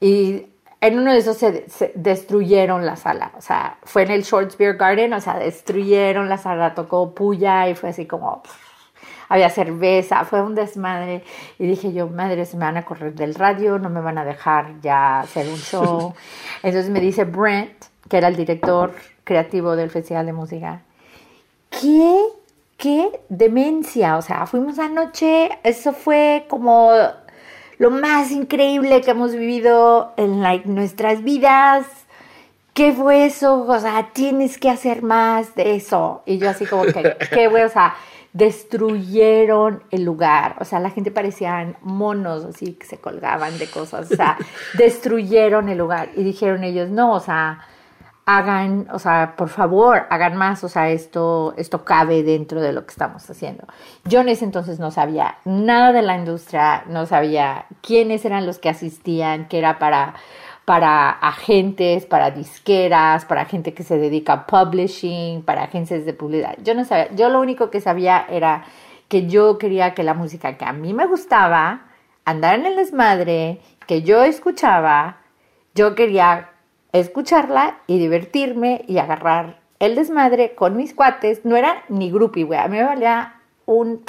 Y 0.00 0.46
en 0.80 0.98
uno 0.98 1.12
de 1.12 1.18
esos 1.18 1.36
se, 1.36 1.68
se 1.68 1.92
destruyeron 1.94 2.86
la 2.86 2.96
sala. 2.96 3.32
O 3.36 3.40
sea, 3.40 3.78
fue 3.82 4.02
en 4.02 4.12
el 4.12 4.22
Shorts 4.22 4.56
Beer 4.56 4.76
Garden, 4.76 5.12
o 5.12 5.20
sea, 5.20 5.38
destruyeron 5.38 6.28
la 6.28 6.38
sala, 6.38 6.74
tocó 6.74 7.14
puya 7.14 7.68
y 7.68 7.74
fue 7.74 7.90
así 7.90 8.06
como... 8.06 8.42
pff, 8.42 8.66
había 9.28 9.50
cerveza, 9.50 10.24
fue 10.24 10.42
un 10.42 10.54
desmadre. 10.54 11.22
Y 11.58 11.66
dije 11.66 11.92
yo, 11.92 12.08
madre, 12.08 12.44
se 12.44 12.56
me 12.56 12.64
van 12.64 12.76
a 12.76 12.84
correr 12.84 13.14
del 13.14 13.34
radio, 13.34 13.78
no 13.78 13.90
me 13.90 14.00
van 14.00 14.18
a 14.18 14.24
dejar 14.24 14.80
ya 14.80 15.20
hacer 15.20 15.48
un 15.48 15.56
show. 15.56 16.14
Entonces 16.62 16.90
me 16.90 17.00
dice 17.00 17.24
Brent, 17.24 17.86
que 18.08 18.18
era 18.18 18.28
el 18.28 18.36
director 18.36 18.94
creativo 19.24 19.76
del 19.76 19.90
Festival 19.90 20.26
de 20.26 20.32
Música, 20.32 20.82
¿qué? 21.80 22.18
¿Qué 22.76 23.20
demencia? 23.28 24.18
O 24.18 24.22
sea, 24.22 24.46
fuimos 24.46 24.78
anoche, 24.78 25.58
eso 25.62 25.92
fue 25.92 26.44
como 26.48 26.90
lo 27.78 27.90
más 27.90 28.30
increíble 28.30 29.00
que 29.00 29.10
hemos 29.10 29.32
vivido 29.32 30.12
en 30.16 30.42
like, 30.42 30.68
nuestras 30.68 31.22
vidas. 31.22 31.86
¿Qué 32.74 32.92
fue 32.92 33.24
eso? 33.24 33.62
O 33.66 33.80
sea, 33.80 34.10
tienes 34.12 34.58
que 34.58 34.68
hacer 34.68 35.02
más 35.02 35.54
de 35.54 35.76
eso. 35.76 36.22
Y 36.26 36.38
yo 36.38 36.50
así 36.50 36.66
como 36.66 36.84
que, 36.84 37.16
¿qué 37.32 37.48
güey? 37.48 37.62
O 37.62 37.68
sea, 37.70 37.96
destruyeron 38.34 39.82
el 39.90 40.04
lugar. 40.04 40.56
O 40.60 40.64
sea, 40.66 40.78
la 40.80 40.90
gente 40.90 41.10
parecían 41.10 41.78
monos, 41.80 42.44
así 42.44 42.74
que 42.74 42.86
se 42.86 42.98
colgaban 42.98 43.58
de 43.58 43.66
cosas. 43.66 44.10
O 44.10 44.16
sea, 44.16 44.36
destruyeron 44.74 45.70
el 45.70 45.78
lugar. 45.78 46.10
Y 46.14 46.22
dijeron 46.22 46.62
ellos, 46.62 46.90
no, 46.90 47.14
o 47.14 47.20
sea, 47.20 47.66
hagan, 48.26 48.88
o 48.92 48.98
sea, 48.98 49.34
por 49.36 49.48
favor, 49.48 50.06
hagan 50.10 50.36
más, 50.36 50.64
o 50.64 50.68
sea, 50.68 50.90
esto, 50.90 51.54
esto 51.56 51.84
cabe 51.84 52.24
dentro 52.24 52.60
de 52.60 52.72
lo 52.72 52.84
que 52.84 52.90
estamos 52.90 53.28
haciendo. 53.30 53.64
Yo 54.04 54.20
en 54.20 54.28
ese 54.28 54.44
entonces 54.44 54.80
no 54.80 54.90
sabía 54.90 55.38
nada 55.44 55.92
de 55.92 56.02
la 56.02 56.18
industria, 56.18 56.82
no 56.88 57.06
sabía 57.06 57.66
quiénes 57.82 58.24
eran 58.24 58.44
los 58.44 58.58
que 58.58 58.68
asistían, 58.68 59.46
que 59.46 59.58
era 59.58 59.78
para, 59.78 60.14
para 60.64 61.08
agentes, 61.10 62.04
para 62.04 62.32
disqueras, 62.32 63.24
para 63.24 63.44
gente 63.44 63.74
que 63.74 63.84
se 63.84 63.96
dedica 63.96 64.32
a 64.32 64.46
publishing, 64.46 65.42
para 65.42 65.62
agencias 65.62 66.04
de 66.04 66.12
publicidad. 66.12 66.56
Yo 66.64 66.74
no 66.74 66.84
sabía, 66.84 67.14
yo 67.14 67.28
lo 67.28 67.40
único 67.40 67.70
que 67.70 67.80
sabía 67.80 68.26
era 68.28 68.64
que 69.06 69.28
yo 69.28 69.56
quería 69.56 69.94
que 69.94 70.02
la 70.02 70.14
música 70.14 70.58
que 70.58 70.64
a 70.64 70.72
mí 70.72 70.92
me 70.94 71.06
gustaba, 71.06 71.86
andar 72.24 72.58
en 72.58 72.66
el 72.66 72.74
desmadre, 72.74 73.60
que 73.86 74.02
yo 74.02 74.24
escuchaba, 74.24 75.18
yo 75.76 75.94
quería 75.94 76.50
escucharla 77.00 77.78
y 77.86 77.98
divertirme 77.98 78.84
y 78.86 78.98
agarrar 78.98 79.58
el 79.78 79.94
desmadre 79.94 80.54
con 80.54 80.76
mis 80.76 80.94
cuates. 80.94 81.44
No 81.44 81.56
era 81.56 81.82
ni 81.88 82.10
groupie, 82.10 82.44
güey. 82.44 82.58
A 82.58 82.68
mí 82.68 82.76
me 82.76 82.84
valía 82.84 83.34
un 83.66 84.04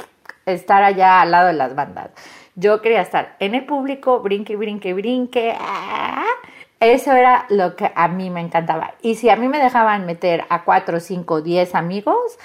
estar 0.45 0.84
allá 0.84 1.21
al 1.21 1.32
lado 1.32 1.47
de 1.47 1.54
las 1.54 1.76
bandas. 1.76 2.12
Yo 2.56 2.82
quería 2.82 3.02
estar 3.02 3.36
en 3.39 3.54
el 3.54 3.65
público, 3.65 4.19
brinque, 4.21 4.56
brinque, 4.56 4.93
brinque. 4.93 5.56
ah. 5.60 6.23
Eso 6.80 7.12
era 7.13 7.45
lo 7.50 7.76
que 7.76 7.91
a 7.95 8.08
mí 8.08 8.30
me 8.30 8.39
encantaba. 8.39 8.93
Y 9.02 9.15
si 9.15 9.30
a 9.30 9.36
mí 9.36 9.47
me 9.47 9.58
dejaban 9.58 10.06
meter 10.06 10.45
a 10.50 10.63
cuatro, 10.63 11.00
cinco, 11.00 11.41
diez 11.41 11.73
amigos, 11.73 12.38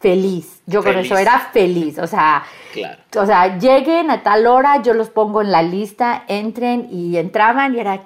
feliz. 0.00 0.62
Yo 0.66 0.82
con 0.82 0.96
eso 0.96 1.16
era 1.16 1.38
feliz. 1.52 1.98
O 1.98 2.06
sea, 2.06 2.42
Claro. 2.72 3.00
o 3.16 3.26
sea, 3.26 3.58
lleguen 3.58 4.10
a 4.10 4.22
tal 4.22 4.46
hora, 4.46 4.82
yo 4.82 4.94
los 4.94 5.10
pongo 5.10 5.42
en 5.42 5.52
la 5.52 5.62
lista, 5.62 6.24
entren 6.28 6.88
y 6.90 7.16
entraban 7.16 7.74
y 7.74 7.80
era, 7.80 8.00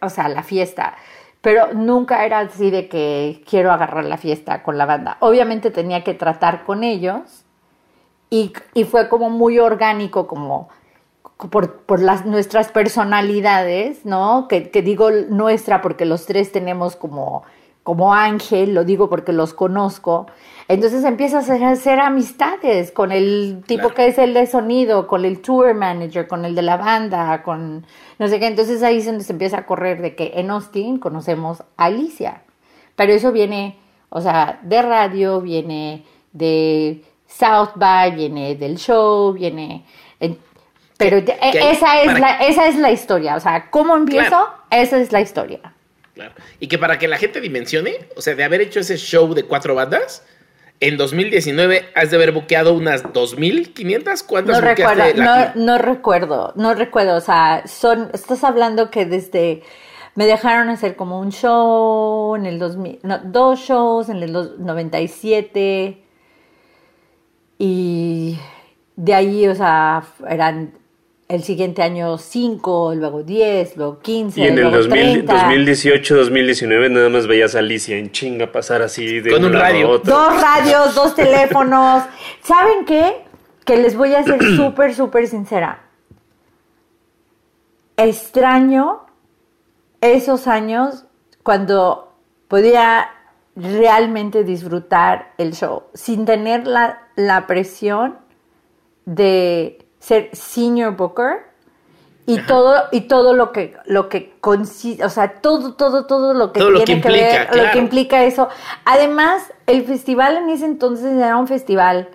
o 0.00 0.08
sea, 0.08 0.28
la 0.28 0.42
fiesta. 0.42 0.94
Pero 1.40 1.72
nunca 1.74 2.24
era 2.24 2.40
así 2.40 2.70
de 2.70 2.88
que 2.88 3.44
quiero 3.48 3.70
agarrar 3.70 4.04
la 4.04 4.16
fiesta 4.16 4.62
con 4.64 4.76
la 4.76 4.86
banda. 4.86 5.16
Obviamente 5.20 5.70
tenía 5.70 6.02
que 6.02 6.14
tratar 6.14 6.64
con 6.64 6.82
ellos 6.82 7.44
y, 8.30 8.52
y 8.74 8.84
fue 8.84 9.08
como 9.08 9.30
muy 9.30 9.60
orgánico, 9.60 10.26
como 10.26 10.68
por, 11.50 11.82
por 11.82 12.00
las, 12.00 12.24
nuestras 12.26 12.72
personalidades, 12.72 14.04
¿no? 14.04 14.48
Que, 14.48 14.70
que 14.70 14.82
digo 14.82 15.10
nuestra 15.10 15.82
porque 15.82 16.04
los 16.06 16.26
tres 16.26 16.50
tenemos 16.50 16.96
como 16.96 17.44
como 17.86 18.12
Ángel, 18.12 18.74
lo 18.74 18.82
digo 18.82 19.08
porque 19.08 19.32
los 19.32 19.54
conozco. 19.54 20.26
Entonces 20.66 21.04
empiezas 21.04 21.48
a 21.48 21.70
hacer 21.70 22.00
amistades 22.00 22.90
con 22.90 23.12
el 23.12 23.62
tipo 23.64 23.82
Claro. 23.82 23.94
que 23.94 24.06
es 24.08 24.18
el 24.18 24.34
de 24.34 24.48
sonido, 24.48 25.06
con 25.06 25.24
el 25.24 25.40
tour 25.40 25.72
manager, 25.72 26.26
con 26.26 26.44
el 26.44 26.56
de 26.56 26.62
la 26.62 26.76
banda, 26.76 27.44
con 27.44 27.86
no 28.18 28.26
sé 28.26 28.40
qué. 28.40 28.48
Entonces 28.48 28.82
ahí 28.82 28.98
es 28.98 29.06
donde 29.06 29.22
se 29.22 29.32
empieza 29.32 29.58
a 29.58 29.66
correr 29.66 30.02
de 30.02 30.16
que 30.16 30.32
en 30.34 30.50
Austin 30.50 30.98
conocemos 30.98 31.60
a 31.76 31.84
Alicia. 31.84 32.42
Pero 32.96 33.12
eso 33.12 33.30
viene, 33.30 33.78
o 34.08 34.20
sea, 34.20 34.58
de 34.62 34.82
radio, 34.82 35.40
viene 35.40 36.04
de 36.32 37.04
South 37.28 37.70
by, 37.76 38.16
viene 38.16 38.56
del 38.56 38.78
show, 38.78 39.32
viene... 39.32 39.84
en- 40.18 40.38
pero 40.98 41.18
e- 41.18 41.24
esa, 41.52 42.00
es 42.00 42.06
para- 42.06 42.18
la, 42.18 42.38
esa 42.38 42.66
es 42.66 42.74
la 42.76 42.90
historia. 42.90 43.36
O 43.36 43.40
sea, 43.40 43.70
¿cómo 43.70 43.94
empiezo? 43.94 44.30
Claro. 44.30 44.48
Esa 44.70 44.98
es 44.98 45.12
la 45.12 45.20
historia. 45.20 45.60
Claro. 46.16 46.32
Y 46.60 46.68
que 46.68 46.78
para 46.78 46.98
que 46.98 47.08
la 47.08 47.18
gente 47.18 47.42
dimensione, 47.42 48.08
o 48.16 48.22
sea, 48.22 48.34
de 48.34 48.42
haber 48.42 48.62
hecho 48.62 48.80
ese 48.80 48.96
show 48.96 49.34
de 49.34 49.42
cuatro 49.42 49.74
bandas, 49.74 50.24
en 50.80 50.96
2019 50.96 51.90
has 51.94 52.10
de 52.10 52.16
haber 52.16 52.32
buqueado 52.32 52.72
unas 52.72 53.02
2.500. 53.04 54.24
¿Cuántas 54.26 54.60
No 54.60 54.66
recuerdo, 54.66 55.04
no, 55.22 55.54
no 55.54 55.76
recuerdo, 55.76 56.52
no 56.56 56.72
recuerdo, 56.74 57.16
o 57.16 57.20
sea, 57.20 57.64
son, 57.66 58.08
estás 58.14 58.44
hablando 58.44 58.90
que 58.90 59.04
desde, 59.04 59.62
me 60.14 60.24
dejaron 60.24 60.70
hacer 60.70 60.96
como 60.96 61.20
un 61.20 61.32
show 61.32 62.34
en 62.34 62.46
el 62.46 62.58
2000, 62.58 63.00
no, 63.02 63.18
dos 63.18 63.58
shows 63.60 64.08
en 64.08 64.22
el 64.22 64.32
dos- 64.32 64.58
97 64.58 66.02
y 67.58 68.38
de 68.96 69.14
ahí, 69.14 69.46
o 69.48 69.54
sea, 69.54 70.02
eran 70.28 70.78
el 71.28 71.42
siguiente 71.42 71.82
año 71.82 72.18
5, 72.18 72.94
luego 72.94 73.22
10, 73.24 73.76
luego 73.76 73.98
15, 73.98 74.40
Y 74.40 74.44
en 74.44 74.54
el 74.54 74.60
luego 74.60 74.76
2000 74.76 75.24
30. 75.26 75.32
2018, 75.32 76.16
2019 76.16 76.90
nada 76.90 77.08
más 77.08 77.26
veías 77.26 77.54
a 77.56 77.58
Alicia 77.58 77.96
en 77.96 78.12
chinga 78.12 78.52
pasar 78.52 78.82
así 78.82 79.20
de 79.20 79.30
Con 79.32 79.44
un 79.44 79.56
a 79.56 79.70
otro. 79.88 80.14
Dos 80.14 80.40
radios, 80.40 80.94
dos 80.94 81.14
teléfonos. 81.14 82.04
¿Saben 82.42 82.84
qué? 82.84 83.24
Que 83.64 83.76
les 83.76 83.96
voy 83.96 84.14
a 84.14 84.22
ser 84.22 84.40
súper, 84.56 84.94
súper 84.94 85.26
sincera. 85.26 85.82
Extraño 87.96 89.06
esos 90.00 90.46
años 90.46 91.06
cuando 91.42 92.14
podía 92.46 93.08
realmente 93.56 94.44
disfrutar 94.44 95.32
el 95.38 95.54
show 95.54 95.84
sin 95.94 96.24
tener 96.24 96.66
la, 96.66 97.08
la 97.16 97.46
presión 97.46 98.18
de 99.06 99.85
ser 100.06 100.30
senior 100.32 100.94
booker 100.94 101.38
y 102.26 102.38
todo 102.42 102.84
y 102.92 103.02
todo 103.02 103.32
lo 103.32 103.50
que 103.50 103.74
lo 103.86 104.08
que 104.08 104.34
consiste, 104.40 105.04
o 105.04 105.08
sea, 105.08 105.40
todo 105.40 105.74
todo 105.74 106.06
todo 106.06 106.32
lo 106.32 106.52
que 106.52 106.60
Todo 106.60 106.84
tiene 106.84 106.84
que 106.84 107.08
que, 107.08 107.08
implica, 107.08 107.50
ver, 107.50 107.56
lo 107.56 107.72
que 107.72 107.78
implica 107.78 108.24
eso. 108.24 108.48
Además, 108.84 109.52
el 109.66 109.84
festival 109.84 110.36
en 110.36 110.50
ese 110.50 110.64
entonces 110.64 111.12
era 111.12 111.36
un 111.36 111.48
festival 111.48 112.08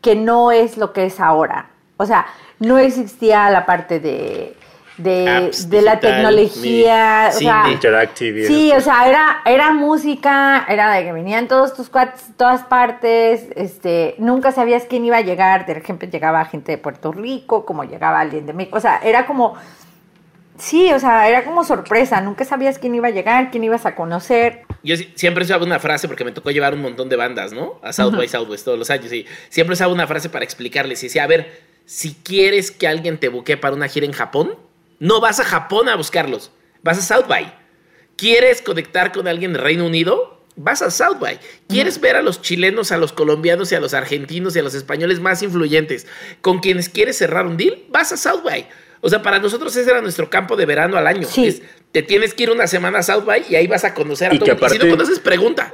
que 0.00 0.16
no 0.16 0.50
es 0.50 0.78
lo 0.78 0.92
que 0.92 1.06
es 1.06 1.20
ahora. 1.20 1.70
O 1.96 2.06
sea, 2.06 2.26
no 2.58 2.76
existía 2.76 3.48
la 3.50 3.66
parte 3.66 4.00
de 4.00 4.56
de, 4.98 5.50
de 5.68 5.82
la 5.82 6.00
tecnología, 6.00 7.28
mi- 7.30 7.36
o 7.36 7.38
sea. 7.38 7.64
Interactive 7.70 8.46
Sí, 8.46 8.72
o 8.76 8.80
sea, 8.80 9.08
era, 9.08 9.38
era 9.46 9.72
música, 9.72 10.64
era 10.68 10.92
de 10.94 11.04
que 11.04 11.12
venían 11.12 11.48
todos 11.48 11.74
tus 11.74 11.88
cuates 11.88 12.28
de 12.28 12.34
todas 12.34 12.62
partes, 12.64 13.46
este, 13.56 14.14
nunca 14.18 14.52
sabías 14.52 14.84
quién 14.88 15.04
iba 15.04 15.16
a 15.16 15.20
llegar, 15.22 15.66
de 15.66 15.72
ejemplo 15.72 16.08
llegaba 16.08 16.44
gente 16.44 16.72
de 16.72 16.78
Puerto 16.78 17.12
Rico, 17.12 17.64
como 17.64 17.84
llegaba 17.84 18.20
alguien 18.20 18.44
de 18.46 18.52
México, 18.52 18.76
o 18.78 18.80
sea, 18.80 18.98
era 19.02 19.24
como, 19.26 19.54
sí, 20.58 20.92
o 20.92 20.98
sea, 20.98 21.28
era 21.28 21.44
como 21.44 21.64
sorpresa, 21.64 22.20
nunca 22.20 22.44
sabías 22.44 22.78
quién 22.78 22.94
iba 22.94 23.08
a 23.08 23.12
llegar, 23.12 23.50
quién 23.50 23.64
ibas 23.64 23.86
a 23.86 23.94
conocer. 23.94 24.62
Yo 24.82 24.96
si- 24.96 25.12
siempre 25.14 25.44
usaba 25.44 25.64
una 25.64 25.78
frase 25.78 26.08
porque 26.08 26.24
me 26.24 26.32
tocó 26.32 26.50
llevar 26.50 26.74
un 26.74 26.82
montón 26.82 27.08
de 27.08 27.16
bandas, 27.16 27.52
¿no? 27.52 27.78
A 27.82 27.92
South 27.92 28.16
by 28.16 28.28
Southwest 28.28 28.64
todos 28.64 28.78
los 28.78 28.90
años. 28.90 29.12
Y 29.12 29.26
siempre 29.48 29.74
usaba 29.74 29.92
una 29.92 30.06
frase 30.06 30.28
para 30.28 30.44
explicarles. 30.44 31.02
Y 31.02 31.06
decía, 31.06 31.24
a 31.24 31.26
ver, 31.26 31.60
si 31.84 32.14
quieres 32.14 32.70
que 32.70 32.86
alguien 32.86 33.18
te 33.18 33.28
buquee 33.28 33.56
para 33.56 33.74
una 33.74 33.88
gira 33.88 34.06
en 34.06 34.12
Japón, 34.12 34.54
no 34.98 35.20
vas 35.20 35.40
a 35.40 35.44
Japón 35.44 35.88
a 35.88 35.96
buscarlos. 35.96 36.50
Vas 36.82 36.98
a 36.98 37.02
South 37.02 37.26
by. 37.28 37.54
¿Quieres 38.16 38.62
conectar 38.62 39.12
con 39.12 39.28
alguien 39.28 39.52
de 39.52 39.58
Reino 39.60 39.86
Unido? 39.86 40.44
Vas 40.56 40.82
a 40.82 40.90
South 40.90 41.18
by. 41.20 41.38
¿Quieres 41.68 42.00
ver 42.00 42.16
a 42.16 42.22
los 42.22 42.42
chilenos, 42.42 42.90
a 42.90 42.96
los 42.98 43.12
colombianos 43.12 43.70
y 43.70 43.76
a 43.76 43.80
los 43.80 43.94
argentinos 43.94 44.56
y 44.56 44.58
a 44.58 44.62
los 44.62 44.74
españoles 44.74 45.20
más 45.20 45.42
influyentes 45.42 46.06
con 46.40 46.58
quienes 46.58 46.88
quieres 46.88 47.16
cerrar 47.16 47.46
un 47.46 47.56
deal? 47.56 47.84
Vas 47.90 48.10
a 48.12 48.16
South 48.16 48.42
by. 48.42 48.68
O 49.00 49.08
sea, 49.08 49.22
para 49.22 49.38
nosotros 49.38 49.74
ese 49.76 49.88
era 49.88 50.00
nuestro 50.02 50.28
campo 50.28 50.56
de 50.56 50.66
verano 50.66 50.96
al 50.96 51.06
año. 51.06 51.28
Sí. 51.28 51.46
Es- 51.46 51.62
te 51.92 52.02
tienes 52.02 52.34
que 52.34 52.42
ir 52.42 52.50
una 52.50 52.66
semana 52.66 52.98
a 52.98 53.02
South 53.04 53.24
by 53.24 53.44
y 53.48 53.54
ahí 53.54 53.66
vas 53.68 53.84
a 53.84 53.94
conocer 53.94 54.32
a 54.32 54.34
Y 54.34 54.38
todo 54.38 54.46
que 54.46 54.52
mundo. 54.52 54.66
Y 54.66 54.68
si 54.70 54.74
aparte- 54.76 54.90
no 54.90 54.96
conoces, 54.96 55.20
pregunta. 55.20 55.72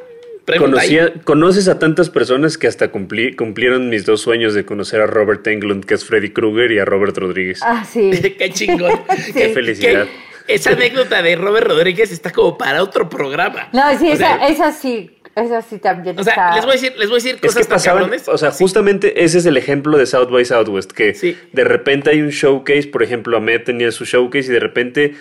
Conocía- 0.59 1.13
conoces 1.25 1.69
a 1.69 1.79
tantas 1.79 2.11
personas 2.11 2.59
que 2.59 2.67
hasta 2.67 2.93
cumplí- 2.93 3.35
cumplieron 3.35 3.89
mis 3.89 4.05
dos 4.05 4.21
sueños 4.21 4.53
de 4.55 4.65
conocer 4.67 5.01
a 5.01 5.07
Robert 5.07 5.47
Englund, 5.47 5.85
que 5.85 5.95
es 5.95 6.05
Freddy 6.05 6.31
Krueger, 6.31 6.71
y 6.73 6.79
a 6.79 6.85
Robert 6.85 7.17
Rodríguez. 7.17 7.61
Ah, 7.63 7.85
sí. 7.91 8.11
Qué 8.39 8.51
chingón. 8.51 8.93
Qué 9.35 9.49
felicidad. 9.51 10.07
Esa 10.47 10.73
anécdota 10.73 11.23
de 11.23 11.37
Robert 11.37 11.67
Rodríguez 11.67 12.13
está 12.13 12.31
como 12.31 12.59
para 12.59 12.83
otro 12.83 13.09
programa. 13.09 13.69
No, 13.73 13.99
sí, 13.99 14.09
O 14.09 14.13
esa, 14.13 14.37
sea, 14.39 14.49
esa 14.49 14.73
sí, 14.73 15.11
esa 15.35 15.63
sí 15.63 15.79
también 15.79 16.19
O 16.19 16.23
sea, 16.23 16.35
está- 16.35 16.55
les 16.57 16.65
voy 16.67 16.73
a 16.73 16.75
decir, 16.75 16.93
les 16.99 17.09
voy 17.09 17.15
a 17.15 17.23
decir 17.23 17.35
Es 17.37 17.41
cosas 17.41 17.57
que 17.57 17.63
tan 17.63 17.77
pasaban, 17.77 18.03
cabrones. 18.03 18.29
o 18.29 18.37
sea, 18.37 18.51
Sí. 18.51 18.59
justamente 18.63 19.25
ese 19.25 19.39
es 19.39 19.47
el 19.47 19.57
ejemplo 19.57 19.97
de 19.97 20.05
South 20.05 20.29
by 20.31 20.45
Southwest, 20.45 20.93
que 20.93 21.15
Sí. 21.15 21.39
de 21.55 21.65
repente 21.65 22.11
hay 22.11 22.21
un 22.21 22.29
showcase, 22.29 22.89
por 22.89 23.03
ejemplo, 23.03 23.39
Ahmed 23.39 23.63
tenía 23.63 23.91
su 23.91 24.05
showcase 24.05 24.49
y 24.51 24.53
de 24.53 24.61
repente 24.61 25.15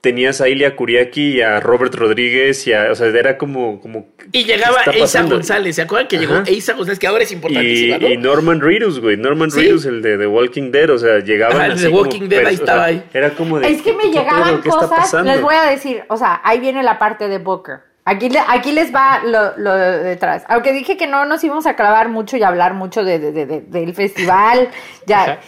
tenías 0.00 0.40
a 0.40 0.48
Ilia 0.48 0.76
Kuriaki 0.76 1.36
y 1.36 1.42
a 1.42 1.60
Robert 1.60 1.94
Rodríguez 1.94 2.66
y 2.66 2.72
a, 2.72 2.90
o 2.90 2.94
sea, 2.94 3.08
era 3.08 3.36
como, 3.36 3.80
como 3.80 4.06
Y 4.32 4.44
llegaba 4.44 4.76
¿qué 4.76 4.78
está 4.78 4.90
Eisa 4.92 5.02
pasando? 5.04 5.34
González. 5.36 5.76
¿Se 5.76 5.82
acuerdan 5.82 6.08
que 6.08 6.18
llegó. 6.18 6.42
Eisa 6.46 6.72
González, 6.72 6.98
que 6.98 7.06
ahora 7.06 7.22
es 7.24 7.30
Y, 7.32 7.34
importantísima, 7.34 7.98
¿no? 7.98 8.08
y 8.08 8.16
Norman 8.16 8.60
Reedus, 8.60 9.00
güey, 9.00 9.16
Norman 9.16 9.50
Sí. 9.50 9.60
Reedus, 9.60 9.84
el 9.84 10.00
de 10.00 10.16
The 10.16 10.26
Walking 10.26 10.70
Dead, 10.70 10.88
o 10.90 10.98
sea, 10.98 11.18
llegaban 11.20 11.56
Ajá, 11.56 11.66
el 11.66 11.70
de 11.72 11.74
así 11.76 11.84
The 11.84 11.90
como 11.90 12.02
Walking 12.02 12.28
Dead, 12.28 12.46
ahí 12.46 12.54
o 12.54 12.58
estaba 12.58 12.78
sea, 12.78 12.86
ahí. 12.86 13.04
Era 13.12 13.30
como 13.30 13.60
de 13.60 13.68
Es 13.70 13.82
que 13.82 13.92
me 13.92 14.04
¿qué 14.04 14.08
llegaban 14.10 14.62
cosas, 14.62 15.24
les 15.24 15.40
voy 15.42 15.54
a 15.54 15.70
decir, 15.70 16.02
o 16.08 16.16
sea, 16.16 16.40
ahí 16.44 16.60
viene 16.60 16.82
la 16.82 16.98
parte 16.98 17.28
de 17.28 17.38
Booker. 17.38 17.80
Aquí, 18.06 18.30
le- 18.30 18.40
aquí 18.48 18.72
les 18.72 18.92
va 18.92 19.20
lo, 19.24 19.56
lo 19.58 19.76
de 19.76 19.98
detrás. 20.02 20.44
Aunque 20.48 20.72
dije 20.72 20.96
que 20.96 21.06
no 21.06 21.26
nos 21.26 21.44
íbamos 21.44 21.66
a 21.66 21.76
clavar 21.76 22.08
mucho 22.08 22.38
y 22.38 22.42
hablar 22.42 22.72
mucho 22.72 23.04
de, 23.04 23.18
de- 23.18 23.30
de- 23.32 23.46
de- 23.46 23.60
del 23.60 23.94
festival, 23.94 24.68
ya. 25.06 25.38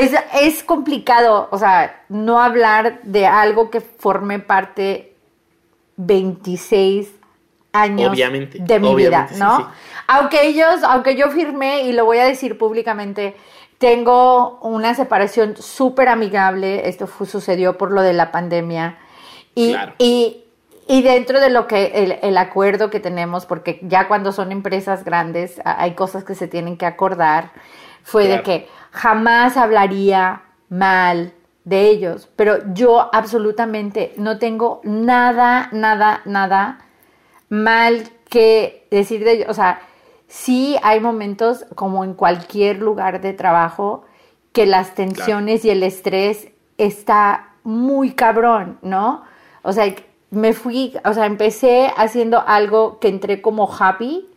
Es, 0.00 0.12
es 0.40 0.62
complicado, 0.62 1.48
o 1.50 1.58
sea, 1.58 2.02
no 2.08 2.40
hablar 2.40 3.00
de 3.02 3.26
algo 3.26 3.70
que 3.70 3.80
forme 3.80 4.38
parte 4.40 5.14
26 5.96 7.10
años 7.72 8.10
Obviamente, 8.10 8.58
de 8.60 8.78
mi 8.80 8.88
obviamente, 8.88 9.34
vida, 9.34 9.44
¿no? 9.46 9.56
sí, 9.56 9.62
sí. 9.62 9.68
Aunque 10.06 10.46
ellos, 10.46 10.82
aunque 10.84 11.16
yo 11.16 11.30
firmé, 11.30 11.82
y 11.82 11.92
lo 11.92 12.04
voy 12.04 12.18
a 12.18 12.24
decir 12.24 12.56
públicamente, 12.58 13.34
tengo 13.78 14.58
una 14.62 14.94
separación 14.94 15.56
súper 15.56 16.08
amigable, 16.08 16.88
esto 16.88 17.06
fue- 17.06 17.26
sucedió 17.26 17.76
por 17.78 17.90
lo 17.90 18.02
de 18.02 18.12
la 18.12 18.30
pandemia, 18.32 18.98
y, 19.54 19.72
Claro. 19.72 19.92
y, 19.98 20.44
y 20.86 21.02
dentro 21.02 21.40
de 21.40 21.50
lo 21.50 21.66
que 21.66 21.86
el, 21.94 22.18
el 22.22 22.36
acuerdo 22.38 22.90
que 22.90 23.00
tenemos, 23.00 23.46
porque 23.46 23.80
ya 23.82 24.06
cuando 24.08 24.32
son 24.32 24.52
empresas 24.52 25.04
grandes 25.04 25.60
hay 25.64 25.94
cosas 25.94 26.24
que 26.24 26.34
se 26.34 26.48
tienen 26.48 26.76
que 26.76 26.86
acordar, 26.86 27.50
fue 28.04 28.28
de 28.28 28.42
que 28.42 28.68
jamás 28.92 29.56
hablaría 29.56 30.42
mal 30.68 31.32
de 31.64 31.88
ellos, 31.88 32.28
pero 32.36 32.58
yo 32.74 33.10
absolutamente 33.12 34.12
no 34.16 34.38
tengo 34.38 34.80
nada, 34.84 35.68
nada, 35.72 36.20
nada 36.26 36.78
mal 37.48 38.10
que 38.28 38.86
decir 38.90 39.24
de 39.24 39.32
ellos. 39.32 39.48
O 39.48 39.54
sea, 39.54 39.80
sí 40.28 40.76
hay 40.82 41.00
momentos, 41.00 41.64
como 41.74 42.04
en 42.04 42.14
cualquier 42.14 42.78
lugar 42.80 43.20
de 43.20 43.32
trabajo, 43.32 44.04
que 44.52 44.66
las 44.66 44.94
tensiones 44.94 45.64
y 45.64 45.70
el 45.70 45.82
estrés 45.82 46.48
está 46.78 47.54
muy 47.64 48.12
cabrón, 48.12 48.78
¿no? 48.82 49.22
O 49.62 49.72
sea, 49.72 49.92
me 50.30 50.52
fui, 50.52 50.94
o 51.04 51.14
sea, 51.14 51.26
empecé 51.26 51.90
haciendo 51.96 52.44
algo 52.46 52.98
que 52.98 53.08
entré 53.08 53.40
como 53.40 53.72
happy, 53.72 54.28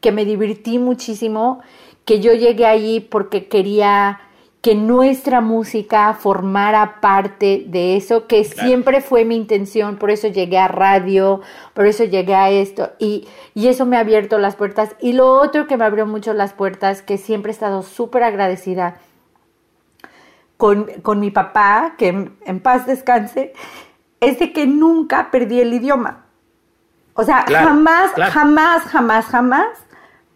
que 0.00 0.12
me 0.12 0.24
divertí 0.24 0.78
muchísimo, 0.78 1.60
que 2.04 2.20
yo 2.20 2.32
llegué 2.32 2.66
allí 2.66 3.00
porque 3.00 3.48
quería 3.48 4.20
que 4.60 4.74
nuestra 4.74 5.42
música 5.42 6.14
formara 6.14 7.00
parte 7.02 7.64
de 7.66 7.96
eso, 7.96 8.26
que 8.26 8.44
siempre 8.44 9.02
fue 9.02 9.26
mi 9.26 9.36
intención, 9.36 9.96
por 9.96 10.10
eso 10.10 10.26
llegué 10.28 10.56
a 10.58 10.68
radio, 10.68 11.42
por 11.74 11.84
eso 11.86 12.04
llegué 12.04 12.34
a 12.34 12.48
esto, 12.48 12.92
y, 12.98 13.28
y 13.52 13.68
eso 13.68 13.84
me 13.84 13.98
ha 13.98 14.00
abierto 14.00 14.38
las 14.38 14.56
puertas. 14.56 14.96
Y 15.02 15.12
lo 15.12 15.30
otro 15.32 15.66
que 15.66 15.76
me 15.76 15.84
abrió 15.84 16.06
mucho 16.06 16.32
las 16.32 16.54
puertas, 16.54 17.02
que 17.02 17.18
siempre 17.18 17.50
he 17.50 17.52
estado 17.52 17.82
súper 17.82 18.22
agradecida 18.22 18.96
con, 20.56 20.84
con 21.02 21.20
mi 21.20 21.30
papá, 21.30 21.94
que 21.98 22.08
en, 22.08 22.36
en 22.46 22.60
paz 22.60 22.86
descanse, 22.86 23.52
es 24.20 24.38
de 24.38 24.52
que 24.54 24.66
nunca 24.66 25.30
perdí 25.30 25.60
el 25.60 25.74
idioma. 25.74 26.24
O 27.12 27.22
sea, 27.24 27.44
Claro, 27.44 27.68
jamás, 27.68 28.12
claro. 28.12 28.32
jamás, 28.32 28.82
jamás, 28.84 29.26
jamás 29.26 29.68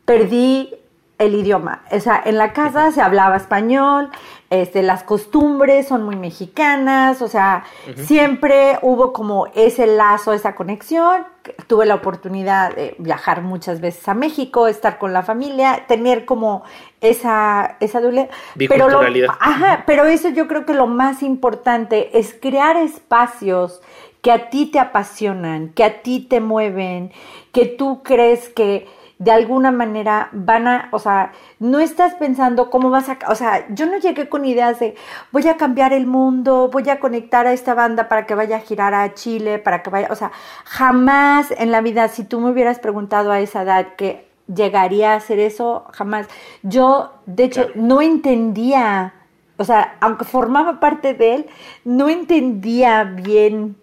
perdí 0.05 0.75
el 1.19 1.35
idioma. 1.35 1.83
O 1.91 2.01
sea, 2.01 2.23
en 2.25 2.39
la 2.39 2.53
casa 2.53 2.93
se 2.93 3.03
hablaba 3.03 3.37
español, 3.37 4.11
este, 4.51 4.83
las 4.83 5.03
costumbres 5.03 5.89
son 5.89 6.05
muy 6.05 6.17
mexicanas, 6.17 7.21
o 7.21 7.29
sea, 7.29 7.65
siempre 7.97 8.79
hubo 8.81 9.13
como 9.13 9.47
ese 9.55 9.87
lazo, 9.87 10.33
esa 10.33 10.55
conexión. 10.55 11.27
Tuve 11.67 11.87
la 11.87 11.97
oportunidad 11.97 12.75
de 12.75 12.95
viajar 12.99 13.43
muchas 13.43 13.81
veces 13.81 14.09
a 14.09 14.15
México, 14.15 14.67
estar 14.67 14.99
con 14.99 15.13
la 15.13 15.23
familia, 15.23 15.85
tener 15.87 16.25
como 16.25 16.63
esa, 17.01 17.77
esa 17.81 18.01
doble... 18.01 18.31
Pero, 18.57 18.89
lo, 18.89 19.01
ajá, 19.41 19.85
pero 19.87 20.05
eso 20.05 20.29
yo 20.31 20.47
creo 20.47 20.65
que 20.65 20.75
lo 20.75 20.87
más 20.87 21.23
importante 21.23 22.19
es 22.19 22.35
crear 22.35 22.77
espacios 22.77 23.83
que 24.23 24.33
a 24.33 24.51
ti 24.51 24.67
te 24.67 24.79
apasionan, 24.79 25.71
que 25.71 25.85
a 25.85 26.03
ti 26.03 26.21
te 26.21 26.41
mueven, 26.41 27.13
que 27.53 27.67
tú 27.67 28.03
crees 28.03 28.49
que 28.49 28.87
de 29.19 29.33
alguna 29.33 29.73
manera 29.73 30.29
van 30.33 30.69
a, 30.69 30.89
o 30.93 30.99
sea, 30.99 31.33
no 31.59 31.81
estás 31.81 32.15
pensando 32.15 32.71
cómo 32.71 32.91
vas 32.91 33.09
a, 33.09 33.19
o 33.29 33.35
sea, 33.35 33.67
yo 33.71 33.87
no 33.87 33.99
llegué 33.99 34.29
con 34.29 34.45
ideas 34.45 34.79
de 34.79 34.95
voy 35.33 35.47
a 35.49 35.57
cambiar 35.57 35.93
el 35.93 36.07
mundo, 36.07 36.71
voy 36.73 36.89
a 36.89 37.01
conectar 37.01 37.47
a 37.47 37.53
esta 37.53 37.75
banda 37.75 38.09
para 38.09 38.27
que 38.27 38.35
vaya 38.35 38.57
a 38.57 38.61
girar 38.61 38.95
a 38.95 39.15
Chile, 39.15 39.59
para 39.59 39.83
que 39.83 39.91
vaya, 39.91 40.09
o 40.11 40.15
sea, 40.15 40.31
jamás 40.65 41.51
en 41.51 41.73
la 41.73 41.81
vida, 41.81 42.07
si 42.09 42.25
tú 42.25 42.39
me 42.41 42.51
hubieras 42.51 42.79
preguntado 42.79 43.33
a 43.33 43.41
esa 43.41 43.63
edad 43.63 43.95
que 43.97 44.29
llegaría 44.53 45.13
a 45.13 45.17
hacer 45.17 45.39
eso, 45.39 45.85
jamás. 45.93 46.27
Yo, 46.63 47.13
de 47.27 47.45
hecho, 47.45 47.69
no 47.75 48.01
entendía, 48.01 49.15
o 49.57 49.65
sea, 49.65 49.97
aunque 50.01 50.25
formaba 50.25 50.81
parte 50.81 51.15
de 51.15 51.35
él, 51.35 51.47
no 51.85 52.09
entendía 52.09 53.05
bien 53.05 53.77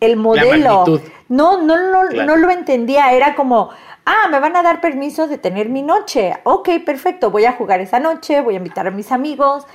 el 0.00 0.16
modelo. 0.16 0.84
No, 1.28 1.62
no, 1.62 1.76
no, 1.90 2.24
no 2.24 2.36
lo 2.36 2.50
entendía, 2.50 3.12
era 3.12 3.34
como 3.34 3.70
ah, 4.08 4.28
me 4.30 4.40
van 4.40 4.56
a 4.56 4.62
dar 4.62 4.80
permiso 4.80 5.28
de 5.28 5.38
tener 5.38 5.68
mi 5.68 5.82
noche. 5.82 6.34
Ok, 6.44 6.70
perfecto, 6.84 7.30
voy 7.30 7.44
a 7.44 7.52
jugar 7.52 7.80
esa 7.80 8.00
noche, 8.00 8.40
voy 8.40 8.54
a 8.54 8.58
invitar 8.58 8.86
a 8.86 8.90
mis 8.90 9.12
amigos. 9.12 9.66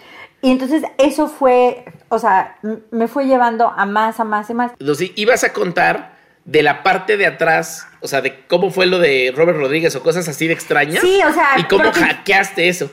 Y 0.41 0.51
entonces 0.51 0.83
eso 0.97 1.27
fue, 1.27 1.85
o 2.09 2.19
sea, 2.19 2.57
me 2.91 3.07
fue 3.07 3.25
llevando 3.25 3.69
a 3.69 3.85
más, 3.85 4.19
a 4.19 4.23
más, 4.23 4.49
y 4.49 4.53
más. 4.53 4.71
Entonces, 4.77 5.11
ibas 5.15 5.43
a 5.43 5.53
contar 5.53 6.13
de 6.43 6.61
la 6.61 6.83
parte 6.83 7.15
de 7.15 7.25
atrás, 7.25 7.87
o 8.01 8.07
sea, 8.09 8.19
de 8.19 8.45
cómo 8.47 8.69
fue 8.69 8.85
lo 8.85 8.99
de 8.99 9.31
Robert 9.33 9.57
Rodríguez 9.57 9.95
o 9.95 10.03
cosas 10.03 10.27
así 10.27 10.47
de 10.47 10.53
extrañas. 10.53 11.01
Sí, 11.01 11.21
o 11.25 11.31
sea. 11.31 11.57
Y 11.57 11.63
cómo 11.63 11.89
hackeaste 11.93 12.67
eso. 12.67 12.91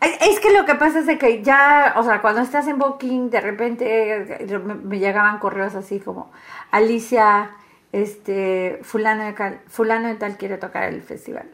Es 0.00 0.40
que 0.40 0.50
lo 0.52 0.64
que 0.64 0.76
pasa 0.76 1.00
es 1.00 1.18
que 1.18 1.42
ya, 1.42 1.94
o 1.96 2.02
sea, 2.02 2.22
cuando 2.22 2.40
estás 2.40 2.66
en 2.66 2.78
Booking, 2.78 3.28
de 3.28 3.40
repente 3.42 4.48
me 4.82 4.98
llegaban 4.98 5.38
correos 5.38 5.74
así 5.74 6.00
como, 6.00 6.32
Alicia, 6.70 7.50
este, 7.92 8.78
fulano 8.82 9.24
de, 9.24 9.58
fulano 9.68 10.08
de 10.08 10.14
tal 10.14 10.36
quiere 10.36 10.58
tocar 10.58 10.84
el 10.84 11.02
festival. 11.02 11.46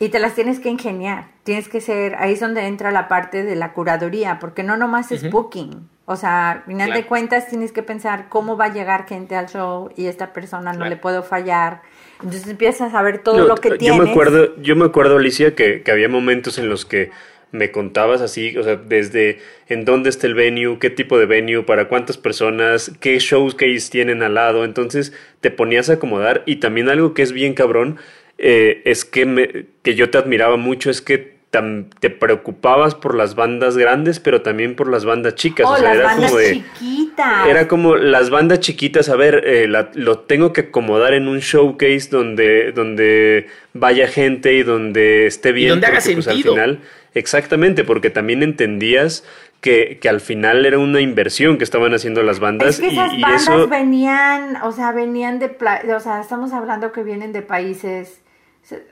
Y 0.00 0.10
te 0.10 0.20
las 0.20 0.34
tienes 0.34 0.60
que 0.60 0.68
ingeniar, 0.68 1.26
tienes 1.42 1.68
que 1.68 1.80
ser, 1.80 2.14
ahí 2.16 2.34
es 2.34 2.40
donde 2.40 2.66
entra 2.66 2.92
la 2.92 3.08
parte 3.08 3.42
de 3.42 3.56
la 3.56 3.72
curaduría, 3.72 4.38
porque 4.38 4.62
no 4.62 4.76
nomás 4.76 5.10
es 5.10 5.28
booking, 5.28 5.88
o 6.10 6.16
sea, 6.16 6.52
al 6.52 6.62
final 6.62 6.94
de 6.94 7.04
cuentas 7.04 7.48
tienes 7.48 7.70
que 7.70 7.82
pensar 7.82 8.30
cómo 8.30 8.56
va 8.56 8.64
a 8.64 8.72
llegar 8.72 9.06
gente 9.06 9.36
al 9.36 9.46
show 9.46 9.90
y 9.94 10.06
esta 10.06 10.32
persona 10.32 10.72
no 10.72 10.86
le 10.86 10.96
puedo 10.96 11.22
fallar. 11.22 11.82
Entonces 12.22 12.48
empiezas 12.48 12.94
a 12.94 13.02
ver 13.02 13.18
todo 13.18 13.46
lo 13.46 13.56
que 13.56 13.68
yo 13.68 13.76
tienes. 13.76 14.00
Me 14.00 14.10
acuerdo, 14.12 14.56
yo 14.56 14.74
me 14.74 14.86
acuerdo, 14.86 15.18
Alicia, 15.18 15.54
que, 15.54 15.82
que 15.82 15.90
había 15.90 16.08
momentos 16.08 16.56
en 16.56 16.70
los 16.70 16.86
que 16.86 17.10
me 17.50 17.70
contabas 17.70 18.20
así, 18.20 18.56
o 18.56 18.62
sea, 18.62 18.76
desde 18.76 19.38
en 19.68 19.84
dónde 19.84 20.10
está 20.10 20.26
el 20.26 20.34
venue, 20.34 20.78
qué 20.78 20.90
tipo 20.90 21.18
de 21.18 21.26
venue, 21.26 21.62
para 21.62 21.88
cuántas 21.88 22.18
personas, 22.18 22.92
qué 23.00 23.18
showcase 23.18 23.90
tienen 23.90 24.22
al 24.22 24.34
lado, 24.34 24.64
entonces 24.64 25.12
te 25.40 25.50
ponías 25.50 25.88
a 25.90 25.94
acomodar 25.94 26.42
y 26.46 26.56
también 26.56 26.88
algo 26.88 27.14
que 27.14 27.22
es 27.22 27.32
bien 27.32 27.54
cabrón 27.54 27.98
eh, 28.38 28.82
es 28.84 29.04
que, 29.04 29.26
me, 29.26 29.66
que 29.82 29.94
yo 29.94 30.10
te 30.10 30.18
admiraba 30.18 30.56
mucho, 30.56 30.90
es 30.90 31.00
que 31.00 31.38
te 31.50 32.10
preocupabas 32.10 32.94
por 32.94 33.14
las 33.14 33.34
bandas 33.34 33.76
grandes, 33.76 34.20
pero 34.20 34.42
también 34.42 34.76
por 34.76 34.90
las 34.90 35.06
bandas 35.06 35.34
chicas. 35.34 35.66
o 35.66 35.70
oh, 35.70 35.76
sea, 35.76 35.94
era 35.94 36.14
como 36.14 36.36
de, 36.36 36.52
chiquitas. 36.52 37.48
Era 37.48 37.68
como 37.68 37.96
las 37.96 38.28
bandas 38.28 38.60
chiquitas, 38.60 39.08
a 39.08 39.16
ver, 39.16 39.42
eh, 39.46 39.66
lo 39.66 40.18
tengo 40.20 40.52
que 40.52 40.62
acomodar 40.62 41.14
en 41.14 41.26
un 41.26 41.38
showcase 41.38 42.08
donde, 42.10 42.72
donde 42.72 43.46
vaya 43.72 44.08
gente 44.08 44.54
y 44.54 44.62
donde 44.62 45.26
esté 45.26 45.52
bien. 45.52 45.68
Y 45.68 45.70
donde 45.70 45.86
haga 45.86 46.00
pues, 46.02 46.24
sentido. 46.24 46.52
al 46.52 46.58
final, 46.60 46.80
Exactamente, 47.14 47.84
porque 47.84 48.10
también 48.10 48.42
entendías 48.42 49.24
que, 49.60 49.98
que, 50.00 50.08
al 50.08 50.20
final 50.20 50.64
era 50.66 50.78
una 50.78 51.00
inversión 51.00 51.58
que 51.58 51.64
estaban 51.64 51.92
haciendo 51.94 52.22
las 52.22 52.38
bandas. 52.38 52.68
Es 52.68 52.80
que 52.80 52.88
esas 52.88 53.12
y, 53.12 53.20
bandas 53.20 53.68
venían, 53.68 54.56
o 54.62 54.72
sea, 54.72 54.92
venían 54.92 55.38
de, 55.38 55.56
o 55.94 56.00
sea, 56.00 56.20
estamos 56.20 56.52
hablando 56.52 56.92
que 56.92 57.02
vienen 57.02 57.32
de 57.32 57.42
países, 57.42 58.20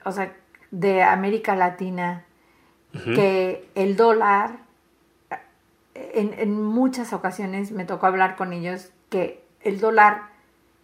o 0.05 0.13
sea, 0.13 0.33
de 0.71 1.03
América 1.03 1.55
Latina, 1.55 2.25
que 3.15 3.69
el 3.75 3.95
dólar, 3.95 4.53
en, 5.95 6.35
en 6.39 6.63
muchas 6.63 7.13
ocasiones 7.13 7.71
me 7.71 7.85
tocó 7.85 8.07
hablar 8.07 8.37
con 8.37 8.55
ellos, 8.55 8.91
que 9.11 9.45
el 9.61 9.81
dólar 9.81 10.23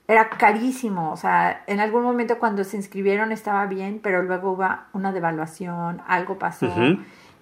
era 0.09 0.29
carísimo, 0.29 1.11
o 1.11 1.16
sea, 1.16 1.62
en 1.66 1.81
algún 1.81 2.03
momento 2.03 2.38
cuando 2.38 2.64
se 2.64 2.77
inscribieron 2.77 3.33
estaba 3.33 3.66
bien, 3.66 4.01
pero 4.03 4.23
luego 4.23 4.53
hubo 4.53 4.68
una 4.92 5.11
devaluación, 5.11 6.03
algo 6.07 6.38
pasó 6.38 6.68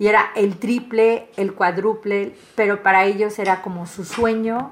y 0.01 0.09
era 0.09 0.31
el 0.35 0.57
triple, 0.57 1.29
el 1.37 1.53
cuádruple, 1.53 2.35
pero 2.55 2.83
para 2.83 3.05
ellos 3.05 3.39
era 3.39 3.61
como 3.61 3.85
su 3.87 4.07
sueño 4.07 4.71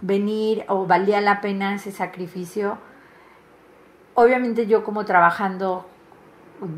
venir 0.00 0.64
o 0.68 0.86
valía 0.86 1.20
la 1.20 1.42
pena 1.42 1.74
ese 1.74 1.92
sacrificio. 1.92 2.78
Obviamente 4.14 4.66
yo 4.66 4.82
como 4.82 5.04
trabajando 5.04 5.86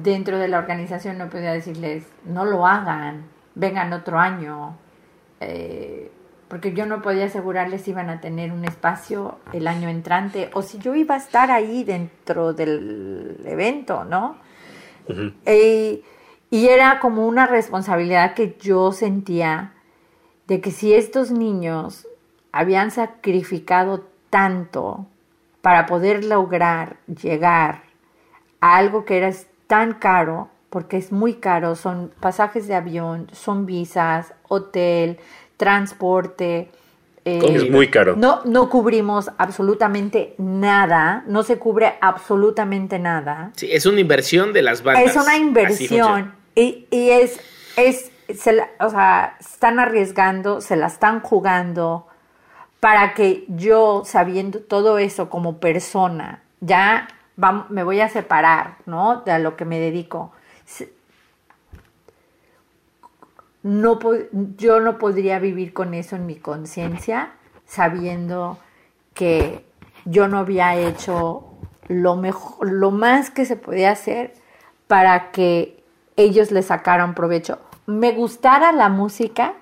dentro 0.02 0.40
de 0.40 0.48
la 0.48 0.58
organización 0.58 1.18
no 1.18 1.30
podía 1.30 1.52
decirles, 1.52 2.04
no 2.24 2.44
lo 2.44 2.66
hagan, 2.66 3.26
vengan 3.54 3.92
otro 3.92 4.18
año, 4.18 4.76
eh, 5.38 6.10
porque 6.48 6.72
yo 6.72 6.84
no 6.84 7.00
podía 7.00 7.26
asegurarles 7.26 7.82
si 7.82 7.92
iban 7.92 8.10
a 8.10 8.20
tener 8.20 8.50
un 8.50 8.64
espacio 8.64 9.38
el 9.52 9.68
año 9.68 9.88
entrante 9.88 10.50
o 10.52 10.62
si 10.62 10.78
yo 10.78 10.96
iba 10.96 11.14
a 11.14 11.18
estar 11.18 11.52
ahí 11.52 11.84
dentro 11.84 12.54
del 12.54 13.40
evento, 13.44 14.02
¿no? 14.02 14.36
Y 16.50 16.68
era 16.68 16.98
como 17.00 17.26
una 17.26 17.46
responsabilidad 17.46 18.34
que 18.34 18.56
yo 18.60 18.92
sentía 18.92 19.74
de 20.46 20.60
que 20.60 20.70
si 20.70 20.94
estos 20.94 21.30
niños 21.30 22.08
habían 22.52 22.90
sacrificado 22.90 24.06
tanto 24.30 25.06
para 25.60 25.86
poder 25.86 26.24
lograr 26.24 26.96
llegar 27.06 27.82
a 28.60 28.76
algo 28.76 29.04
que 29.04 29.18
era 29.18 29.32
tan 29.66 29.94
caro, 29.94 30.48
porque 30.70 30.96
es 30.96 31.12
muy 31.12 31.34
caro, 31.34 31.76
son 31.76 32.10
pasajes 32.20 32.66
de 32.66 32.74
avión, 32.74 33.28
son 33.32 33.66
visas, 33.66 34.32
hotel, 34.48 35.18
transporte. 35.58 36.70
Eh, 37.26 37.40
es 37.42 37.70
muy 37.70 37.88
caro. 37.88 38.16
No, 38.16 38.40
no 38.46 38.70
cubrimos 38.70 39.30
absolutamente 39.36 40.34
nada, 40.38 41.24
no 41.26 41.42
se 41.42 41.58
cubre 41.58 41.94
absolutamente 42.00 42.98
nada. 42.98 43.52
Sí, 43.56 43.68
es 43.70 43.84
una 43.84 44.00
inversión 44.00 44.54
de 44.54 44.62
las 44.62 44.82
bandas. 44.82 45.04
Es 45.04 45.16
una 45.16 45.36
inversión 45.36 46.37
y, 46.60 47.10
es, 47.10 47.40
es 47.76 48.10
o 48.80 48.90
sea, 48.90 49.36
están 49.40 49.78
arriesgando, 49.78 50.60
se 50.60 50.76
la 50.76 50.88
están 50.88 51.20
jugando 51.20 52.06
para 52.80 53.14
que 53.14 53.44
yo, 53.48 54.02
sabiendo 54.04 54.60
todo 54.60 54.98
eso 54.98 55.30
como 55.30 55.58
persona, 55.58 56.42
ya 56.60 57.08
me 57.68 57.84
voy 57.84 58.00
a 58.00 58.08
separar, 58.08 58.78
¿no? 58.86 59.22
De 59.22 59.32
a 59.32 59.38
lo 59.38 59.56
que 59.56 59.64
me 59.64 59.78
dedico. 59.78 60.32
No, 63.62 63.98
yo 64.56 64.80
no 64.80 64.98
podría 64.98 65.38
vivir 65.38 65.72
con 65.72 65.94
eso 65.94 66.16
en 66.16 66.26
mi 66.26 66.36
conciencia, 66.36 67.32
sabiendo 67.66 68.58
que 69.14 69.64
yo 70.04 70.28
no 70.28 70.38
había 70.38 70.76
hecho 70.76 71.44
lo 71.88 72.16
mejor, 72.16 72.70
lo 72.70 72.90
más 72.90 73.30
que 73.30 73.44
se 73.44 73.56
podía 73.56 73.92
hacer 73.92 74.34
para 74.86 75.30
que 75.30 75.77
ellos 76.18 76.50
le 76.50 76.62
sacaron 76.62 77.14
provecho. 77.14 77.58
Me 77.86 78.12
gustara 78.12 78.72
la 78.72 78.90
música 78.90 79.54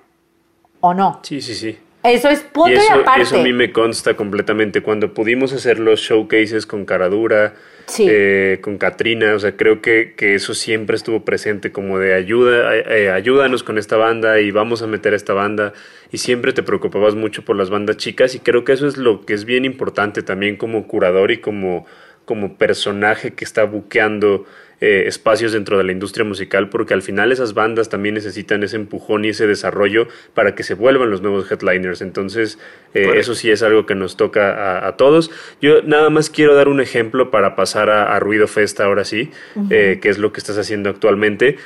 o 0.81 0.93
no. 0.93 1.21
Sí, 1.23 1.41
sí, 1.41 1.55
sí. 1.55 1.77
Eso 2.03 2.29
es 2.29 2.41
punto 2.41 2.71
y, 2.71 2.75
eso, 2.75 2.93
aparte. 2.93 3.21
Eso 3.21 3.39
a 3.39 3.43
mí 3.43 3.53
me 3.53 3.71
consta 3.71 4.15
completamente. 4.15 4.81
Cuando 4.81 5.13
pudimos 5.13 5.53
hacer 5.53 5.79
los 5.79 5.99
showcases 5.99 6.65
con 6.65 6.85
Caradura, 6.85 7.53
eh, 7.99 8.59
con 8.61 8.77
Katrina, 8.77 9.33
o 9.33 9.39
sea, 9.39 9.57
creo 9.57 9.81
que, 9.81 10.13
que, 10.15 10.35
eso 10.35 10.53
siempre 10.53 10.95
estuvo 10.95 11.25
presente 11.25 11.71
como 11.71 11.99
de 11.99 12.13
ayuda, 12.13 12.75
eh, 12.75 13.11
ayúdanos 13.11 13.63
con 13.63 13.77
esta 13.77 13.97
banda 13.97 14.39
y 14.39 14.51
vamos 14.51 14.81
a 14.81 14.87
meter 14.87 15.13
a 15.13 15.15
esta 15.15 15.33
banda. 15.33 15.73
Y 16.11 16.19
siempre 16.19 16.53
te 16.53 16.63
preocupabas 16.63 17.15
mucho 17.15 17.43
por 17.43 17.55
las 17.55 17.69
bandas 17.69 17.97
chicas 17.97 18.35
y 18.35 18.39
creo 18.39 18.63
que 18.63 18.73
eso 18.73 18.87
es 18.87 18.97
lo 18.97 19.25
que 19.25 19.33
es 19.33 19.45
bien 19.45 19.65
importante 19.65 20.23
también 20.23 20.55
como 20.55 20.87
curador 20.87 21.31
y 21.31 21.39
como 21.39 21.85
como 22.27 22.57
personaje 22.57 23.31
que 23.31 23.45
está 23.45 23.63
buqueando 23.63 24.45
eh, 24.79 25.05
espacios 25.07 25.53
dentro 25.53 25.79
de 25.79 25.85
la 25.85 25.91
industria 25.91 26.23
musical, 26.23 26.69
porque 26.69 26.93
al 26.93 27.01
final 27.01 27.31
esas 27.31 27.55
bandas 27.55 27.89
también 27.89 28.13
necesitan 28.13 28.61
ese 28.63 28.75
empujón 28.75 29.25
y 29.25 29.29
ese 29.29 29.47
desarrollo 29.47 30.07
para 30.35 30.53
que 30.53 30.61
se 30.61 30.75
vuelvan 30.75 31.09
los 31.09 31.21
nuevos 31.23 31.49
headliners. 31.49 32.01
Entonces, 32.01 32.59
eh, 32.93 33.13
eso 33.15 33.33
sí 33.33 33.49
es 33.49 33.63
algo 33.63 33.87
que 33.87 33.95
nos 33.95 34.17
toca 34.17 34.85
a, 34.85 34.97
todos. 34.97 35.31
Yo 35.61 35.81
nada 35.83 36.11
más 36.11 36.29
quiero 36.29 36.53
dar 36.53 36.67
un 36.67 36.81
ejemplo 36.81 37.31
para 37.31 37.55
pasar 37.55 37.89
a, 37.89 38.19
Ruido 38.19 38.47
Fest 38.47 38.79
ahora 38.81 39.03
sí, 39.03 39.31
eh, 39.71 39.99
que 39.99 40.09
es 40.09 40.19
lo 40.19 40.31
que 40.31 40.39
estás 40.39 40.57
haciendo 40.59 40.89
actualmente. 40.89 41.57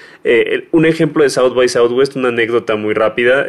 un 0.72 0.86
ejemplo 0.86 1.24
de 1.24 1.32
South 1.32 1.56
by 1.56 1.68
Southwest, 1.68 2.16
una 2.16 2.30
anécdota 2.30 2.76
muy 2.76 2.94
rápida 2.94 3.46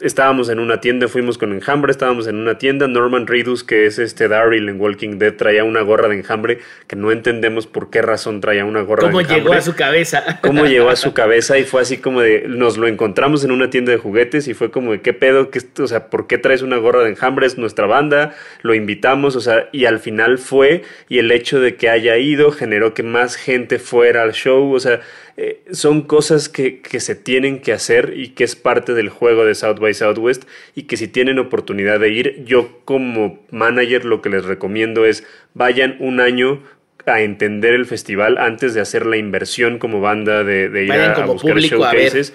estábamos 0.00 0.48
en 0.48 0.58
una 0.58 0.80
tienda, 0.80 1.08
fuimos 1.08 1.38
con 1.38 1.52
enjambre, 1.52 1.90
estábamos 1.90 2.26
en 2.26 2.36
una 2.36 2.58
tienda, 2.58 2.86
Norman 2.86 3.26
Reedus, 3.26 3.64
que 3.64 3.86
es 3.86 3.98
este 3.98 4.28
Daryl 4.28 4.68
en 4.68 4.80
Walking 4.80 5.18
Dead, 5.18 5.34
traía 5.34 5.64
una 5.64 5.80
gorra 5.80 6.08
de 6.08 6.16
enjambre, 6.16 6.58
que 6.86 6.96
no 6.96 7.12
entendemos 7.12 7.66
por 7.66 7.90
qué 7.90 8.02
razón 8.02 8.40
traía 8.40 8.64
una 8.64 8.82
gorra 8.82 9.08
de 9.08 9.08
enjambre. 9.08 9.26
¿Cómo 9.26 9.44
llegó 9.44 9.52
a 9.54 9.60
su 9.62 9.74
cabeza? 9.74 10.40
¿Cómo 10.42 10.66
llegó 10.66 10.90
a 10.90 10.96
su 10.96 11.14
cabeza? 11.14 11.58
Y 11.58 11.64
fue 11.64 11.82
así 11.82 11.98
como 11.98 12.20
de, 12.20 12.44
nos 12.48 12.76
lo 12.76 12.88
encontramos 12.88 13.44
en 13.44 13.50
una 13.50 13.70
tienda 13.70 13.92
de 13.92 13.98
juguetes 13.98 14.48
y 14.48 14.54
fue 14.54 14.70
como 14.70 14.92
de, 14.92 15.00
¿qué 15.00 15.12
pedo? 15.12 15.50
¿Qué, 15.50 15.60
o 15.78 15.86
sea, 15.86 16.10
¿por 16.10 16.26
qué 16.26 16.38
traes 16.38 16.62
una 16.62 16.76
gorra 16.76 17.02
de 17.02 17.10
enjambre? 17.10 17.46
Es 17.46 17.56
nuestra 17.58 17.86
banda, 17.86 18.34
lo 18.62 18.74
invitamos, 18.74 19.36
o 19.36 19.40
sea, 19.40 19.68
y 19.72 19.86
al 19.86 19.98
final 19.98 20.38
fue, 20.38 20.82
y 21.08 21.18
el 21.18 21.30
hecho 21.30 21.60
de 21.60 21.76
que 21.76 21.88
haya 21.88 22.16
ido 22.18 22.52
generó 22.52 22.94
que 22.94 23.02
más 23.02 23.36
gente 23.36 23.78
fuera 23.78 24.22
al 24.22 24.32
show, 24.32 24.72
o 24.72 24.80
sea, 24.80 25.00
eh, 25.38 25.62
son 25.70 26.02
cosas 26.02 26.48
que, 26.48 26.80
que, 26.80 26.98
se 26.98 27.14
tienen 27.14 27.60
que 27.60 27.74
hacer 27.74 28.14
y 28.16 28.30
que 28.30 28.42
es 28.42 28.56
parte 28.56 28.94
del 28.94 29.10
juego 29.10 29.44
de 29.44 29.54
South 29.54 29.78
by 29.78 29.85
Southwest 29.94 30.44
y 30.74 30.84
que 30.84 30.96
si 30.96 31.08
tienen 31.08 31.38
oportunidad 31.38 32.00
de 32.00 32.10
ir, 32.10 32.44
yo 32.44 32.80
como 32.84 33.40
manager 33.50 34.04
lo 34.04 34.22
que 34.22 34.30
les 34.30 34.44
recomiendo 34.44 35.04
es 35.04 35.26
vayan 35.54 35.96
un 36.00 36.20
año 36.20 36.62
a 37.06 37.20
entender 37.20 37.74
el 37.74 37.86
festival 37.86 38.36
antes 38.38 38.74
de 38.74 38.80
hacer 38.80 39.06
la 39.06 39.16
inversión 39.16 39.78
como 39.78 40.00
banda 40.00 40.44
de, 40.44 40.84
ir 40.84 40.92
a, 40.92 41.24
buscar 41.24 41.58
showcases. 41.58 42.34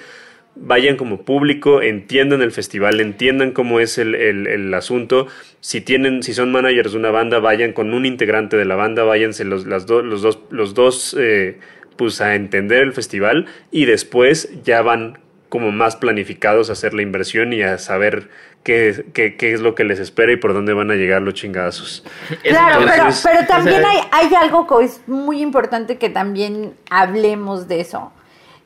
vayan 0.55 0.95
como 0.95 1.23
público, 1.23 1.81
entiendan 1.81 2.41
el 2.41 2.51
festival, 2.51 3.01
entiendan 3.01 3.51
cómo 3.51 3.81
es 3.81 3.97
el, 3.97 4.15
el, 4.15 4.73
asunto. 4.73 5.27
Si 5.59 5.81
tienen, 5.81 6.23
si 6.23 6.33
son 6.33 6.51
managers 6.51 6.93
de 6.93 6.97
una 6.97 7.11
banda, 7.11 7.39
vayan 7.39 7.73
con 7.73 7.93
un 7.93 8.05
integrante 8.05 8.55
de 8.55 8.65
la 8.65 8.75
banda, 8.75 9.03
váyanse 9.03 9.43
los, 9.43 9.65
las 9.65 9.89
los 9.89 10.21
dos, 10.21 10.39
los 10.49 10.73
dos 10.73 11.17
eh, 11.19 11.57
pues 11.97 12.21
a 12.21 12.35
entender 12.35 12.81
el 12.81 12.93
festival 12.93 13.45
y 13.71 13.85
después 13.85 14.49
ya 14.63 14.81
van 14.81 15.19
como 15.51 15.73
más 15.73 15.97
planificados 15.97 16.69
a 16.69 16.73
hacer 16.73 16.93
la 16.93 17.01
inversión 17.01 17.51
y 17.51 17.61
a 17.61 17.77
saber 17.77 18.29
qué, 18.63 19.03
qué, 19.13 19.35
qué 19.35 19.51
es 19.51 19.59
lo 19.59 19.75
que 19.75 19.83
les 19.83 19.99
espera 19.99 20.31
y 20.31 20.37
por 20.37 20.53
dónde 20.53 20.71
van 20.71 20.89
a 20.91 20.93
llegar 20.95 21.21
los 21.21 21.33
chingazos. 21.33 22.05
Claro, 22.41 22.85
pero, 22.89 23.09
pero 23.21 23.45
también 23.45 23.83
hay, 23.83 23.99
hay 24.13 24.33
algo 24.33 24.65
que 24.65 24.85
es 24.85 25.01
muy 25.07 25.41
importante 25.41 25.97
que 25.97 26.09
también 26.09 26.73
hablemos 26.89 27.67
de 27.67 27.81
eso, 27.81 28.13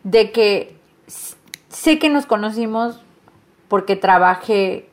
de 0.04 0.32
que 0.32 0.76
sé 1.70 1.98
que 1.98 2.10
nos 2.10 2.28
conocimos 2.28 3.02
porque 3.68 3.96
trabajé 3.96 4.88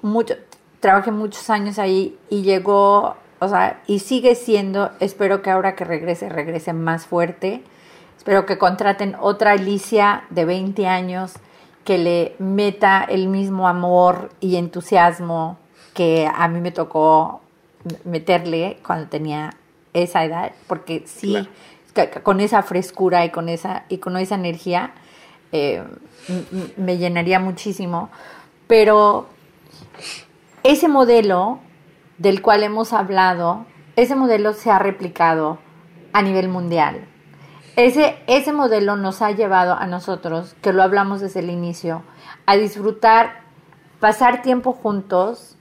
mucho, 0.00 0.36
trabajé 0.80 1.10
muchos 1.10 1.50
años 1.50 1.78
ahí 1.78 2.16
y 2.30 2.40
llegó, 2.40 3.18
o 3.38 3.48
sea, 3.50 3.82
y 3.86 3.98
sigue 3.98 4.34
siendo, 4.34 4.92
espero 4.98 5.42
que 5.42 5.50
ahora 5.50 5.76
que 5.76 5.84
regrese, 5.84 6.30
regrese 6.30 6.72
más 6.72 7.04
fuerte 7.04 7.62
Espero 8.24 8.46
que 8.46 8.56
contraten 8.56 9.16
otra 9.20 9.50
Alicia 9.50 10.24
de 10.30 10.46
20 10.46 10.86
años 10.86 11.34
que 11.84 11.98
le 11.98 12.34
meta 12.38 13.04
el 13.06 13.28
mismo 13.28 13.68
amor 13.68 14.30
y 14.40 14.56
entusiasmo 14.56 15.58
que 15.92 16.26
a 16.34 16.48
mí 16.48 16.62
me 16.62 16.70
tocó 16.72 17.42
meterle 18.04 18.78
cuando 18.82 19.10
tenía 19.10 19.50
esa 19.92 20.24
edad, 20.24 20.52
porque 20.68 21.02
sí, 21.04 21.46
con 22.22 22.40
esa 22.40 22.62
frescura 22.62 23.26
y 23.26 23.30
con 23.30 23.50
esa, 23.50 23.84
y 23.90 23.98
con 23.98 24.16
esa 24.16 24.36
energía 24.36 24.94
eh, 25.52 25.84
me 26.78 26.96
llenaría 26.96 27.38
muchísimo. 27.40 28.08
Pero 28.66 29.26
ese 30.62 30.88
modelo 30.88 31.58
del 32.16 32.40
cual 32.40 32.62
hemos 32.62 32.94
hablado, 32.94 33.66
ese 33.96 34.14
modelo 34.14 34.54
se 34.54 34.70
ha 34.70 34.78
replicado 34.78 35.58
a 36.14 36.22
nivel 36.22 36.48
mundial. 36.48 37.06
Ese, 37.76 38.16
ese 38.28 38.52
modelo 38.52 38.96
nos 38.96 39.20
ha 39.20 39.32
llevado 39.32 39.74
a 39.74 39.86
nosotros, 39.86 40.54
que 40.62 40.72
lo 40.72 40.82
hablamos 40.82 41.20
desde 41.20 41.40
el 41.40 41.50
inicio, 41.50 42.02
a 42.46 42.56
disfrutar, 42.56 43.40
pasar 43.98 44.42
tiempo 44.42 44.72
juntos 44.72 45.56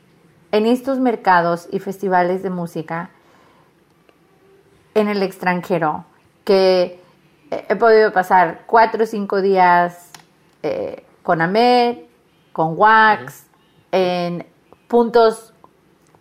en 0.51 0.67
estos 0.67 0.99
mercados 0.99 1.67
y 1.71 1.79
festivales 1.79 2.43
de 2.43 2.51
música 2.51 3.09
en 4.93 5.07
el 5.07 5.23
extranjero, 5.23 6.05
que 6.43 7.01
he 7.49 7.75
podido 7.75 8.13
pasar 8.13 8.61
cuatro 8.67 9.05
o 9.05 9.07
cinco 9.07 9.41
días 9.41 10.11
eh, 10.61 11.03
con 11.23 11.41
Ahmed, 11.41 11.97
con 12.51 12.77
Wax, 12.77 13.47
en 13.91 14.45
puntos 14.87 15.53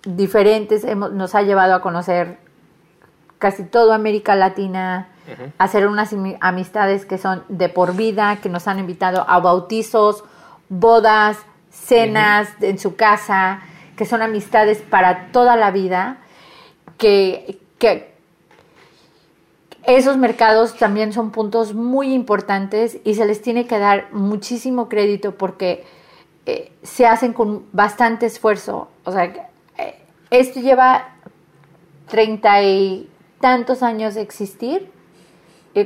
diferentes, 0.05 0.85
nos 0.97 1.35
ha 1.35 1.43
llevado 1.43 1.75
a 1.75 1.83
conocer 1.83 2.39
casi 3.39 3.65
toda 3.65 3.95
América 3.95 4.35
Latina, 4.35 5.12
hacer 5.59 5.87
unas 5.87 6.15
amistades 6.41 7.07
que 7.07 7.19
son 7.19 7.45
de 7.49 7.69
por 7.69 7.95
vida, 7.95 8.39
que 8.43 8.49
nos 8.49 8.67
han 8.69 8.79
invitado 8.79 9.25
a 9.29 9.39
bautizos, 9.41 10.25
bodas, 10.69 11.39
cenas 11.71 12.49
en 12.61 12.79
su 12.79 12.97
casa, 12.97 13.61
que 13.97 14.05
son 14.05 14.23
amistades 14.23 14.79
para 14.79 15.33
toda 15.33 15.57
la 15.57 15.71
vida, 15.71 16.19
que, 16.99 17.59
esos 19.85 20.17
mercados 20.17 20.77
también 20.77 21.13
son 21.13 21.33
puntos 21.33 21.75
muy 21.75 22.15
importantes 22.15 22.99
y 23.03 23.17
se 23.17 23.27
les 23.27 23.43
tiene 23.43 23.67
que 23.67 23.81
dar 23.81 24.13
muchísimo 24.13 24.89
crédito 24.89 25.35
porque 25.35 25.85
eh, 26.47 26.71
se 26.85 27.05
hacen 27.05 27.33
con 27.33 27.67
bastante 27.73 28.27
esfuerzo. 28.27 28.89
O 29.03 29.11
sea, 29.11 29.25
eh, 29.25 29.99
esto 30.31 30.61
lleva 30.61 31.17
treinta 32.09 32.63
y 32.63 33.11
tantos 33.41 33.83
años 33.83 34.15
de 34.15 34.21
existir 34.21 34.89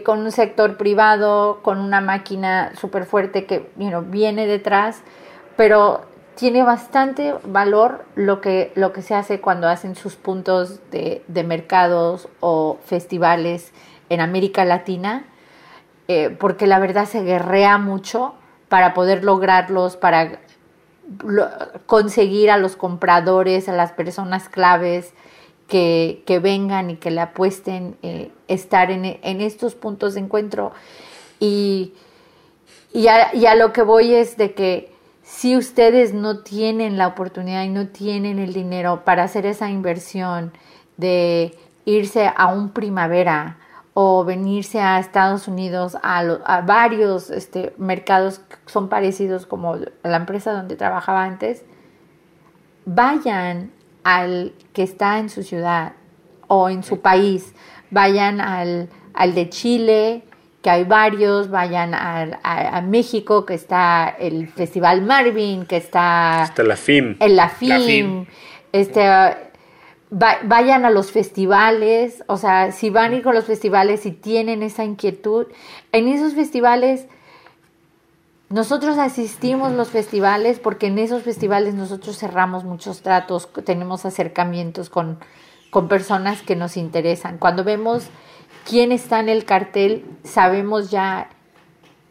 con 0.05 0.21
un 0.21 0.33
sector 0.33 0.77
privado, 0.77 1.61
con 1.63 1.79
una 1.79 2.01
máquina 2.01 2.73
súper 2.77 3.05
fuerte 3.05 3.47
que 3.47 3.71
viene 3.77 4.47
detrás, 4.47 5.03
pero 5.57 6.03
tiene 6.37 6.63
bastante 6.63 7.35
valor 7.45 8.05
lo 8.15 8.41
que, 8.41 8.73
lo 8.75 8.93
que 8.93 9.03
se 9.03 9.15
hace 9.15 9.41
cuando 9.41 9.69
hacen 9.69 9.97
sus 9.97 10.17
puntos 10.17 10.81
de, 10.91 11.23
mercados 11.45 12.29
o 12.41 12.79
festivales 12.85 13.73
en 14.11 14.21
América 14.21 14.65
Latina, 14.65 15.25
eh, 16.09 16.37
porque 16.39 16.67
la 16.67 16.79
verdad 16.79 17.07
se 17.07 17.23
guerrea 17.23 17.79
mucho 17.79 18.35
para 18.69 18.93
poder 18.93 19.25
lograrlos, 19.25 19.97
para 19.97 20.41
conseguir 21.87 22.51
a 22.51 22.59
los 22.59 22.77
compradores, 22.77 23.69
a 23.69 23.73
las 23.73 23.93
personas 23.93 24.49
claves, 24.49 25.15
que, 25.69 26.41
vengan 26.43 26.91
y 26.91 26.97
que 26.97 27.11
le 27.11 27.21
apuesten 27.21 27.97
eh, 28.03 28.31
estar 28.49 28.91
en, 28.91 29.05
en, 29.05 29.41
estos 29.41 29.75
puntos 29.75 30.15
de 30.15 30.21
encuentro. 30.21 30.73
Y, 31.41 31.95
y, 32.93 33.09
a, 33.09 33.55
lo 33.57 33.73
que 33.73 33.83
voy 33.83 34.15
es 34.15 34.37
de 34.37 34.55
que 34.55 34.93
si 35.23 35.57
ustedes 35.57 36.15
no 36.15 36.41
tienen 36.41 36.99
la 36.99 37.09
oportunidad 37.09 37.65
y 37.65 37.69
no 37.69 37.89
tienen 37.89 38.39
el 38.39 38.53
dinero 38.53 39.03
para 39.05 39.25
hacer 39.25 39.45
esa 39.45 39.69
inversión 39.69 40.53
de 40.97 41.59
irse 41.85 42.31
a 42.35 42.47
un 42.47 42.71
primavera 42.71 43.59
o 43.93 44.25
venirse 44.25 44.81
a 44.81 44.99
Estados 44.99 45.49
Unidos 45.49 45.97
a, 46.03 46.19
a 46.19 46.61
varios 46.61 47.31
este, 47.31 47.75
mercados 47.77 48.39
que 48.39 48.57
son 48.67 48.89
parecidos 48.89 49.47
como 49.47 49.77
la 49.77 50.17
empresa 50.17 50.53
donde 50.53 50.77
trabajaba 50.77 51.25
antes, 51.25 51.65
vayan 52.85 53.73
al 54.07 54.53
que 54.73 54.85
está 54.85 55.19
en 55.19 55.29
su 55.29 55.43
ciudad 55.43 55.95
o 56.47 56.69
en 56.69 56.85
su 56.85 57.01
país, 57.01 57.55
vayan 57.91 58.41
al, 58.41 58.89
de 59.35 59.51
Chile, 59.51 60.23
que 60.63 60.71
hay 60.71 60.85
varios, 60.85 61.51
vayan 61.51 61.93
a, 61.93 62.81
México, 62.87 63.45
que 63.45 63.55
está 63.55 64.15
el 64.21 64.47
Festival 64.47 65.03
Marvin, 65.03 65.67
que 65.67 65.79
está... 65.79 66.45
Está 66.45 66.63
la 66.63 66.77
FIM. 66.77 67.17
En 67.19 67.35
la 67.35 67.49
FIM. 67.49 68.27
Este, 68.71 69.09
vayan 70.11 70.85
a 70.85 70.91
los 70.91 71.11
festivales, 71.11 72.23
o 72.29 72.37
sea, 72.37 72.71
si 72.71 72.91
van 72.91 73.13
a 73.13 73.17
ir 73.17 73.25
con 73.25 73.35
los 73.35 73.47
festivales 73.47 74.07
y 74.07 74.13
tienen 74.13 74.63
esa 74.63 74.85
inquietud, 74.85 75.47
en 75.91 76.07
esos 76.07 76.35
festivales 76.35 77.09
nosotros 78.49 78.99
asistimos 78.99 79.73
los 79.73 79.89
festivales 79.89 80.61
porque 80.61 80.87
en 80.87 80.99
esos 80.99 81.23
festivales 81.23 81.75
nosotros 81.75 82.17
cerramos 82.17 82.65
muchos 82.65 83.03
tratos, 83.03 83.49
tenemos 83.65 84.05
acercamientos 84.05 84.89
con, 84.89 85.19
con 85.71 85.89
personas 85.89 86.43
que 86.43 86.55
nos 86.55 86.77
interesan. 86.77 87.39
Cuando 87.39 87.65
vemos 87.65 88.05
quién 88.65 88.93
está 88.93 89.19
en 89.19 89.29
el 89.29 89.45
cartel, 89.45 90.05
sabemos 90.23 90.91
ya 90.91 91.29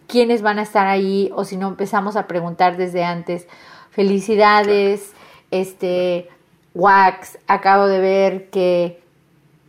quiénes 0.07 0.41
van 0.41 0.59
a 0.59 0.63
estar 0.63 0.87
ahí 0.87 1.31
o 1.35 1.45
si 1.45 1.55
no 1.55 1.69
empezamos 1.69 2.17
a 2.17 2.27
preguntar 2.27 2.75
desde 2.75 3.05
antes. 3.05 3.47
Felicidades, 3.91 5.13
este 5.51 6.29
Wax, 6.73 7.39
acabo 7.47 7.87
de 7.87 7.99
ver 8.01 8.49
que 8.49 9.04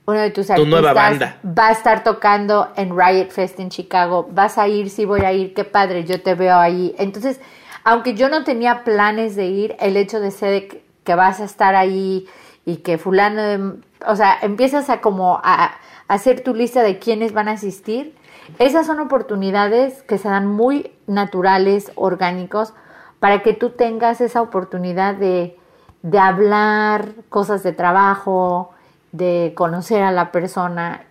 uno 0.06 0.20
de 0.20 0.30
tus 0.30 0.46
Tu 0.46 0.52
artistas 0.52 0.70
nueva 0.70 0.92
banda. 0.92 1.38
va 1.44 1.68
a 1.68 1.72
estar 1.72 2.04
tocando 2.04 2.68
en 2.76 2.96
Riot 2.96 3.30
Fest 3.30 3.58
en 3.60 3.70
Chicago. 3.70 4.28
Vas 4.30 4.56
a 4.58 4.68
ir, 4.68 4.88
sí 4.90 5.04
voy 5.04 5.22
a 5.22 5.32
ir, 5.32 5.52
qué 5.52 5.64
padre, 5.64 6.04
yo 6.04 6.22
te 6.22 6.34
veo 6.34 6.56
ahí. 6.56 6.94
Entonces, 6.98 7.40
aunque 7.84 8.14
yo 8.14 8.28
no 8.28 8.44
tenía 8.44 8.84
planes 8.84 9.36
de 9.36 9.46
ir, 9.46 9.76
el 9.80 9.96
hecho 9.96 10.20
de 10.20 10.30
ser 10.30 10.68
que, 10.68 10.84
que 11.04 11.14
vas 11.14 11.40
a 11.40 11.44
estar 11.44 11.74
ahí 11.74 12.26
y 12.64 12.78
que 12.78 12.98
fulano, 12.98 13.76
o 14.06 14.16
sea, 14.16 14.38
empiezas 14.42 14.90
a 14.90 15.00
como 15.00 15.40
a, 15.42 15.64
a 15.64 15.72
hacer 16.08 16.42
tu 16.42 16.54
lista 16.54 16.82
de 16.82 16.98
quiénes 16.98 17.32
van 17.32 17.48
a 17.48 17.52
asistir. 17.52 18.14
Esas 18.60 18.86
son 18.86 19.00
oportunidades 19.00 20.02
que 20.04 20.18
se 20.18 20.28
dan 20.28 20.46
muy 20.46 20.92
naturales, 21.08 21.90
orgánicos, 21.96 22.74
para 23.18 23.42
que 23.42 23.54
tú 23.54 23.70
tengas 23.70 24.20
esa 24.20 24.40
oportunidad 24.40 25.16
de, 25.16 25.58
de 26.02 26.18
hablar 26.20 27.08
cosas 27.28 27.64
de 27.64 27.72
trabajo, 27.72 28.70
de 29.16 29.52
conocer 29.56 30.02
a 30.02 30.10
la 30.12 30.32
persona 30.32 31.04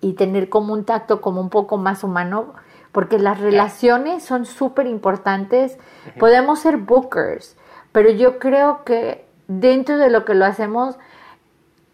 y 0.00 0.12
tener 0.14 0.48
como 0.48 0.72
un 0.72 0.84
tacto 0.84 1.20
como 1.20 1.40
un 1.40 1.48
poco 1.50 1.76
más 1.76 2.04
humano, 2.04 2.54
porque 2.92 3.18
las 3.18 3.40
relaciones 3.40 4.24
son 4.24 4.46
súper 4.46 4.86
importantes. 4.86 5.78
Podemos 6.18 6.60
ser 6.60 6.76
bookers, 6.78 7.56
pero 7.92 8.10
yo 8.10 8.38
creo 8.38 8.84
que 8.84 9.26
dentro 9.48 9.98
de 9.98 10.10
lo 10.10 10.24
que 10.24 10.34
lo 10.34 10.44
hacemos, 10.44 10.96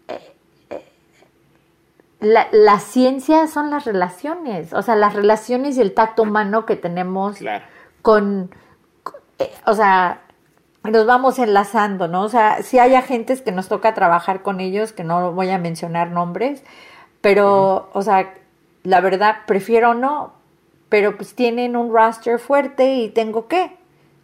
eh, 0.07 0.33
eh, 0.69 0.85
la, 2.19 2.47
la 2.51 2.79
ciencia 2.79 3.47
son 3.47 3.69
las 3.69 3.85
relaciones, 3.85 4.73
o 4.73 4.81
sea, 4.81 4.95
las 4.95 5.13
relaciones 5.13 5.77
y 5.77 5.81
el 5.81 5.93
tacto 5.93 6.23
humano 6.23 6.65
que 6.65 6.75
tenemos 6.75 7.37
Claro. 7.37 7.65
con, 8.01 8.49
con- 9.03 9.15
eh, 9.39 9.51
o 9.65 9.73
sea, 9.73 10.21
nos 10.83 11.05
vamos 11.05 11.39
enlazando, 11.39 12.07
¿no? 12.07 12.23
O 12.23 12.29
sea, 12.29 12.61
sí 12.61 12.79
hay 12.79 12.95
agentes 12.95 13.41
que 13.41 13.51
nos 13.51 13.69
toca 13.69 13.93
trabajar 13.93 14.41
con 14.41 14.59
ellos, 14.59 14.91
que 14.91 15.03
no 15.03 15.31
voy 15.31 15.49
a 15.49 15.57
mencionar 15.57 16.11
nombres, 16.11 16.63
pero, 17.21 17.89
o 17.93 18.01
sea, 18.01 18.33
la 18.83 18.99
verdad, 18.99 19.37
prefiero 19.47 19.93
no, 19.93 20.33
pero 20.89 21.15
pues 21.15 21.35
tienen 21.35 21.75
un 21.77 21.93
roster 21.93 22.37
fuerte 22.37 22.95
y 22.95 23.09
tengo 23.09 23.47
que, 23.47 23.77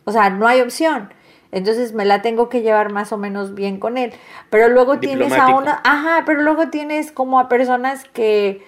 o 0.04 0.12
sea, 0.12 0.30
no 0.30 0.48
hay 0.48 0.62
opción. 0.62 1.14
Entonces 1.52 1.94
me 1.94 2.06
la 2.06 2.22
tengo 2.22 2.50
que 2.50 2.62
llevar 2.62 2.92
más 2.92 3.12
o 3.12 3.18
menos 3.18 3.56
bien 3.56 3.80
con 3.80 3.98
él. 3.98 4.14
Pero 4.50 4.70
luego 4.70 5.00
tienes 5.00 5.34
a 5.34 5.56
una, 5.56 5.82
ajá, 5.84 6.24
pero 6.26 6.42
luego 6.42 6.70
tienes 6.70 7.12
como 7.12 7.40
a 7.40 7.50
personas 7.50 8.04
que, 8.04 8.64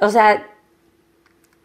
o 0.00 0.08
sea, 0.08 0.44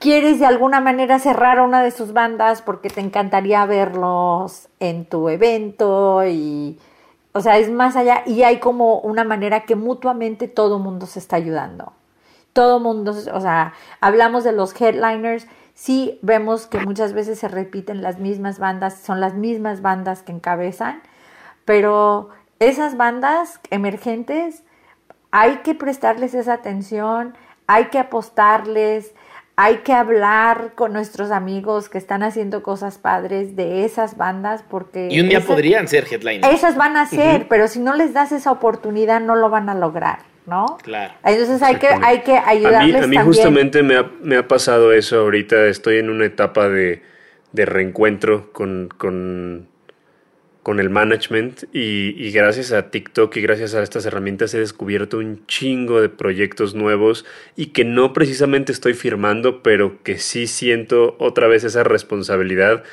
quieres 0.03 0.37
de 0.37 0.45
alguna 0.45 0.81
manera 0.81 1.17
cerrar 1.17 1.61
una 1.61 1.81
de 1.81 1.89
sus 1.89 2.11
bandas 2.11 2.61
porque 2.61 2.89
te 2.89 2.99
encantaría 2.99 3.65
verlos 3.65 4.67
en 4.81 5.05
tu 5.05 5.29
evento 5.29 6.25
y, 6.27 6.77
o 7.31 7.39
sea, 7.39 7.57
es 7.57 7.71
más 7.71 7.95
allá 7.95 8.21
y 8.25 8.43
hay 8.43 8.59
como 8.59 8.99
una 8.99 9.23
manera 9.23 9.63
que 9.63 9.77
mutuamente 9.77 10.49
todo 10.49 10.77
mundo 10.77 11.05
se 11.05 11.19
está 11.19 11.37
ayudando. 11.37 11.93
Todo 12.51 12.81
mundo, 12.81 13.15
o 13.33 13.39
sea, 13.39 13.75
hablamos 14.01 14.43
de 14.43 14.51
los 14.51 14.79
headliners, 14.79 15.47
sí 15.73 16.19
vemos 16.21 16.67
que 16.67 16.79
muchas 16.79 17.13
veces 17.13 17.39
se 17.39 17.47
repiten 17.47 18.01
las 18.01 18.19
mismas 18.19 18.59
bandas, 18.59 18.97
son 18.97 19.21
las 19.21 19.35
mismas 19.35 19.81
bandas 19.81 20.21
que 20.21 20.33
encabezan, 20.33 21.01
pero 21.63 22.27
esas 22.59 22.97
bandas 22.97 23.61
emergentes 23.69 24.63
hay 25.31 25.59
que 25.59 25.75
prestarles 25.75 26.33
esa 26.33 26.55
atención, 26.55 27.37
hay 27.67 27.85
que 27.85 27.99
apostarles, 27.99 29.13
hay 29.55 29.77
que 29.77 29.93
hablar 29.93 30.71
con 30.75 30.93
nuestros 30.93 31.29
amigos 31.31 31.87
que 31.89 31.97
están 31.99 32.23
haciendo 32.23 32.63
cosas 32.63 32.97
padres 32.97 33.55
de 33.55 33.85
esas 33.85 34.17
bandas 34.17 34.63
porque 34.67 35.09
Y 35.11 35.19
un 35.19 35.29
día 35.29 35.37
esas- 35.37 35.47
podrían 35.49 35.87
ser 35.87 36.05
headliners. 36.11 36.53
esas 36.53 36.75
van 36.75 36.97
a 36.97 37.05
ser, 37.05 37.47
pero 37.47 37.67
si 37.67 37.79
no 37.79 37.93
les 37.95 38.13
das 38.13 38.31
esa 38.31 38.51
oportunidad 38.51 39.21
no 39.21 39.35
lo 39.35 39.49
van 39.51 39.69
a 39.69 39.75
lograr, 39.75 40.19
¿no? 40.47 40.77
Claro. 40.81 41.13
Entonces 41.23 41.61
hay 41.61 41.75
que 41.75 41.87
hay 41.87 42.21
que 42.21 42.35
A 42.37 42.41
mí, 42.45 42.47
ayudarles 42.47 42.83
a 42.83 42.87
mí 42.87 43.01
también. 43.01 43.25
justamente 43.25 43.83
me 43.83 43.95
ha, 43.97 44.09
me 44.21 44.37
ha 44.37 44.47
pasado 44.47 44.91
eso 44.91 45.19
ahorita. 45.19 45.65
Estoy 45.67 45.97
en 45.99 46.09
una 46.09 46.25
etapa 46.25 46.67
de, 46.67 47.03
de 47.51 47.65
reencuentro 47.65 48.51
con, 48.53 48.89
con, 48.97 49.67
con 50.63 50.79
el 50.79 50.89
management 50.89 51.65
y, 51.73 52.15
y 52.17 52.31
gracias 52.31 52.71
a 52.71 52.89
TikTok 52.89 53.35
y 53.35 53.41
gracias 53.41 53.75
a 53.75 53.83
estas 53.83 54.05
herramientas 54.05 54.53
he 54.53 54.59
descubierto 54.59 55.17
un 55.17 55.45
chingo 55.45 56.01
de 56.01 56.09
proyectos 56.09 56.73
nuevos 56.73 57.25
y 57.55 57.67
que 57.67 57.83
no 57.83 58.13
precisamente 58.13 58.71
estoy 58.71 58.93
firmando, 58.93 59.61
pero 59.61 60.01
que 60.03 60.17
sí 60.17 60.47
siento 60.47 61.15
otra 61.19 61.47
vez 61.47 61.65
esa 61.65 61.83
responsabilidad 61.83 62.83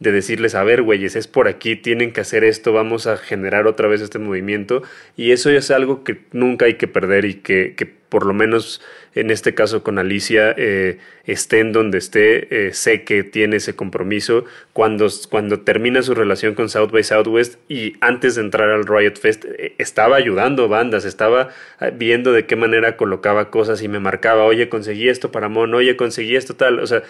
de 0.00 0.12
decirles, 0.12 0.54
a 0.54 0.64
ver, 0.64 0.82
güeyes, 0.82 1.14
es 1.14 1.28
por 1.28 1.46
aquí, 1.46 1.76
tienen 1.76 2.12
que 2.12 2.22
hacer 2.22 2.42
esto, 2.42 2.72
vamos 2.72 3.06
a 3.06 3.16
generar 3.18 3.66
otra 3.66 3.86
vez 3.86 4.00
este 4.00 4.18
movimiento. 4.18 4.82
Y 5.16 5.30
eso 5.30 5.50
es 5.50 5.70
algo 5.70 6.04
que 6.04 6.22
nunca 6.32 6.64
hay 6.64 6.74
que 6.74 6.88
perder 6.88 7.26
y 7.26 7.34
que, 7.34 7.74
que 7.76 7.86
por 7.86 8.26
lo 8.26 8.32
menos 8.34 8.82
en 9.14 9.30
este 9.30 9.54
caso 9.54 9.82
con 9.82 9.98
Alicia, 9.98 10.54
eh, 10.56 10.98
esté 11.24 11.58
en 11.58 11.72
donde 11.72 11.98
esté, 11.98 12.68
eh, 12.68 12.72
sé 12.74 13.02
que 13.02 13.24
tiene 13.24 13.56
ese 13.56 13.74
compromiso. 13.74 14.44
Cuando, 14.72 15.08
cuando 15.28 15.60
termina 15.60 16.02
su 16.02 16.14
relación 16.14 16.54
con 16.54 16.68
South 16.68 16.90
by 16.92 17.02
Southwest 17.02 17.58
y 17.68 17.94
antes 18.00 18.36
de 18.36 18.42
entrar 18.42 18.70
al 18.70 18.86
Riot 18.86 19.16
Fest, 19.16 19.44
eh, 19.46 19.74
estaba 19.78 20.16
ayudando 20.16 20.68
bandas, 20.68 21.04
estaba 21.04 21.48
viendo 21.94 22.32
de 22.32 22.46
qué 22.46 22.54
manera 22.54 22.96
colocaba 22.96 23.50
cosas 23.50 23.82
y 23.82 23.88
me 23.88 23.98
marcaba, 23.98 24.44
oye, 24.44 24.68
conseguí 24.68 25.08
esto 25.08 25.32
para 25.32 25.48
Mon, 25.48 25.74
oye, 25.74 25.96
conseguí 25.96 26.36
esto 26.36 26.54
tal. 26.54 26.78
O 26.78 26.86
sea, 26.86 27.02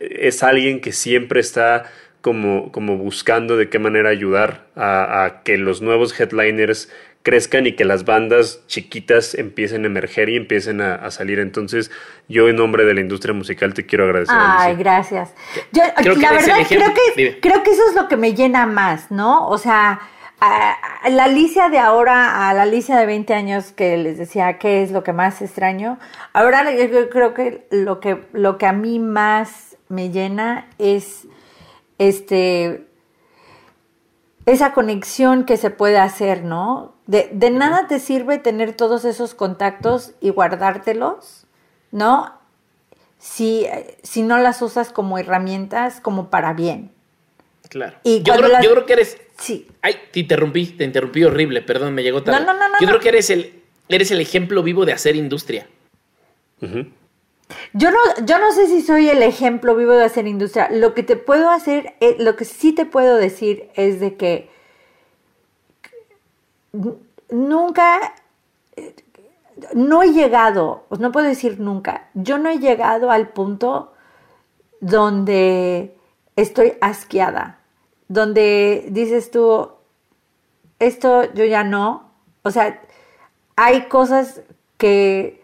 es 0.00 0.42
alguien 0.42 0.80
que 0.80 0.92
siempre 0.92 1.40
está 1.40 1.90
como, 2.26 2.72
como 2.72 2.96
buscando 2.96 3.56
de 3.56 3.68
qué 3.70 3.78
manera 3.78 4.08
ayudar 4.10 4.66
a, 4.74 5.22
a, 5.24 5.42
que 5.44 5.58
los 5.58 5.80
nuevos 5.80 6.18
headliners 6.18 6.90
crezcan 7.22 7.68
y 7.68 7.76
que 7.76 7.84
las 7.84 8.04
bandas 8.04 8.64
chiquitas 8.66 9.36
empiecen 9.36 9.84
a 9.84 9.86
emerger 9.86 10.28
y 10.28 10.34
empiecen 10.36 10.80
a, 10.80 10.96
a 10.96 11.12
salir. 11.12 11.38
Entonces, 11.38 11.92
yo 12.28 12.48
en 12.48 12.56
nombre 12.56 12.84
de 12.84 12.94
la 12.94 13.00
industria 13.00 13.32
musical 13.32 13.74
te 13.74 13.86
quiero 13.86 14.06
agradecer. 14.06 14.34
Ay, 14.36 14.72
Alicia. 14.72 14.74
gracias. 14.82 15.34
Yo, 15.70 15.82
Creo 15.98 16.16
la 16.16 16.32
verdad, 16.32 16.58
ejemplo. 16.58 16.86
creo 16.92 16.94
que, 17.14 17.22
Dime. 17.22 17.40
creo 17.40 17.62
que 17.62 17.70
eso 17.70 17.82
es 17.90 17.94
lo 17.94 18.08
que 18.08 18.16
me 18.16 18.34
llena 18.34 18.66
más, 18.66 19.12
¿no? 19.12 19.46
O 19.46 19.56
sea, 19.58 20.00
a- 20.40 20.72
a 21.04 21.08
la 21.10 21.24
Alicia 21.26 21.68
de 21.68 21.78
ahora 21.78 22.48
a 22.48 22.54
la 22.54 22.62
Alicia 22.62 22.96
de 22.96 23.06
20 23.06 23.34
años 23.34 23.70
que 23.70 23.96
les 23.98 24.18
decía 24.18 24.58
qué 24.58 24.82
es 24.82 24.90
lo 24.90 25.04
que 25.04 25.12
más 25.12 25.40
extraño. 25.42 26.00
Ahora 26.32 26.68
yo 26.72 26.88
creo- 26.90 27.08
creo 27.08 27.34
que 27.34 27.66
lo 27.70 28.00
que, 28.00 28.18
lo 28.32 28.58
que 28.58 28.66
a 28.66 28.72
mí 28.72 28.98
más 28.98 29.76
me 29.88 30.10
llena 30.10 30.66
es 30.78 31.28
este 31.98 32.86
esa 34.46 34.72
conexión 34.72 35.44
que 35.44 35.56
se 35.56 35.70
puede 35.70 35.98
hacer, 35.98 36.44
¿no? 36.44 36.94
De, 37.06 37.28
de 37.32 37.50
nada 37.50 37.88
te 37.88 37.98
sirve 37.98 38.38
tener 38.38 38.74
todos 38.76 39.04
esos 39.04 39.34
contactos 39.34 40.12
y 40.20 40.30
guardártelos, 40.30 41.46
¿no? 41.90 42.32
Si, 43.18 43.66
si 44.04 44.22
no 44.22 44.38
las 44.38 44.62
usas 44.62 44.92
como 44.92 45.18
herramientas, 45.18 46.00
como 46.00 46.30
para 46.30 46.52
bien. 46.52 46.92
Claro. 47.68 47.96
Y 48.04 48.22
yo, 48.22 48.34
creo, 48.36 48.48
las- 48.48 48.62
yo 48.64 48.70
creo 48.70 48.86
que 48.86 48.92
eres. 48.92 49.18
Sí. 49.38 49.66
Ay, 49.82 49.96
te 50.12 50.20
interrumpí, 50.20 50.66
te 50.66 50.84
interrumpí 50.84 51.24
horrible, 51.24 51.60
perdón, 51.62 51.94
me 51.94 52.04
llegó 52.04 52.22
tarde. 52.22 52.38
No, 52.40 52.46
no, 52.46 52.52
no, 52.58 52.68
no, 52.68 52.74
Yo 52.80 52.86
no. 52.86 52.92
creo 52.92 53.00
que 53.00 53.08
eres 53.08 53.30
el, 53.30 53.62
eres 53.88 54.10
el 54.12 54.20
ejemplo 54.20 54.62
vivo 54.62 54.84
de 54.86 54.92
hacer 54.92 55.16
industria. 55.16 55.66
Ujú. 56.62 56.86
Yo 57.72 57.90
no, 57.90 57.98
yo 58.24 58.38
no 58.38 58.52
sé 58.52 58.66
si 58.66 58.82
soy 58.82 59.08
el 59.08 59.22
ejemplo 59.22 59.76
vivo 59.76 59.92
de 59.92 60.04
hacer 60.04 60.26
industria. 60.26 60.68
Lo 60.70 60.94
que 60.94 61.02
te 61.02 61.16
puedo 61.16 61.50
hacer, 61.50 61.94
eh, 62.00 62.16
lo 62.18 62.36
que 62.36 62.44
sí 62.44 62.72
te 62.72 62.86
puedo 62.86 63.16
decir 63.16 63.70
es 63.74 64.00
de 64.00 64.16
que 64.16 64.50
nunca, 67.30 68.14
no 69.74 70.02
he 70.02 70.12
llegado, 70.12 70.84
no 70.98 71.12
puedo 71.12 71.26
decir 71.26 71.60
nunca, 71.60 72.08
yo 72.14 72.38
no 72.38 72.50
he 72.50 72.58
llegado 72.58 73.10
al 73.10 73.28
punto 73.28 73.92
donde 74.80 75.96
estoy 76.36 76.74
asqueada, 76.80 77.60
donde 78.08 78.86
dices 78.90 79.30
tú, 79.30 79.70
esto 80.78 81.32
yo 81.32 81.44
ya 81.44 81.64
no, 81.64 82.10
o 82.42 82.50
sea, 82.50 82.82
hay 83.56 83.88
cosas 83.88 84.42
que 84.76 85.42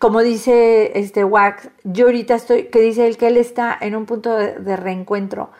como 0.00 0.20
dice 0.20 0.98
este 0.98 1.24
Wax, 1.24 1.68
yo 1.84 2.06
ahorita 2.06 2.34
estoy, 2.34 2.68
que 2.68 2.80
dice 2.80 3.06
él 3.06 3.18
que 3.18 3.26
él 3.26 3.36
está 3.36 3.76
en 3.78 3.94
un 3.94 4.06
punto 4.06 4.34
de, 4.34 4.76
reencuentro. 4.76 5.50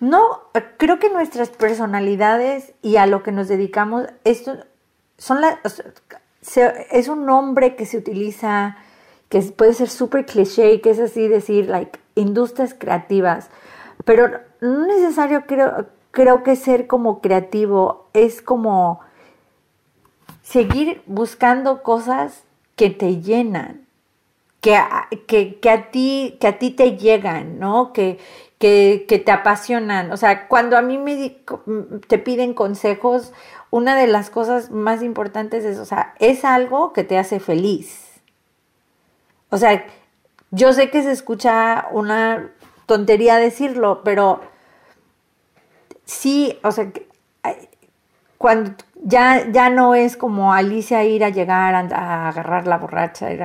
No, 0.00 0.22
creo 0.78 0.98
que 0.98 1.10
nuestras 1.10 1.50
personalidades 1.50 2.72
y 2.80 2.96
a 2.96 3.04
lo 3.04 3.22
que 3.22 3.30
nos 3.30 3.46
dedicamos, 3.46 4.06
esto 4.24 4.56
son 5.18 5.42
las, 5.42 5.58
es 6.92 7.08
un 7.08 7.26
nombre 7.26 7.76
que 7.76 7.84
se 7.84 7.98
utiliza, 7.98 8.78
que 9.28 9.42
puede 9.42 9.74
ser 9.74 9.90
súper 9.90 10.24
cliché, 10.24 10.80
que 10.80 10.88
es 10.88 10.98
así 10.98 11.28
decir, 11.28 11.68
like, 11.68 12.00
industrias 12.14 12.72
creativas, 12.72 13.50
pero 14.06 14.40
no 14.62 14.86
necesario 14.86 15.44
creo, 15.46 15.88
creo 16.10 16.42
que 16.42 16.56
ser 16.56 16.86
como 16.86 17.20
creativo 17.20 18.08
es 18.14 18.40
como 18.40 19.00
seguir 20.42 21.02
buscando 21.04 21.82
cosas 21.82 22.44
que 22.76 22.90
te 22.90 23.20
llenan, 23.20 23.86
que 24.60 24.78
que, 25.26 25.60
que 25.60 25.70
a 25.70 25.90
ti, 25.90 26.36
que 26.40 26.46
a 26.46 26.58
ti 26.58 26.70
te 26.70 26.96
llegan, 26.96 27.58
¿no? 27.58 27.92
Que, 27.92 28.18
que, 28.58 29.04
que 29.08 29.18
te 29.18 29.32
apasionan. 29.32 30.12
O 30.12 30.16
sea, 30.16 30.48
cuando 30.48 30.76
a 30.76 30.82
mí 30.82 30.98
me 30.98 31.36
te 32.08 32.18
piden 32.18 32.54
consejos 32.54 33.32
una 33.70 33.96
de 33.96 34.06
las 34.06 34.30
cosas 34.30 34.70
más 34.70 35.02
importantes 35.02 35.64
es, 35.64 35.78
o 35.78 35.84
sea, 35.84 36.14
es 36.20 36.44
algo 36.44 36.92
que 36.92 37.02
te 37.02 37.18
hace 37.18 37.40
feliz. 37.40 38.20
O 39.50 39.56
sea, 39.58 39.84
yo 40.52 40.72
sé 40.72 40.90
que 40.90 41.02
se 41.02 41.10
escucha 41.10 41.88
una 41.90 42.52
tontería 42.86 43.36
decirlo, 43.36 44.02
pero 44.04 44.40
sí, 46.04 46.58
o 46.62 46.70
sea, 46.70 46.92
cuando 48.44 48.72
ya, 49.02 49.50
ya 49.50 49.70
no 49.70 49.94
es 49.94 50.18
como 50.18 50.52
Alicia 50.52 51.02
ir 51.02 51.24
a 51.24 51.30
llegar 51.30 51.74
a, 51.74 52.28
agarrar 52.28 52.66
la 52.66 52.76
borracha, 52.76 53.32
ir 53.32 53.42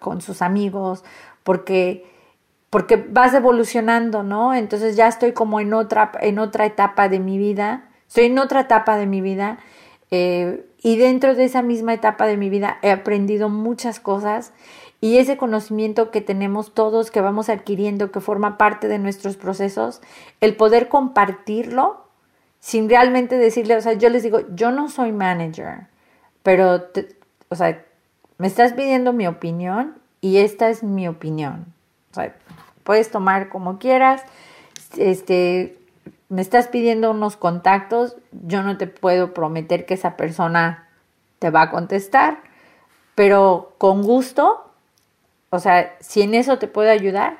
con 0.00 0.20
sus 0.20 0.42
amigos, 0.42 1.02
porque, 1.44 2.04
porque 2.68 2.96
vas 2.96 3.32
evolucionando, 3.32 4.22
¿no? 4.22 4.52
Entonces 4.52 4.96
ya 4.96 5.08
estoy 5.08 5.32
como 5.32 5.60
en 5.60 5.72
otra, 5.72 6.12
en 6.20 6.38
otra 6.38 6.66
etapa 6.66 7.08
de 7.08 7.20
mi 7.20 7.38
vida, 7.38 7.88
estoy 8.06 8.26
en 8.26 8.38
otra 8.38 8.60
etapa 8.60 8.98
de 8.98 9.06
mi 9.06 9.22
vida, 9.22 9.60
eh, 10.10 10.66
y 10.82 10.98
dentro 10.98 11.34
de 11.34 11.44
esa 11.44 11.62
misma 11.62 11.94
etapa 11.94 12.26
de 12.26 12.36
mi 12.36 12.50
vida 12.50 12.76
he 12.82 12.90
aprendido 12.90 13.48
muchas 13.48 13.98
cosas 13.98 14.52
y 15.00 15.16
ese 15.16 15.38
conocimiento 15.38 16.10
que 16.10 16.20
tenemos 16.20 16.74
todos, 16.74 17.10
que 17.10 17.22
vamos 17.22 17.48
adquiriendo, 17.48 18.12
que 18.12 18.20
forma 18.20 18.58
parte 18.58 18.88
de 18.88 18.98
nuestros 18.98 19.38
procesos, 19.38 20.02
el 20.42 20.54
poder 20.54 20.88
compartirlo 20.90 22.03
sin 22.64 22.88
realmente 22.88 23.36
decirle, 23.36 23.76
o 23.76 23.80
sea, 23.82 23.92
yo 23.92 24.08
les 24.08 24.22
digo, 24.22 24.40
yo 24.54 24.70
no 24.70 24.88
soy 24.88 25.12
manager, 25.12 25.86
pero, 26.42 26.86
o 27.50 27.56
sea, 27.56 27.84
me 28.38 28.46
estás 28.46 28.72
pidiendo 28.72 29.12
mi 29.12 29.26
opinión 29.26 29.98
y 30.22 30.38
esta 30.38 30.70
es 30.70 30.82
mi 30.82 31.06
opinión. 31.06 31.66
O 32.10 32.14
sea, 32.14 32.34
puedes 32.82 33.10
tomar 33.10 33.50
como 33.50 33.78
quieras, 33.78 34.22
este, 34.96 35.76
me 36.30 36.40
estás 36.40 36.68
pidiendo 36.68 37.10
unos 37.10 37.36
contactos, 37.36 38.16
yo 38.32 38.62
no 38.62 38.78
te 38.78 38.86
puedo 38.86 39.34
prometer 39.34 39.84
que 39.84 39.92
esa 39.92 40.16
persona 40.16 40.88
te 41.40 41.50
va 41.50 41.60
a 41.60 41.70
contestar, 41.70 42.38
pero 43.14 43.74
con 43.76 44.00
gusto, 44.00 44.72
o 45.50 45.58
sea, 45.58 45.94
si 46.00 46.22
en 46.22 46.32
eso 46.32 46.58
te 46.58 46.66
puedo 46.66 46.90
ayudar, 46.90 47.36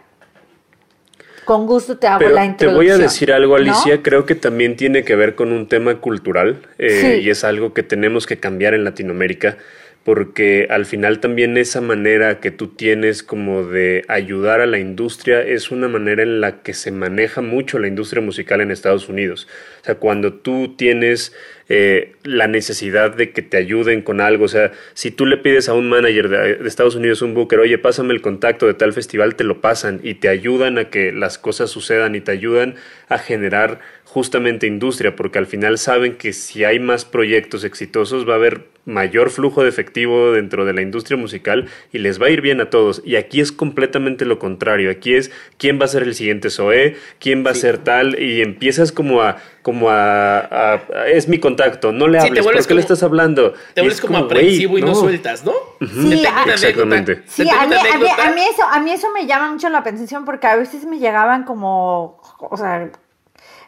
con 1.45 1.66
gusto 1.66 1.97
te 1.99 2.07
hago 2.07 2.28
la 2.28 2.45
introducción. 2.45 2.70
Te 2.72 2.76
voy 2.76 2.88
a 2.90 2.99
decir 2.99 3.32
algo, 3.32 3.57
Alicia, 3.57 4.03
creo 4.03 4.26
que 4.26 4.34
también 4.34 4.76
tiene 4.76 5.05
que 5.05 5.16
ver 5.16 5.34
con 5.34 5.53
un 5.53 5.68
tema 5.68 5.97
cultural 5.97 6.62
eh, 6.78 7.20
y 7.22 7.30
es 7.30 7.45
algo 7.45 7.74
que 7.74 7.82
tenemos 7.82 8.26
que 8.26 8.38
cambiar 8.38 8.74
en 8.74 8.84
Latinoamérica 8.84 9.59
porque 10.05 10.66
al 10.68 10.84
final 10.84 11.18
también 11.18 11.57
esa 11.57 11.80
manera 11.80 12.38
que 12.38 12.51
tú 12.51 12.68
tienes 12.68 13.22
como 13.22 13.64
de 13.64 14.05
ayudar 14.09 14.61
a 14.61 14.66
la 14.66 14.78
industria 14.78 15.40
es 15.40 15.70
una 15.70 15.88
manera 15.88 16.22
en 16.22 16.42
la 16.42 16.62
que 16.62 16.74
se 16.74 16.90
maneja 16.90 17.40
mucho 17.40 17.78
la 17.78 17.88
industria 17.88 18.22
musical 18.22 18.61
en 18.61 18.70
Estados 18.70 19.09
Unidos. 19.09 19.49
O 19.80 19.84
sea, 19.84 19.95
cuando 19.95 20.34
tú 20.34 20.76
tienes 20.76 21.32
eh, 21.68 22.16
la 22.24 22.46
necesidad 22.46 23.14
de 23.14 23.30
que 23.30 23.42
te 23.42 23.56
ayuden 23.56 24.02
con 24.02 24.20
algo. 24.20 24.44
O 24.44 24.48
sea, 24.48 24.72
si 24.92 25.10
tú 25.10 25.26
le 25.26 25.38
pides 25.38 25.68
a 25.68 25.74
un 25.74 25.88
manager 25.88 26.28
de, 26.28 26.68
Estados 26.68 26.94
Unidos, 26.94 27.22
un 27.22 27.34
booker, 27.34 27.58
oye, 27.60 27.78
pásame 27.78 28.12
el 28.12 28.20
contacto 28.20 28.66
de 28.66 28.74
tal 28.74 28.92
festival, 28.92 29.34
te 29.34 29.44
lo 29.44 29.60
pasan 29.60 30.00
y 30.02 30.14
te 30.14 30.28
ayudan 30.28 30.78
a 30.78 30.90
que 30.90 31.12
las 31.12 31.38
cosas 31.38 31.70
sucedan 31.70 32.14
y 32.14 32.20
te 32.20 32.32
ayudan 32.32 32.74
a 33.08 33.18
generar 33.18 33.80
justamente 34.04 34.66
industria, 34.66 35.16
porque 35.16 35.38
al 35.38 35.46
final 35.46 35.78
saben 35.78 36.16
que 36.16 36.32
si 36.32 36.64
hay 36.64 36.78
más 36.78 37.04
proyectos 37.04 37.64
exitosos 37.64 38.28
va 38.28 38.34
a 38.34 38.36
haber 38.36 38.74
mayor 38.84 39.30
flujo 39.30 39.62
de 39.62 39.68
efectivo 39.68 40.32
dentro 40.32 40.64
de 40.64 40.74
la 40.74 40.82
industria 40.82 41.16
musical 41.16 41.66
y 41.92 41.98
les 41.98 42.20
va 42.20 42.26
a 42.26 42.30
ir 42.30 42.40
bien 42.40 42.60
a 42.60 42.70
todos. 42.70 43.02
Y 43.04 43.16
aquí 43.16 43.40
es 43.40 43.50
completamente 43.50 44.24
lo 44.24 44.38
contrario. 44.38 44.90
Aquí 44.90 45.14
es 45.14 45.30
quién 45.58 45.80
va 45.80 45.86
a 45.86 45.88
ser 45.88 46.02
el 46.02 46.14
siguiente 46.14 46.50
SOE, 46.50 46.96
quién 47.18 47.44
va 47.44 47.50
a 47.50 47.54
ser 47.54 47.78
tal, 47.78 48.20
y 48.20 48.42
empiezas 48.42 48.92
como 48.92 49.22
a 49.22 49.38
como 49.64 49.88
a, 49.88 50.82
es 51.10 51.26
mi 51.26 51.38
contacto, 51.38 51.53
no 51.92 52.09
le 52.09 52.18
hables, 52.18 52.44
¿por 52.44 52.66
qué 52.66 52.74
le 52.74 52.80
estás 52.80 53.02
hablando? 53.02 53.55
Te 53.74 53.80
vuelves 53.80 54.00
como, 54.00 54.18
aprensivo 54.18 54.78
y 54.78 54.82
no. 54.82 54.94
sueltas, 54.94 55.44
¿no? 55.44 55.52
Sí, 55.80 56.24
exactamente. 56.46 57.22
Sí, 57.26 57.48
a 57.48 57.66
mí, 57.66 57.74
a, 57.74 58.30
mí, 58.30 58.40
eso, 58.42 58.64
a 58.64 58.80
mí 58.80 58.90
eso 58.90 59.11
me 59.12 59.26
llama 59.26 59.50
mucho 59.52 59.68
la 59.68 59.78
atención 59.78 60.24
porque 60.24 60.46
a 60.46 60.57
veces 60.57 60.84
me 60.84 60.98
llegaban 60.98 61.44
como, 61.44 62.20
o 62.38 62.57
sea, 62.57 62.90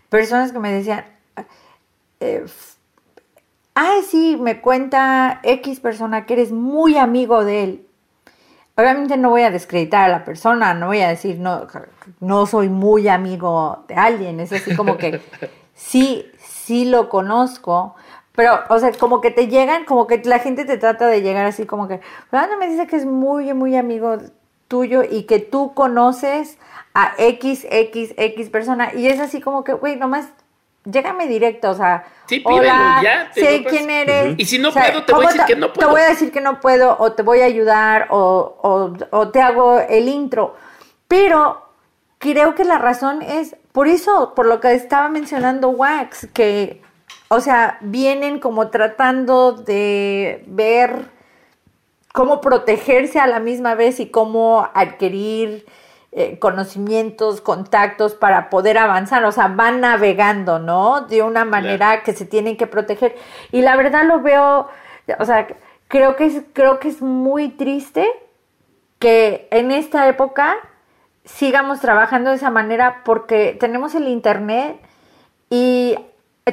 personas 0.09 0.53
que 0.53 0.59
me 0.59 0.73
decían, 0.73 1.05
eh, 2.21 2.45
ay, 3.75 4.03
sí, 4.03 4.37
me 4.41 4.61
cuenta 4.61 5.41
X 5.43 5.81
persona 5.81 6.27
que 6.27 6.35
eres 6.35 6.53
muy 6.53 6.97
amigo 6.97 7.45
de 7.45 7.65
él. 7.65 7.87
Obviamente 8.75 9.17
no 9.17 9.31
voy 9.31 9.43
a 9.43 9.51
descreditar 9.51 10.05
a 10.05 10.09
la 10.09 10.25
persona, 10.25 10.75
no 10.75 10.89
voy 10.89 11.01
a 11.01 11.09
decir 11.09 11.39
no, 11.39 11.67
no 12.21 12.47
soy 12.47 12.69
muy 12.69 13.09
amigo 13.09 13.85
de 13.89 13.95
alguien, 13.95 14.39
es 14.41 14.53
así 14.53 14.77
como 14.77 14.99
que 14.99 15.21
sí, 15.75 16.27
sí 16.67 16.85
lo 16.85 17.09
conozco, 17.09 17.95
pero, 18.35 18.59
o 18.69 18.79
sea, 18.79 18.91
como 18.93 19.21
que 19.21 19.31
te 19.31 19.47
llegan, 19.47 19.85
como 19.85 20.09
que 20.09 20.21
la 20.25 20.41
gente 20.41 20.65
te 20.65 20.77
trata 20.79 21.07
de 21.07 21.23
llegar 21.23 21.47
así 21.47 21.65
como 21.65 21.87
que, 21.87 22.01
no 22.33 22.59
me 22.59 22.69
dice 22.69 22.89
que 22.89 22.97
es 22.97 23.07
muy, 23.07 23.55
muy 23.55 23.77
amigo 23.77 24.19
tuyo 24.67 25.03
y 25.09 25.23
que 25.23 25.39
tú 25.39 25.75
conoces 25.75 26.59
a 26.93 27.13
X, 27.19 27.67
X, 27.71 28.15
X 28.17 28.51
persona 28.51 28.93
y 28.95 29.07
es 29.07 29.21
así 29.21 29.41
como 29.41 29.63
que, 29.63 29.75
güey, 29.75 29.95
nomás 29.95 30.27
llégame 30.85 31.29
directo, 31.29 31.71
o 31.71 31.75
sea, 31.75 32.05
sí, 32.27 32.43
hola, 32.45 33.01
ya, 33.03 33.31
sé 33.33 33.65
quién 33.65 33.89
eres. 33.89 34.35
Y 34.37 34.45
si 34.45 34.59
no 34.59 34.73
puedo, 34.73 35.05
te 35.05 35.13
voy 35.13 35.25
a 35.25 35.29
decir 35.29 35.45
que 35.47 35.57
no 35.57 35.73
puedo. 35.73 35.89
Te 35.89 35.93
voy 35.93 36.01
a 36.01 36.09
decir 36.09 36.33
que 36.33 36.41
no 36.41 36.61
puedo, 36.61 36.97
o 36.99 37.13
te 37.13 37.23
voy 37.23 37.41
a 37.41 37.45
ayudar, 37.45 38.09
o, 38.11 38.57
o, 38.63 38.93
o 39.17 39.29
te 39.29 39.41
hago 39.41 39.79
el 39.79 40.09
intro. 40.09 40.57
Pero 41.07 41.63
creo 42.19 42.55
que 42.57 42.65
la 42.65 42.79
razón 42.79 43.23
es 43.23 43.57
por 43.77 43.89
eso, 43.89 44.33
por 44.35 44.47
lo 44.47 44.59
que 44.59 44.73
estaba 44.73 45.11
mencionando 45.11 45.69
Wax, 45.69 46.29
que, 46.33 46.81
o 47.29 47.41
sea, 47.41 47.77
vienen 47.83 48.41
como 48.41 48.71
tratando 48.71 49.53
de 49.53 50.43
ver 50.47 51.11
cómo 52.15 52.41
protegerse 52.41 53.21
a 53.21 53.27
la 53.27 53.39
misma 53.39 53.75
vez 53.75 54.01
y 54.01 54.09
cómo 54.09 54.67
adquirir 54.73 55.67
eh, 56.13 56.39
conocimientos, 56.39 57.43
contactos 57.43 58.15
para 58.15 58.49
poder 58.49 58.79
avanzar, 58.79 59.23
o 59.27 59.31
sea, 59.31 59.49
van 59.49 59.83
navegando, 59.83 60.59
¿no? 60.59 61.03
De 61.03 61.23
una 61.23 61.45
manera 61.45 62.03
que 62.03 62.15
se 62.15 62.25
tienen 62.25 62.57
que 62.57 62.67
proteger. 62.67 63.15
Y 63.53 63.61
la 63.61 63.77
verdad 63.77 64.07
lo 64.07 64.23
veo, 64.23 64.69
o 65.19 65.25
sea, 65.27 65.49
creo 65.89 66.17
que 66.17 66.25
es, 66.25 66.43
creo 66.55 66.79
que 66.81 66.89
es 66.89 67.03
muy 67.03 67.51
triste 67.51 68.09
que 68.99 69.49
en 69.51 69.71
esta 69.71 70.09
época 70.09 70.57
sigamos 71.27 71.81
trabajando 71.81 72.31
de 72.31 72.37
esa 72.37 72.51
manera 72.51 73.03
porque 73.05 73.57
tenemos 73.61 73.95
el 73.95 74.09
Internet 74.09 74.81
y 75.51 75.99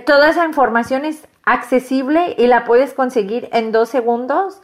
toda 0.05 0.30
esa 0.30 0.45
información 0.45 1.05
es 1.05 1.28
accesible 1.45 2.36
y 2.38 2.47
la 2.47 2.65
puedes 2.65 2.93
conseguir 2.93 3.49
en 3.53 3.71
dos 3.71 3.89
segundos. 3.89 4.61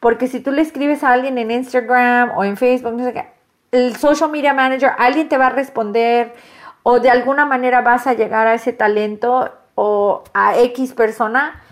Porque 0.00 0.28
si 0.28 0.40
tú 0.40 0.50
le 0.50 0.62
escribes 0.62 1.04
a 1.04 1.12
alguien 1.12 1.36
en 1.36 1.50
Instagram 1.50 2.32
o 2.36 2.44
en 2.44 2.56
Facebook, 2.56 2.94
no 2.94 3.04
sé 3.04 3.12
qué, 3.12 3.28
el 3.70 3.96
social 3.96 4.30
media 4.30 4.54
manager, 4.54 4.92
alguien 4.98 5.28
te 5.28 5.36
va 5.36 5.48
a 5.48 5.50
responder 5.50 6.34
o 6.82 7.00
de 7.00 7.10
alguna 7.10 7.44
manera 7.44 7.82
vas 7.82 8.06
a 8.06 8.14
llegar 8.14 8.46
a 8.46 8.54
ese 8.54 8.72
talento 8.72 9.52
o 9.74 10.24
a 10.32 10.58
X 10.58 10.94
persona 10.94 11.62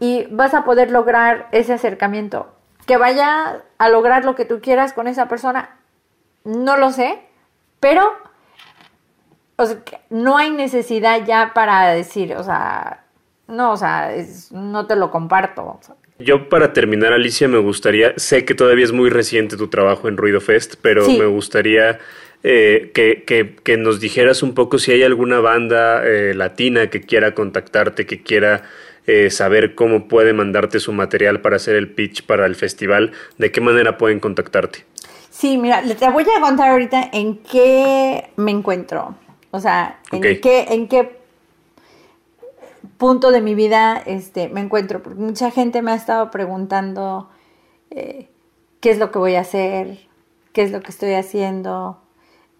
y 0.00 0.26
vas 0.30 0.52
a 0.52 0.64
poder 0.64 0.90
lograr 0.90 1.48
ese 1.52 1.72
acercamiento. 1.72 2.52
Que 2.86 2.96
vaya 2.96 3.62
a 3.78 3.88
lograr 3.88 4.24
lo 4.24 4.34
que 4.34 4.44
tú 4.44 4.60
quieras 4.60 4.92
con 4.92 5.06
esa 5.06 5.28
persona, 5.28 5.76
no 6.44 6.76
lo 6.76 6.90
sé, 6.90 7.25
pero, 7.88 8.12
o 9.54 9.64
sea, 9.64 9.78
no 10.10 10.36
hay 10.36 10.50
necesidad 10.50 11.24
ya 11.24 11.52
para 11.54 11.94
decir, 11.94 12.34
o 12.34 12.42
sea, 12.42 13.04
no, 13.46 13.70
o 13.70 13.76
sea, 13.76 14.12
no 14.50 14.88
te 14.88 14.96
lo 14.96 15.12
comparto. 15.12 15.78
Yo 16.18 16.48
para 16.48 16.72
terminar, 16.72 17.12
Alicia, 17.12 17.46
me 17.46 17.58
gustaría, 17.58 18.12
sé 18.16 18.44
que 18.44 18.56
todavía 18.56 18.84
es 18.84 18.90
muy 18.90 19.08
reciente 19.08 19.56
tu 19.56 19.68
trabajo 19.68 20.08
en 20.08 20.16
Ruido 20.16 20.40
Fest, 20.40 20.74
pero 20.82 21.08
me 21.08 21.26
gustaría 21.26 22.00
eh, 22.42 22.90
que, 22.92 23.76
nos 23.76 24.00
dijeras 24.00 24.42
un 24.42 24.54
poco 24.54 24.80
si 24.80 24.90
hay 24.90 25.04
alguna 25.04 25.38
banda 25.38 26.04
eh, 26.04 26.34
latina 26.34 26.90
que 26.90 27.02
quiera 27.02 27.34
contactarte, 27.34 28.04
que 28.04 28.20
quiera 28.20 28.64
eh, 29.06 29.30
saber 29.30 29.76
cómo 29.76 30.08
puede 30.08 30.32
mandarte 30.32 30.80
su 30.80 30.92
material 30.92 31.40
para 31.40 31.54
hacer 31.54 31.76
el 31.76 31.86
pitch 31.86 32.24
para 32.26 32.46
el 32.46 32.56
festival, 32.56 33.12
de 33.38 33.52
qué 33.52 33.60
manera 33.60 33.96
pueden 33.96 34.18
contactarte. 34.18 34.86
Sí, 35.36 35.58
mira, 35.58 35.82
te 35.82 36.08
voy 36.08 36.24
a 36.24 36.40
contar 36.40 36.70
ahorita 36.70 37.10
en 37.12 37.36
qué 37.42 38.30
me 38.36 38.52
encuentro. 38.52 39.16
O 39.50 39.60
sea, 39.60 40.00
en 40.10 40.22
qué, 40.40 40.64
en 40.70 40.88
qué 40.88 41.20
punto 42.96 43.30
de 43.30 43.42
mi 43.42 43.54
vida 43.54 44.02
este, 44.06 44.48
me 44.48 44.62
encuentro. 44.62 45.02
Porque 45.02 45.20
mucha 45.20 45.50
gente 45.50 45.82
me 45.82 45.90
ha 45.90 45.94
estado 45.94 46.30
preguntando 46.30 47.28
eh, 47.90 48.30
qué 48.80 48.90
es 48.90 48.96
lo 48.96 49.10
que 49.10 49.18
voy 49.18 49.34
a 49.34 49.40
hacer, 49.40 49.98
qué 50.54 50.62
es 50.62 50.70
lo 50.72 50.80
que 50.80 50.90
estoy 50.90 51.12
haciendo, 51.12 52.00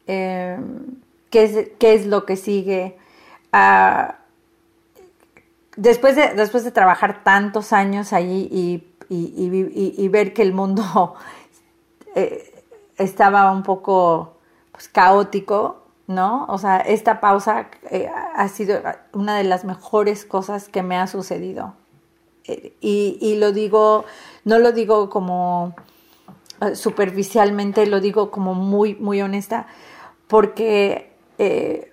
em, 0.07 0.97
qué, 1.31 1.45
es, 1.45 1.69
qué 1.79 1.95
es 1.95 2.05
lo 2.05 2.27
que 2.27 2.37
sigue. 2.37 2.99
Ah, 3.53 4.19
después, 5.79 6.15
de, 6.15 6.35
después 6.35 6.63
de 6.63 6.73
trabajar 6.73 7.25
tantos 7.25 7.73
años 7.73 8.13
allí 8.13 8.51
y, 8.53 8.85
y, 9.09 10.09
ver 10.11 10.35
que 10.35 10.43
el 10.43 10.53
mundo... 10.53 11.15
Eh, 12.19 12.56
estaba 12.99 13.51
un 13.53 13.63
poco 13.63 14.37
pues, 14.73 14.89
caótico, 14.89 15.83
¿no? 16.07 16.47
O 16.49 16.59
sea, 16.59 16.79
esta 16.79 17.21
pausa 17.21 17.69
eh, 17.91 18.09
ha 18.09 18.49
sido 18.49 18.81
una 19.13 19.37
de 19.37 19.45
las 19.45 19.65
mejores 19.65 20.25
cosas 20.25 20.69
que 20.69 20.83
me 20.83 20.97
ha 20.97 21.07
sucedido. 21.07 21.75
eh, 22.45 22.77
y, 22.81 23.19
y 23.21 23.37
lo 23.37 23.53
digo, 23.53 24.05
no 24.45 24.59
lo 24.59 24.73
digo 24.73 25.11
como 25.11 25.75
eh, 26.61 26.75
superficialmente, 26.77 27.87
lo 27.87 28.01
digo 28.01 28.31
como 28.31 28.55
muy, 28.55 28.95
muy 28.97 29.21
honesta, 29.21 29.67
porque 30.29 31.13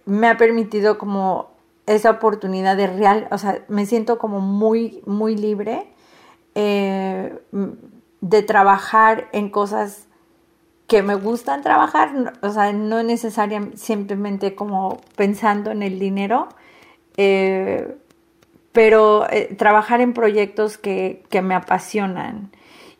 me 0.05 0.29
ha 0.29 0.37
permitido 0.37 0.97
como 0.97 1.49
esa 1.85 2.11
oportunidad 2.11 2.77
de 2.77 2.87
real, 2.87 3.27
o 3.29 3.37
sea, 3.37 3.65
me 3.67 3.85
siento 3.85 4.17
como 4.17 4.39
muy, 4.39 5.01
muy 5.05 5.35
libre 5.35 5.91
de 6.55 8.43
trabajar 8.47 9.27
en 9.33 9.49
cosas 9.49 10.07
que 10.87 11.01
me 11.01 11.15
gustan 11.15 11.61
trabajar, 11.61 12.33
o 12.41 12.49
sea, 12.49 12.73
no 12.73 13.03
necesariamente 13.03 13.77
simplemente 13.77 14.55
como 14.55 15.01
pensando 15.15 15.71
en 15.71 15.81
el 15.81 15.99
dinero, 15.99 16.49
eh, 17.17 17.95
pero 18.71 19.25
trabajar 19.57 20.01
en 20.01 20.13
proyectos 20.13 20.77
que, 20.77 21.23
que, 21.29 21.41
me 21.41 21.55
apasionan. 21.55 22.51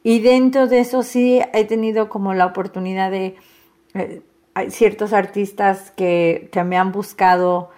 Y 0.03 0.19
dentro 0.19 0.67
de 0.67 0.79
eso 0.79 1.03
sí 1.03 1.41
he 1.53 1.65
tenido 1.65 2.09
como 2.09 2.33
la 2.33 2.45
oportunidad 2.45 3.11
de 3.11 3.35
hay 4.53 4.69
ciertos 4.69 5.13
artistas 5.13 5.91
que, 5.91 6.49
que, 6.51 6.63
me 6.63 6.77
han 6.77 6.91
buscado, 6.91 7.71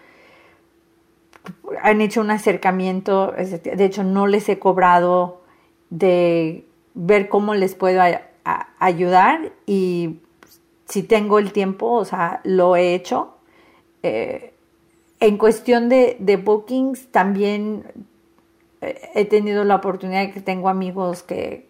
han 1.82 2.02
hecho 2.02 2.22
un 2.22 2.32
acercamiento, 2.32 3.32
de 3.32 3.86
hecho 3.86 4.04
no 4.04 4.28
les 4.28 4.50
he 4.50 4.60
cobrado 4.60 5.42
de 5.90 6.66
ver 6.94 7.30
cómo 7.30 7.54
les 7.54 7.76
puedo 7.76 8.02
ayudar 8.80 9.52
y 9.66 10.20
si 10.88 11.04
tengo 11.04 11.40
el 11.40 11.52
tiempo, 11.52 11.92
o 11.92 12.06
sea, 12.06 12.42
lo 12.44 12.76
he 12.76 12.94
hecho. 12.94 13.36
Eh, 14.04 14.54
en 15.20 15.38
cuestión 15.38 15.90
de, 15.90 16.42
bookings, 16.44 17.12
también 17.12 17.86
eh, 18.82 19.10
he 19.16 19.26
tenido 19.26 19.64
la 19.64 19.76
oportunidad 19.76 20.22
de 20.22 20.32
que 20.32 20.42
tengo 20.42 20.70
amigos 20.70 21.24
que 21.24 21.68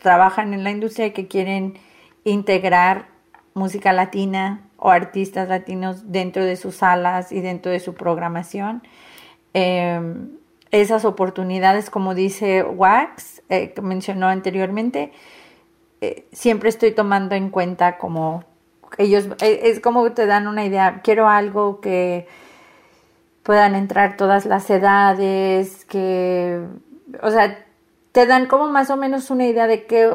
trabajan 0.00 0.52
en 0.52 0.64
la 0.64 0.70
industria 0.70 1.06
y 1.06 1.10
que 1.12 1.28
quieren 1.28 1.78
integrar 2.24 3.06
música 3.54 3.92
latina 3.92 4.68
o 4.76 4.90
artistas 4.90 5.48
latinos 5.48 6.10
dentro 6.12 6.44
de 6.44 6.56
sus 6.56 6.76
salas 6.76 7.32
y 7.32 7.40
dentro 7.40 7.72
de 7.72 7.80
su 7.80 7.94
programación. 7.94 8.82
Eh, 9.54 10.00
esas 10.72 11.04
oportunidades, 11.04 11.90
como 11.90 12.14
dice 12.14 12.62
Wax, 12.62 13.42
eh, 13.50 13.72
que 13.74 13.82
mencionó 13.82 14.28
anteriormente, 14.28 15.12
eh, 16.02 16.26
siempre 16.32 16.68
estoy 16.68 16.90
tomando 16.90 17.36
en 17.36 17.48
cuenta 17.50 17.96
como 17.96 18.42
ellos, 18.98 19.28
eh, 19.40 19.60
es 19.62 19.78
como 19.78 20.10
te 20.10 20.26
dan 20.26 20.48
una 20.48 20.64
idea, 20.64 21.00
quiero 21.04 21.28
algo 21.28 21.80
que 21.80 22.26
puedan 23.44 23.76
entrar 23.76 24.16
todas 24.16 24.44
las 24.44 24.68
edades, 24.68 25.84
que, 25.84 26.60
o 27.22 27.30
sea, 27.30 27.64
te 28.10 28.26
dan 28.26 28.46
como 28.46 28.66
más 28.66 28.90
o 28.90 28.96
menos 28.96 29.30
una 29.30 29.46
idea 29.46 29.68
de 29.68 29.86
qué, 29.86 30.10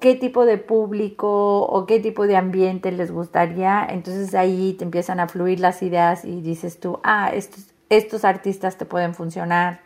qué 0.00 0.14
tipo 0.16 0.44
de 0.44 0.58
público 0.58 1.62
o 1.62 1.86
qué 1.86 2.00
tipo 2.00 2.26
de 2.26 2.36
ambiente 2.36 2.90
les 2.90 3.12
gustaría. 3.12 3.86
Entonces 3.88 4.34
ahí 4.34 4.74
te 4.74 4.84
empiezan 4.84 5.20
a 5.20 5.28
fluir 5.28 5.60
las 5.60 5.80
ideas 5.82 6.24
y 6.24 6.40
dices 6.40 6.80
tú, 6.80 6.98
ah, 7.04 7.30
estos, 7.88 8.24
artistas 8.24 8.78
te 8.78 8.84
pueden 8.84 9.14
funcionar. 9.14 9.80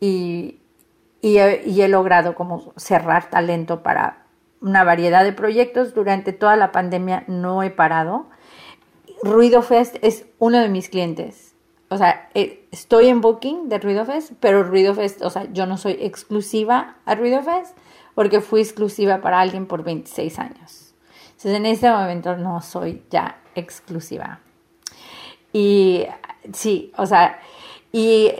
Y, 0.00 0.58
y, 1.22 1.38
he, 1.38 1.62
y 1.68 1.82
he 1.82 1.88
logrado 1.88 2.34
como 2.34 2.72
cerrar 2.76 3.30
talento 3.30 3.84
para 3.84 4.25
una 4.60 4.84
variedad 4.84 5.24
de 5.24 5.32
proyectos. 5.32 5.94
Durante 5.94 6.32
toda 6.32 6.56
la 6.56 6.72
pandemia 6.72 7.24
no 7.26 7.62
he 7.62 7.70
parado. 7.70 8.26
Ruido 9.22 9.62
Fest 9.62 9.96
es 10.02 10.26
uno 10.38 10.58
de 10.60 10.68
mis 10.68 10.88
clientes 10.88 11.46
o 11.88 11.98
sea, 11.98 12.28
eh, 12.34 12.66
estoy 12.72 13.08
en 13.08 13.20
booking 13.20 13.68
de 13.68 13.78
Ruido 13.78 14.04
Fest, 14.04 14.32
pero 14.40 14.64
Ruido 14.64 14.94
Fest, 14.94 15.22
o 15.22 15.30
sea, 15.30 15.50
yo 15.52 15.66
no 15.66 15.76
soy 15.76 15.96
exclusiva 16.00 16.96
a 17.04 17.14
Ruido 17.14 17.42
Fest 17.42 17.76
porque 18.14 18.40
fui 18.40 18.60
exclusiva 18.60 19.20
para 19.20 19.40
alguien 19.40 19.66
por 19.66 19.84
26 19.84 20.38
años. 20.38 20.94
Entonces, 21.26 21.54
en 21.54 21.66
este 21.66 21.90
momento 21.90 22.36
no 22.36 22.60
soy 22.60 23.02
ya 23.10 23.38
exclusiva. 23.54 24.40
Y 25.52 26.06
sí, 26.52 26.92
o 26.96 27.06
sea, 27.06 27.38
y 27.98 28.30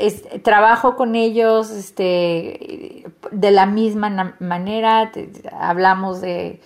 trabajo 0.43 0.97
con 0.97 1.15
ellos 1.15 1.71
este, 1.71 3.07
de 3.31 3.51
la 3.51 3.65
misma 3.65 4.37
manera, 4.39 5.11
hablamos 5.59 6.21
de 6.21 6.61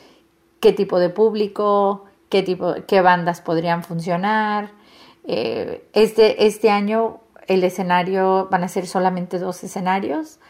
qué 0.59 0.72
tipo 0.72 0.99
de 0.99 1.09
público, 1.09 2.07
qué 2.30 2.43
tipo, 2.43 2.74
qué 2.88 3.01
bandas 3.01 3.43
podrían 3.43 3.84
funcionar, 3.84 4.72
eh, 5.22 5.88
este, 5.93 6.47
este 6.49 6.68
año 6.70 7.20
el 7.47 7.62
escenario 7.62 8.49
van 8.51 8.64
a 8.64 8.68
ser 8.68 8.88
solamente 8.88 9.38
dos 9.38 9.62
escenarios. 9.62 10.41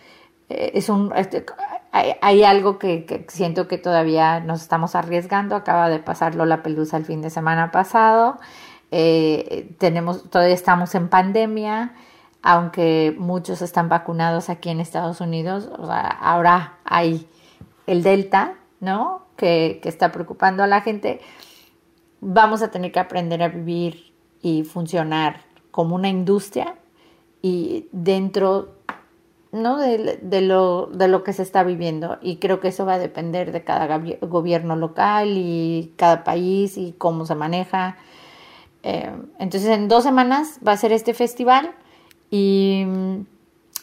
Eh, 0.48 0.72
es 0.72 0.88
un, 0.88 1.12
este, 1.14 1.44
hay, 1.92 2.42
algo 2.42 2.78
que, 2.78 3.04
que, 3.04 3.26
siento 3.28 3.68
que 3.68 3.76
todavía 3.76 4.40
nos 4.40 4.62
estamos 4.62 4.94
arriesgando. 4.94 5.56
Acaba 5.56 5.90
de 5.90 5.98
pasarlo 5.98 6.46
la 6.46 6.62
pelusa 6.62 6.96
el 6.96 7.04
fin 7.04 7.20
de 7.20 7.28
semana 7.28 7.70
pasado. 7.70 8.38
Eh, 8.92 9.74
tenemos, 9.78 10.30
todavía 10.30 10.54
estamos 10.54 10.94
en 10.94 11.08
pandemia, 11.08 11.94
aunque 12.42 13.14
muchos 13.18 13.62
están 13.62 13.88
vacunados 13.88 14.48
aquí 14.48 14.70
en 14.70 14.80
Estados 14.80 15.20
Unidos. 15.20 15.68
O 15.78 15.86
sea, 15.86 16.06
ahora 16.06 16.78
hay 16.84 17.28
el 17.86 18.02
Delta, 18.02 18.54
¿no? 18.80 19.26
Que, 19.36 19.80
que 19.82 19.88
está 19.88 20.12
preocupando 20.12 20.62
a 20.62 20.66
la 20.66 20.80
gente. 20.80 21.20
Vamos 22.20 22.62
a 22.62 22.70
tener 22.70 22.92
que 22.92 23.00
aprender 23.00 23.42
a 23.42 23.48
vivir 23.48 24.12
y 24.42 24.64
funcionar 24.64 25.42
como 25.70 25.94
una 25.94 26.08
industria 26.08 26.76
y 27.42 27.88
dentro 27.92 28.80
¿no? 29.52 29.78
De, 29.78 30.40
lo, 30.42 30.86
de 30.86 31.08
lo 31.08 31.24
que 31.24 31.32
se 31.32 31.42
está 31.42 31.64
viviendo. 31.64 32.18
Y 32.22 32.36
creo 32.36 32.60
que 32.60 32.68
eso 32.68 32.86
va 32.86 32.94
a 32.94 32.98
depender 32.98 33.52
de 33.52 33.64
cada 33.64 34.00
gobierno 34.20 34.76
local 34.76 35.32
y 35.36 35.92
cada 35.96 36.24
país 36.24 36.76
y 36.76 36.92
cómo 36.96 37.26
se 37.26 37.34
maneja. 37.34 37.96
Eh, 38.82 39.12
entonces 39.38 39.70
en 39.70 39.88
dos 39.88 40.04
semanas 40.04 40.58
va 40.66 40.72
a 40.72 40.76
ser 40.76 40.92
este 40.92 41.14
festival 41.14 41.72
y 42.30 42.84
mm, 42.86 43.26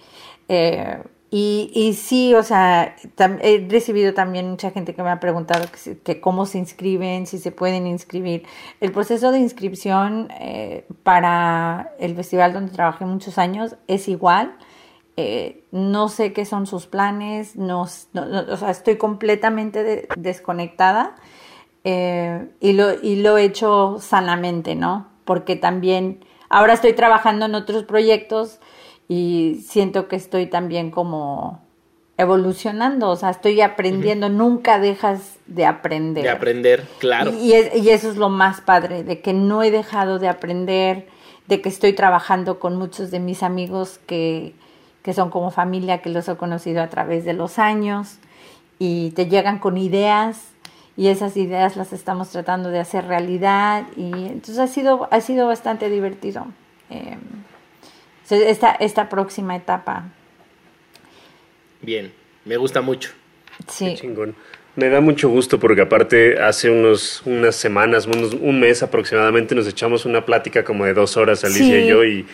Eh, 0.48 1.02
y, 1.32 1.70
y 1.72 1.94
sí, 1.94 2.34
o 2.34 2.42
sea, 2.42 2.96
he 3.40 3.66
recibido 3.68 4.12
también 4.14 4.50
mucha 4.50 4.72
gente 4.72 4.94
que 4.94 5.02
me 5.04 5.10
ha 5.10 5.20
preguntado 5.20 5.64
que, 6.02 6.20
cómo 6.20 6.44
se 6.44 6.58
inscriben, 6.58 7.26
si 7.28 7.38
se 7.38 7.52
pueden 7.52 7.86
inscribir. 7.86 8.42
El 8.80 8.90
proceso 8.90 9.30
de 9.30 9.38
inscripción 9.38 10.28
eh, 10.40 10.86
para 11.04 11.92
el 12.00 12.16
festival 12.16 12.52
donde 12.52 12.72
trabajé 12.72 13.04
muchos 13.04 13.38
años 13.38 13.76
es 13.86 14.08
igual. 14.08 14.56
Eh, 15.16 15.64
no 15.70 16.08
sé 16.08 16.32
qué 16.32 16.44
son 16.44 16.66
sus 16.66 16.86
planes, 16.86 17.54
no, 17.54 17.86
no, 18.12 18.22
o 18.52 18.56
sea, 18.56 18.70
estoy 18.70 18.96
completamente 18.96 19.84
de, 19.84 20.08
desconectada 20.16 21.14
eh, 21.84 22.48
y, 22.58 22.72
lo, 22.72 23.00
y 23.00 23.16
lo 23.16 23.38
he 23.38 23.44
hecho 23.44 23.98
sanamente, 24.00 24.74
¿no? 24.74 25.06
Porque 25.24 25.54
también 25.54 26.24
ahora 26.48 26.72
estoy 26.72 26.92
trabajando 26.94 27.46
en 27.46 27.54
otros 27.54 27.84
proyectos 27.84 28.60
y 29.10 29.64
siento 29.66 30.06
que 30.06 30.14
estoy 30.14 30.46
también 30.46 30.92
como 30.92 31.60
evolucionando, 32.16 33.08
o 33.08 33.16
sea, 33.16 33.30
estoy 33.30 33.60
aprendiendo, 33.60 34.28
uh 34.28 34.30
-huh. 34.30 34.34
nunca 34.34 34.78
dejas 34.78 35.36
de 35.48 35.66
aprender. 35.66 36.22
De 36.22 36.30
aprender, 36.30 36.86
claro. 37.00 37.32
Y, 37.34 37.54
es, 37.54 37.74
y, 37.74 37.90
eso 37.90 38.08
es 38.08 38.16
lo 38.16 38.28
más 38.28 38.60
padre, 38.60 39.02
de 39.02 39.20
que 39.20 39.32
no 39.32 39.64
he 39.64 39.72
dejado 39.72 40.20
de 40.20 40.28
aprender, 40.28 41.08
de 41.48 41.60
que 41.60 41.68
estoy 41.68 41.92
trabajando 41.92 42.60
con 42.60 42.76
muchos 42.76 43.10
de 43.10 43.18
mis 43.18 43.42
amigos 43.42 43.98
que, 44.06 44.54
que 45.02 45.12
son 45.12 45.28
como 45.30 45.50
familia, 45.50 46.02
que 46.02 46.10
los 46.10 46.28
he 46.28 46.36
conocido 46.36 46.80
a 46.80 46.86
través 46.86 47.24
de 47.24 47.32
los 47.32 47.58
años, 47.58 48.18
y 48.78 49.10
te 49.16 49.26
llegan 49.26 49.58
con 49.58 49.76
ideas, 49.76 50.52
y 50.96 51.08
esas 51.08 51.36
ideas 51.36 51.74
las 51.74 51.92
estamos 51.92 52.28
tratando 52.28 52.68
de 52.68 52.78
hacer 52.78 53.08
realidad, 53.08 53.86
y 53.96 54.12
entonces 54.26 54.60
ha 54.60 54.68
sido, 54.68 55.08
ha 55.10 55.20
sido 55.20 55.48
bastante 55.48 55.90
divertido. 55.90 56.46
Eh, 56.90 57.18
esta, 58.32 58.72
esta 58.72 59.08
próxima 59.08 59.56
etapa. 59.56 60.04
Bien, 61.82 62.12
me 62.44 62.56
gusta 62.56 62.80
mucho. 62.80 63.10
Sí. 63.68 63.86
Qué 63.86 63.94
chingón. 63.96 64.34
Me 64.76 64.88
da 64.88 65.00
mucho 65.00 65.28
gusto 65.28 65.58
porque 65.58 65.82
aparte 65.82 66.40
hace 66.40 66.70
unos, 66.70 67.22
unas 67.26 67.56
semanas, 67.56 68.06
unos, 68.06 68.34
un 68.34 68.60
mes 68.60 68.82
aproximadamente, 68.82 69.54
nos 69.54 69.66
echamos 69.66 70.04
una 70.04 70.24
plática 70.24 70.64
como 70.64 70.84
de 70.84 70.94
dos 70.94 71.16
horas, 71.16 71.44
Alicia 71.44 71.64
sí. 71.64 71.82
y 71.82 71.86
yo, 71.88 72.04
y, 72.04 72.24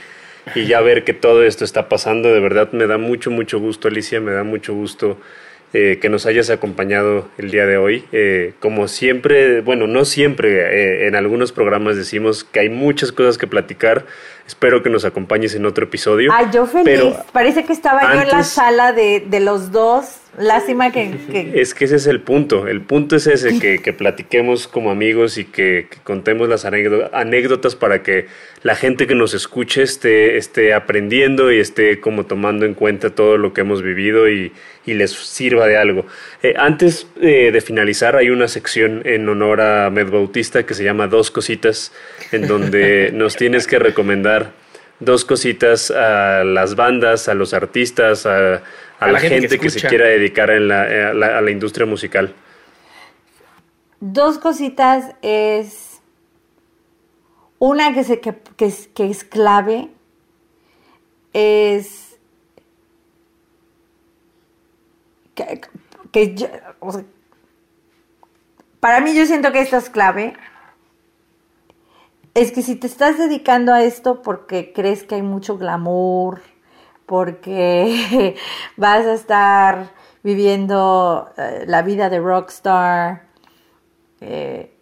y, 0.55 0.66
ya 0.66 0.80
ver 0.82 1.05
que 1.05 1.14
todo 1.14 1.42
esto 1.42 1.64
está 1.64 1.88
pasando, 1.88 2.32
de 2.32 2.40
verdad 2.40 2.70
me 2.72 2.86
da 2.86 2.99
mucho, 2.99 3.30
mucho 3.30 3.59
gusto, 3.59 3.88
Alicia, 3.88 4.20
me 4.20 4.32
da 4.32 4.44
mucho 4.44 4.74
gusto 4.74 5.18
eh, 5.72 5.98
que 6.00 6.08
nos 6.08 6.26
hayas 6.26 6.48
acompañado 6.50 7.28
el 7.38 7.50
día 7.50 7.66
de 7.66 7.76
hoy. 7.76 8.04
Eh, 8.12 8.54
como 8.60 8.88
siempre, 8.88 9.60
bueno, 9.60 9.86
no 9.86 10.04
siempre, 10.04 10.60
eh, 10.60 11.06
en 11.08 11.16
algunos 11.16 11.52
programas 11.52 11.96
decimos 11.96 12.44
que 12.44 12.60
hay 12.60 12.68
muchas 12.68 13.12
cosas 13.12 13.36
que 13.36 13.46
platicar. 13.46 14.06
Espero 14.46 14.82
que 14.82 14.90
nos 14.90 15.04
acompañes 15.04 15.54
en 15.54 15.66
otro 15.66 15.84
episodio. 15.84 16.30
Ay, 16.32 16.46
yo 16.52 16.66
feliz. 16.66 17.14
Parece 17.32 17.64
que 17.64 17.72
estaba 17.72 18.14
yo 18.14 18.22
en 18.22 18.28
la 18.28 18.44
sala 18.44 18.92
de, 18.92 19.24
de 19.26 19.40
los 19.40 19.72
dos 19.72 20.20
Lástima 20.39 20.93
que, 20.93 21.14
Es 21.55 21.72
que 21.72 21.87
ese 21.87 21.97
es 21.97 22.07
el 22.07 22.20
punto. 22.20 22.68
El 22.68 22.82
punto 22.82 23.16
es 23.16 23.26
ese, 23.26 23.59
que, 23.59 23.93
platiquemos 23.93 24.68
como 24.68 24.91
amigos 24.91 25.39
y 25.39 25.45
que, 25.45 25.87
contemos 26.05 26.49
las 26.49 26.64
anécdotas 26.64 27.74
para 27.74 28.03
que 28.03 28.26
la 28.62 28.74
gente 28.74 29.07
que 29.07 29.14
nos 29.14 29.32
escuche 29.32 29.82
esté, 29.82 30.37
esté 30.37 30.74
aprendiendo 30.74 31.51
y 31.51 31.59
esté 31.59 32.01
como 32.01 32.26
tomando 32.26 32.66
en 32.66 32.74
cuenta 32.74 33.11
todo 33.11 33.39
lo 33.39 33.55
que 33.55 33.62
hemos 33.62 33.82
vivido 33.82 34.28
y, 34.28 34.53
les 34.84 35.11
sirva 35.11 35.66
de 35.66 35.76
algo. 35.76 36.07
Eh, 36.45 36.55
antes 36.57 37.09
eh, 37.20 37.51
de 37.53 37.61
finalizar, 37.61 38.14
hay 38.14 38.30
una 38.30 38.47
sección 38.47 39.03
en 39.05 39.28
honor 39.28 39.61
a 39.61 39.91
Med 39.91 40.09
Bautista 40.09 40.64
que 40.64 40.74
se 40.74 40.84
llama 40.84 41.09
Dos 41.09 41.32
Cositas, 41.32 41.93
en 42.30 42.47
donde 42.47 43.11
nos 43.14 43.34
tienes 43.34 43.66
que 43.66 43.80
recomendar 43.80 44.53
dos 45.01 45.24
cositas 45.24 45.90
a 45.90 46.44
las 46.44 46.74
bandas, 46.74 47.28
a 47.28 47.34
los 47.34 47.55
artistas, 47.55 48.26
a 48.26 48.62
a, 48.99 49.09
la, 49.09 49.20
gente, 49.20 49.59
que, 49.59 49.70
se 49.70 49.86
quiera 49.86 50.07
dedicar 50.07 50.51
en 50.51 50.68
la, 50.68 50.82
a, 51.11 51.40
la, 51.40 51.51
industria 51.51 51.86
musical? 51.86 52.34
Dos 54.01 54.38
cositas 54.38 55.14
es 55.22 56.01
una 57.59 57.92
que, 57.92 58.05
se, 58.05 58.20
que, 58.20 58.34
es, 58.59 58.88
que 58.88 59.11
es 59.11 59.24
clave 59.24 59.88
es 61.32 62.18
que, 65.34 65.61
para 68.80 69.01
mí 69.01 69.14
yo 69.14 69.26
siento 69.26 69.53
que 69.53 69.61
esto 69.61 69.76
es 69.76 69.90
clave 69.90 70.34
es 72.37 72.53
que 72.53 72.61
si 72.61 72.76
te 72.76 72.87
estás 72.87 73.16
dedicando 73.16 73.72
a 73.72 73.82
esto 73.82 74.20
porque 74.20 74.74
crees 74.74 75.05
que 75.05 75.14
hay 75.14 75.22
mucho 75.22 75.57
glamour, 75.57 76.43
porque 77.07 78.37
vas 78.76 79.07
a 79.07 79.14
estar 79.14 79.89
viviendo 80.22 81.30
eh, 81.39 81.64
la 81.66 81.80
vida 81.80 82.11
de 82.11 82.20
rockstar. 82.20 83.22
Eh, 84.20 84.76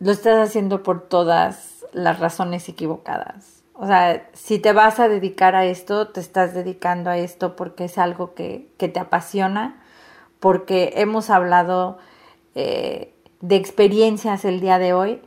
lo 0.00 0.10
estás 0.10 0.48
haciendo 0.48 0.82
por 0.82 1.02
todas 1.02 1.86
las 1.92 2.18
razones 2.18 2.68
equivocadas. 2.68 3.62
O 3.74 3.86
sea, 3.86 4.28
si 4.32 4.58
te 4.58 4.72
vas 4.72 4.98
a 4.98 5.06
dedicar 5.06 5.54
a 5.54 5.64
esto, 5.64 6.08
te 6.08 6.18
estás 6.18 6.54
dedicando 6.54 7.08
a 7.08 7.18
esto 7.18 7.54
porque 7.54 7.84
es 7.84 7.98
algo 7.98 8.34
que, 8.34 8.68
te 8.78 8.98
apasiona, 8.98 9.80
porque 10.40 10.94
hemos 10.96 11.30
hablado 11.30 11.98
eh, 12.56 13.14
de 13.40 13.54
experiencias 13.54 14.44
el 14.44 14.60
día 14.60 14.80
de 14.80 14.92
hoy, 14.92 15.22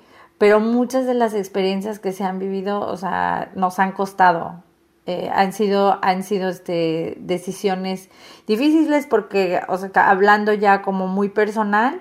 pero 0.45 0.59
muchas 0.59 1.07
de 1.07 1.15
las 1.15 1.33
experiencias 1.33 1.97
que 1.97 2.11
se 2.11 2.23
han 2.23 2.37
vivido, 2.37 2.79
o 2.81 2.97
sea, 2.97 3.49
nos 3.55 3.79
han 3.79 3.93
costado, 3.93 4.63
eh, 5.07 5.27
han 5.33 5.53
sido, 5.53 5.97
han 6.03 6.21
sido 6.21 6.49
este, 6.49 7.15
decisiones 7.17 8.11
difíciles 8.45 9.07
porque, 9.07 9.61
o 9.67 9.75
sea, 9.75 10.07
hablando 10.07 10.53
ya 10.53 10.83
como 10.83 11.07
muy 11.07 11.29
personal, 11.29 11.99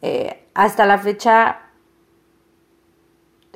eh, 0.00 0.46
hasta 0.54 0.86
la 0.86 0.98
fecha, 0.98 1.62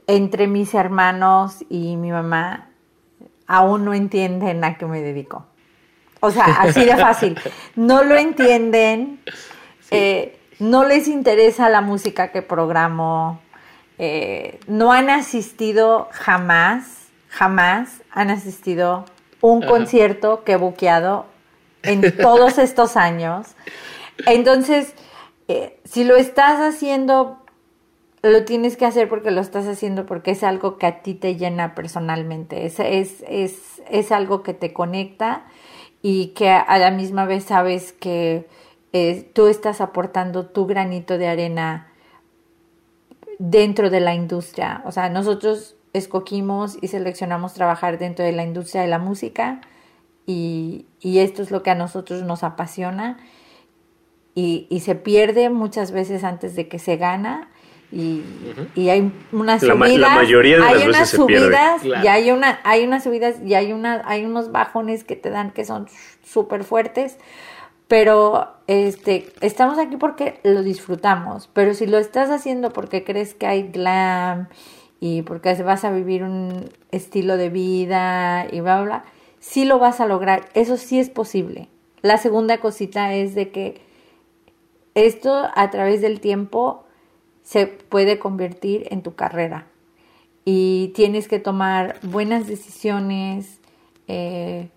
entre 0.09 0.49
mis 0.49 0.75
hermanos 0.75 1.65
y 1.69 1.97
mi 1.97 2.11
mamá, 2.11 2.71
aún 3.47 3.85
no 3.85 3.95
entienden 3.95 4.65
a 4.65 4.77
qué 4.77 4.87
me 4.87 5.01
dedico. 5.01 5.47
O 6.19 6.33
sea, 6.33 6.47
así 6.47 6.85
de 6.85 6.97
fácil. 6.97 7.39
No 7.77 8.03
lo 8.03 8.17
entienden, 8.17 9.21
eh, 9.93 10.37
no 10.59 10.85
les 10.85 11.07
interesa 11.07 11.69
la 11.69 11.81
música 11.81 12.33
que 12.33 12.43
programo, 12.43 13.41
no 14.67 14.93
han 14.93 15.11
asistido 15.11 16.09
jamás 16.13 17.01
jamás 17.31 18.03
han 18.11 18.31
asistido 18.31 19.07
un 19.41 19.63
concierto 19.63 20.45
que 20.45 20.53
he 20.53 20.57
buqueado 20.57 21.25
en 21.83 22.15
todos 22.19 22.59
estos 22.59 22.97
años. 22.97 23.55
Entonces, 24.27 24.93
eh, 25.49 25.79
si 25.85 26.05
lo 26.05 26.17
estás 26.17 26.61
haciendo, 26.61 27.39
lo 28.23 28.45
tienes 28.45 28.77
que 28.77 28.85
hacer 28.85 29.09
porque 29.09 29.31
lo 29.31 29.41
estás 29.41 29.67
haciendo 29.67 30.05
porque 30.05 30.33
es 30.33 30.43
algo 30.43 30.77
que 30.77 30.87
a 30.87 31.03
ti 31.03 31.15
te 31.15 31.37
llena 31.37 31.75
personalmente, 31.75 32.67
es, 32.67 32.79
es, 32.81 33.25
es, 33.27 33.81
es 33.89 34.13
algo 34.13 34.43
que 34.43 34.53
te 34.53 34.75
conecta 34.75 35.45
y 36.03 36.29
que 36.29 36.51
a 36.51 36.79
la 36.79 36.91
misma 36.91 37.25
vez 37.25 37.45
sabes 37.45 37.93
que 37.93 38.47
eh, 38.93 39.31
tú 39.33 39.47
estás 39.47 39.81
aportando 39.81 40.47
tu 40.47 40.67
granito 40.67 41.17
de 41.17 41.29
arena 41.29 41.90
dentro 43.41 43.89
de 43.89 44.01
la 44.01 44.15
industria. 44.15 44.83
O 44.85 44.93
sea, 44.93 45.09
nosotros 45.09 45.75
escogimos 45.95 46.77
y 46.81 46.89
seleccionamos 46.89 47.55
trabajar 47.55 47.99
dentro 47.99 48.25
de 48.25 48.33
la 48.33 48.45
industria 48.45 48.83
de 48.83 48.89
la 48.89 48.99
música 48.99 49.63
y, 50.27 50.85
esto 51.03 51.43
es 51.43 51.51
lo 51.51 51.63
que 51.63 51.71
a 51.71 51.75
nosotros 51.75 52.23
nos 52.23 52.45
apasiona. 52.45 53.17
Y, 54.35 54.81
se 54.85 54.95
pierde 54.95 55.49
muchas 55.49 55.91
veces 55.91 56.23
antes 56.23 56.55
de 56.55 56.69
que 56.69 56.79
se 56.79 56.99
gana 56.99 57.49
y, 57.91 58.23
hay 58.77 59.11
unas 59.33 59.63
subidas, 59.63 59.99
la, 59.99 60.11
mayoría 60.11 60.59
de 60.59 60.63
hay 60.63 60.87
unas 60.87 61.09
subidas 61.09 61.85
y 61.85 62.07
hay 62.07 62.31
una 62.31 62.61
hay 62.63 62.85
unas 62.85 63.03
subidas 63.03 63.37
y 63.45 63.55
hay 63.55 63.73
una 63.73 64.03
hay 64.05 64.25
unos 64.25 64.53
bajones 64.53 65.03
que 65.03 65.17
te 65.17 65.31
dan 65.31 65.51
que 65.51 65.65
son 65.65 65.89
súper 66.23 66.63
fuertes 66.63 67.19
pero 67.91 68.47
este 68.69 69.27
estamos 69.41 69.77
aquí 69.77 69.97
porque 69.97 70.39
lo 70.45 70.63
disfrutamos 70.63 71.51
pero 71.53 71.75
si 71.75 71.87
lo 71.87 71.99
estás 71.99 72.31
haciendo 72.31 72.73
porque 72.73 73.03
crees 73.03 73.35
que 73.35 73.49
hay 73.49 73.65
glam 73.65 74.47
y 75.01 75.23
porque 75.23 75.61
vas 75.63 75.85
a 75.85 75.91
vivir 75.91 76.23
un 76.23 76.71
estilo 76.93 77.39
de 77.39 77.49
vida 77.49 78.47
y 78.53 78.61
bla, 78.61 78.77
bla, 78.77 78.85
bla, 78.85 79.05
sí 79.41 79.65
lo 79.65 79.79
vas 79.79 80.01
a 80.01 80.07
lograr, 80.07 80.49
eso 80.55 80.77
sí 80.77 81.01
es 81.01 81.09
posible. 81.09 81.69
La 82.03 82.19
segunda 82.19 82.59
cosita 82.59 83.15
es 83.15 83.35
de 83.35 83.51
que 83.51 83.81
esto 84.95 85.49
a 85.55 85.71
través 85.71 86.03
del 86.03 86.21
tiempo 86.21 86.85
se 87.43 87.67
puede 87.67 88.19
convertir 88.19 88.87
en 88.91 89.03
tu 89.03 89.15
carrera 89.15 89.67
y 90.45 90.93
tienes 90.95 91.29
que 91.29 91.39
tomar 91.39 91.97
buenas 92.03 92.47
decisiones, 92.47 93.61
eh, 94.07 94.69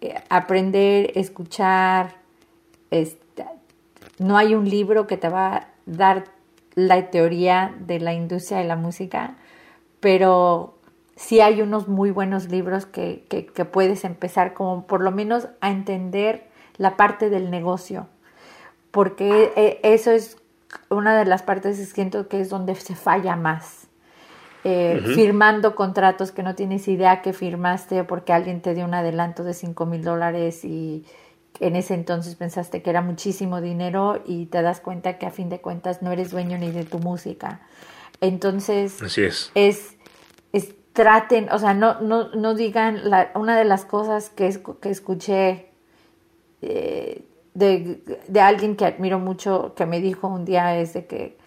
eh, 0.00 0.14
aprender, 0.28 1.12
escuchar. 1.14 2.21
No 4.18 4.36
hay 4.36 4.54
un 4.54 4.68
libro 4.68 5.06
que 5.06 5.16
te 5.16 5.28
va 5.28 5.56
a 5.56 5.68
dar 5.86 6.24
la 6.74 7.10
teoría 7.10 7.74
de 7.80 8.00
la 8.00 8.14
industria 8.14 8.58
de 8.58 8.64
la 8.64 8.76
música, 8.76 9.36
pero 10.00 10.78
sí 11.16 11.40
hay 11.40 11.60
unos 11.60 11.88
muy 11.88 12.10
buenos 12.10 12.48
libros 12.48 12.86
que, 12.86 13.24
que, 13.28 13.64
puedes 13.64 14.04
empezar 14.04 14.54
como 14.54 14.86
por 14.86 15.02
lo 15.02 15.10
menos 15.10 15.48
a 15.60 15.70
entender 15.70 16.48
la 16.76 16.96
parte 16.96 17.30
del 17.30 17.50
negocio, 17.50 18.06
porque 18.90 19.52
eh, 19.56 19.80
eso 19.82 20.10
es 20.10 20.38
una 20.88 21.16
de 21.16 21.24
las 21.24 21.42
partes 21.42 21.78
que 21.78 21.84
siento 21.84 22.28
que 22.28 22.40
es 22.40 22.48
donde 22.48 22.74
se 22.74 22.94
falla 22.94 23.36
más. 23.36 23.88
Eh, 24.64 25.02
firmando 25.16 25.74
contratos 25.74 26.30
que 26.30 26.44
no 26.44 26.54
tienes 26.54 26.86
idea 26.86 27.20
que 27.20 27.32
firmaste 27.32 28.04
porque 28.04 28.32
alguien 28.32 28.60
te 28.60 28.74
dio 28.74 28.84
un 28.84 28.94
adelanto 28.94 29.42
de 29.42 29.54
5 29.54 29.86
mil 29.86 30.04
dólares 30.04 30.64
y 30.64 31.04
en 31.60 31.76
ese 31.76 31.94
entonces 31.94 32.34
pensaste 32.34 32.82
que 32.82 32.90
era 32.90 33.02
muchísimo 33.02 33.60
dinero 33.60 34.22
y 34.26 34.46
te 34.46 34.62
das 34.62 34.80
cuenta 34.80 35.18
que 35.18 35.26
a 35.26 35.30
fin 35.30 35.48
de 35.48 35.60
cuentas 35.60 36.02
no 36.02 36.10
eres 36.12 36.30
dueño 36.30 36.58
ni 36.58 36.70
de 36.70 36.84
tu 36.84 36.98
música. 36.98 37.60
Entonces, 38.20 39.02
Así 39.02 39.22
es. 39.22 39.50
es. 39.54 39.96
traten, 40.92 41.48
o 41.50 41.58
sea, 41.58 41.72
no, 41.72 42.00
no, 42.02 42.28
no 42.34 42.54
digan, 42.54 43.08
la, 43.08 43.30
una 43.34 43.56
de 43.56 43.64
las 43.64 43.86
cosas 43.86 44.28
que, 44.28 44.60
que 44.80 44.90
escuché 44.90 45.70
eh, 46.60 47.24
de, 47.54 48.02
de, 48.28 48.40
alguien 48.40 48.76
que 48.76 48.84
admiro 48.84 49.18
mucho, 49.18 49.72
que 49.74 49.86
me 49.86 50.00
dijo 50.00 50.28
un 50.28 50.44
día 50.44 50.78
es 50.78 50.92
de 50.92 51.06
que, 51.06 51.38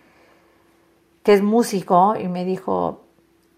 que 1.21 1.33
es 1.33 1.43
músico 1.43 2.15
y 2.19 2.27
me 2.27 2.43
dijo, 2.43 3.05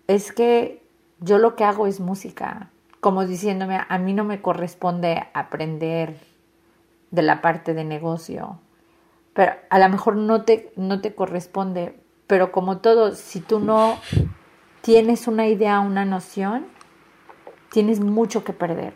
es 0.08 0.34
que 0.34 0.84
yo 1.22 1.38
lo 1.38 1.56
que 1.56 1.64
hago 1.64 1.88
es 1.88 2.02
música, 2.02 2.70
como 3.00 3.26
diciéndome, 3.26 3.80
a 3.88 3.98
mí 3.98 4.14
no 4.14 4.26
me 4.26 4.42
corresponde 4.42 5.24
aprender 5.34 6.18
de 7.12 7.22
la 7.22 7.42
parte 7.42 7.74
de 7.74 7.84
negocio, 7.84 8.60
pero 9.34 9.54
a 9.70 9.80
lo 9.80 9.90
mejor 9.90 10.16
no 10.16 10.44
te, 10.44 10.72
no 10.76 11.00
te 11.00 11.14
corresponde, 11.14 11.96
pero 12.26 12.52
como 12.52 12.80
todo, 12.80 13.16
si 13.16 13.40
tú 13.40 13.60
no 13.60 14.00
tienes 14.82 15.28
una 15.28 15.48
idea, 15.48 15.80
una 15.80 16.06
noción, 16.06 16.66
tienes 17.72 18.00
mucho 18.00 18.44
que 18.44 18.54
perder. 18.54 18.94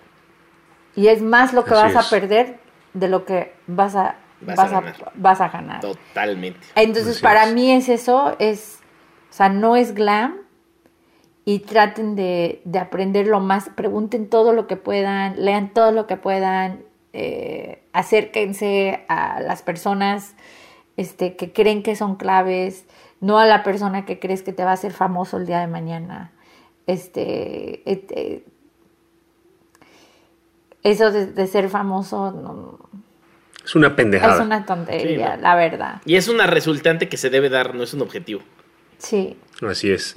Y 0.95 1.07
es 1.07 1.21
más 1.21 1.53
lo 1.53 1.63
que 1.63 1.73
vas 1.73 1.95
a 1.95 2.09
perder 2.09 2.59
de 2.93 3.07
lo 3.07 3.25
que 3.25 3.53
vas 3.67 3.95
a, 3.95 4.15
vas, 4.41 4.59
a, 4.59 4.83
vas 5.15 5.41
a, 5.41 5.49
ganar. 5.49 5.81
Totalmente. 5.81 6.59
Entonces, 6.75 7.21
para 7.21 7.45
mí 7.47 7.71
es 7.71 7.87
eso, 7.87 8.35
es, 8.39 8.79
o 9.29 9.33
sea, 9.33 9.49
no 9.49 9.75
es 9.75 9.93
glam 9.93 10.37
y 11.45 11.59
traten 11.59 12.15
de, 12.15 12.61
de 12.65 12.79
aprender 12.79 13.27
lo 13.27 13.39
más, 13.39 13.69
pregunten 13.69 14.29
todo 14.29 14.53
lo 14.53 14.67
que 14.67 14.75
puedan, 14.75 15.43
lean 15.43 15.73
todo 15.73 15.91
lo 15.91 16.07
que 16.07 16.17
puedan 16.17 16.83
eh, 17.13 17.83
acérquense 17.93 19.03
a 19.07 19.41
las 19.41 19.61
personas 19.61 20.35
este, 20.97 21.35
que 21.35 21.51
creen 21.51 21.83
que 21.83 21.95
son 21.95 22.15
claves, 22.15 22.85
no 23.19 23.39
a 23.39 23.45
la 23.45 23.63
persona 23.63 24.05
que 24.05 24.19
crees 24.19 24.43
que 24.43 24.53
te 24.53 24.63
va 24.63 24.71
a 24.71 24.73
hacer 24.73 24.93
famoso 24.93 25.37
el 25.37 25.45
día 25.45 25.59
de 25.59 25.67
mañana. 25.67 26.31
Este, 26.87 27.81
este 27.89 28.43
eso 30.83 31.11
de, 31.11 31.47
ser 31.47 31.69
famoso 31.69 32.31
no, 32.31 32.89
es 33.63 33.75
una 33.75 33.95
pendejada. 33.95 34.35
Es 34.35 34.41
una 34.41 34.65
tontería, 34.65 35.37
la 35.37 35.55
verdad. 35.55 36.01
Y 36.05 36.15
es 36.15 36.27
una 36.27 36.47
resultante 36.47 37.07
que 37.07 37.17
se 37.17 37.29
debe 37.29 37.49
dar, 37.49 37.75
no 37.75 37.83
es 37.83 37.93
un 37.93 38.01
objetivo. 38.01 38.41
Sí. 38.97 39.37
Así 39.61 39.91
es. 39.91 40.13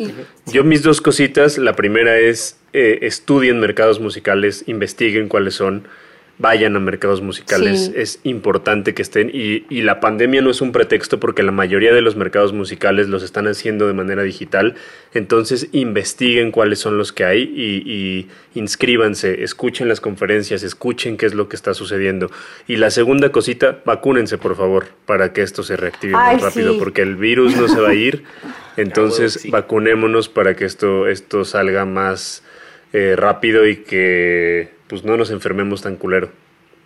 Yo 0.47 0.65
mis 0.65 0.83
dos 0.83 1.01
cositas, 1.01 1.59
la 1.59 1.75
primera 1.75 2.17
es 2.17 2.59
eh, 2.73 3.01
estudien 3.03 3.61
mercados 3.61 4.01
musicales, 4.01 4.65
investiguen 4.67 5.29
cuáles 5.29 5.55
son 5.55 5.87
vayan 6.39 6.75
a 6.75 6.81
mercados 6.81 7.23
musicales. 7.23 7.93
Es 7.95 8.19
importante 8.25 8.95
que 8.95 9.03
estén. 9.03 9.31
Y, 9.33 9.65
y, 9.69 9.83
la 9.83 10.01
pandemia 10.01 10.43
no 10.43 10.51
es 10.51 10.61
un 10.61 10.73
pretexto 10.73 11.21
porque 11.21 11.43
la 11.43 11.53
mayoría 11.53 11.95
de 11.95 12.01
los 12.01 12.17
mercados 12.17 12.53
musicales 12.53 13.09
los 13.09 13.23
están 13.23 13.47
haciendo 13.47 13.87
de 13.87 13.93
manera 13.93 14.23
digital. 14.23 14.75
Entonces 15.13 15.69
investiguen 15.73 16.51
cuáles 16.51 16.81
son 16.81 16.99
los 16.99 17.13
que 17.13 17.25
hay 17.25 17.43
y, 17.43 17.91
y, 17.91 18.29
inscríbanse, 18.59 19.45
escuchen 19.45 19.89
las 19.89 20.01
conferencias, 20.01 20.63
escuchen 20.63 21.17
qué 21.17 21.27
es 21.27 21.35
lo 21.35 21.49
que 21.49 21.57
está 21.57 21.73
sucediendo. 21.73 22.31
Y 22.67 22.77
la 22.77 22.91
segunda 22.91 23.31
cosita, 23.31 23.81
vacúnense 23.85 24.37
por 24.37 24.57
favor 24.57 24.87
para 25.07 25.33
que 25.33 25.43
esto 25.43 25.63
se 25.63 25.77
reactive 25.77 26.15
más 26.15 26.43
rápido 26.43 26.79
porque 26.79 27.03
el 27.03 27.15
virus 27.15 27.57
no 27.57 27.69
se 27.69 27.81
va 27.81 27.91
a 27.91 27.95
ir. 27.95 28.25
Entonces 28.77 29.49
vacunémonos 29.51 30.29
para 30.29 30.57
que 30.57 30.65
esto, 30.65 31.07
esto 31.07 31.45
salga 31.45 31.85
más 31.85 32.43
eh, 32.93 33.15
rápido 33.17 33.67
y 33.67 33.77
que 33.77 34.74
pues 34.89 35.05
no 35.05 35.17
nos 35.17 35.31
enfermemos 35.31 35.83
tan 35.83 35.97
culero. 35.97 36.31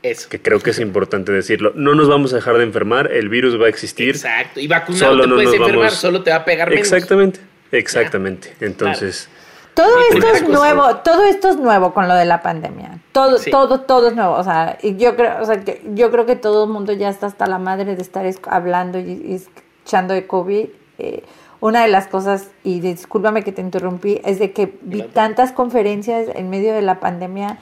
Eso. 0.03 0.29
Que 0.29 0.41
creo 0.41 0.61
que 0.61 0.71
es 0.71 0.79
importante 0.79 1.33
decirlo. 1.33 1.73
No 1.75 1.95
nos 1.95 2.09
vamos 2.09 2.33
a 2.33 2.37
dejar 2.37 2.57
de 2.59 2.63
enfermar, 2.65 3.11
el 3.13 3.29
virus 3.29 3.61
va 3.61 3.67
a 3.67 3.69
existir. 3.69 4.11
Exacto. 4.11 4.61
Y 4.61 4.69
vacunado 4.69 5.13
solo 5.13 5.23
te 5.25 5.29
puedes 5.31 5.55
enfermar, 5.55 5.91
solo 5.91 6.23
te 6.23 6.31
va 6.31 6.37
a 6.37 6.45
pegar 6.45 6.71
menos. 6.71 6.87
Exactamente, 6.87 7.41
exactamente. 7.73 8.55
Entonces. 8.61 9.29
Todo 9.75 9.97
esto 10.11 10.27
es 10.33 10.49
nuevo, 10.49 10.97
todo 11.05 11.25
esto 11.25 11.51
es 11.51 11.57
nuevo 11.57 11.95
con 11.95 12.09
lo 12.09 12.15
de 12.15 12.25
la 12.25 12.43
pandemia. 12.43 12.99
Todo, 13.13 13.39
todo, 13.51 13.81
todo 13.83 14.09
es 14.09 14.15
nuevo. 14.15 14.35
O 14.35 14.43
sea, 14.43 14.77
y 14.83 14.97
yo 14.97 15.15
creo, 15.15 15.41
o 15.41 15.45
sea, 15.45 15.65
que 15.65 15.83
yo 15.95 16.11
creo 16.11 16.27
que 16.27 16.35
todo 16.35 16.65
el 16.65 16.71
mundo 16.71 16.93
ya 16.93 17.09
está 17.09 17.27
hasta 17.27 17.47
la 17.47 17.59
madre 17.59 17.95
de 17.95 18.03
estar 18.03 18.27
hablando 18.49 18.99
y, 18.99 19.41
echando 19.85 20.15
de 20.15 20.27
COVID. 20.27 20.67
Eh, 20.99 21.23
una 21.61 21.83
de 21.83 21.89
las 21.89 22.07
cosas, 22.07 22.51
y 22.63 22.81
discúlpame 22.81 23.43
que 23.43 23.53
te 23.53 23.61
interrumpí, 23.61 24.21
es 24.25 24.39
de 24.39 24.53
que 24.53 24.79
vi 24.83 25.03
tantas 25.03 25.53
conferencias 25.53 26.29
en 26.35 26.51
medio 26.51 26.73
de 26.73 26.83
la 26.83 27.01
pandemia 27.01 27.59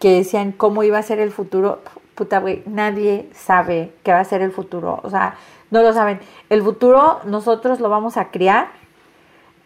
que 0.00 0.14
decían 0.14 0.50
cómo 0.50 0.82
iba 0.82 0.98
a 0.98 1.02
ser 1.02 1.20
el 1.20 1.30
futuro. 1.30 1.80
Puta, 2.16 2.40
güey, 2.40 2.62
nadie 2.66 3.28
sabe 3.32 3.92
qué 4.02 4.12
va 4.12 4.20
a 4.20 4.24
ser 4.24 4.42
el 4.42 4.50
futuro. 4.50 4.98
O 5.04 5.10
sea, 5.10 5.36
no 5.70 5.82
lo 5.82 5.92
saben. 5.92 6.18
El 6.48 6.62
futuro 6.62 7.20
nosotros 7.24 7.78
lo 7.78 7.88
vamos 7.88 8.16
a 8.16 8.30
criar. 8.30 8.68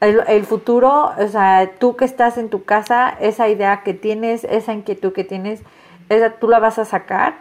El, 0.00 0.44
futuro, 0.44 1.12
o 1.16 1.28
sea, 1.28 1.70
tú 1.78 1.96
que 1.96 2.04
estás 2.04 2.36
en 2.36 2.50
tu 2.50 2.64
casa, 2.64 3.16
esa 3.20 3.48
idea 3.48 3.82
que 3.82 3.94
tienes, 3.94 4.44
esa 4.44 4.74
inquietud 4.74 5.14
que 5.14 5.24
tienes, 5.24 5.62
esa 6.10 6.30
tú 6.32 6.46
la 6.46 6.58
vas 6.58 6.78
a 6.78 6.84
sacar 6.84 7.36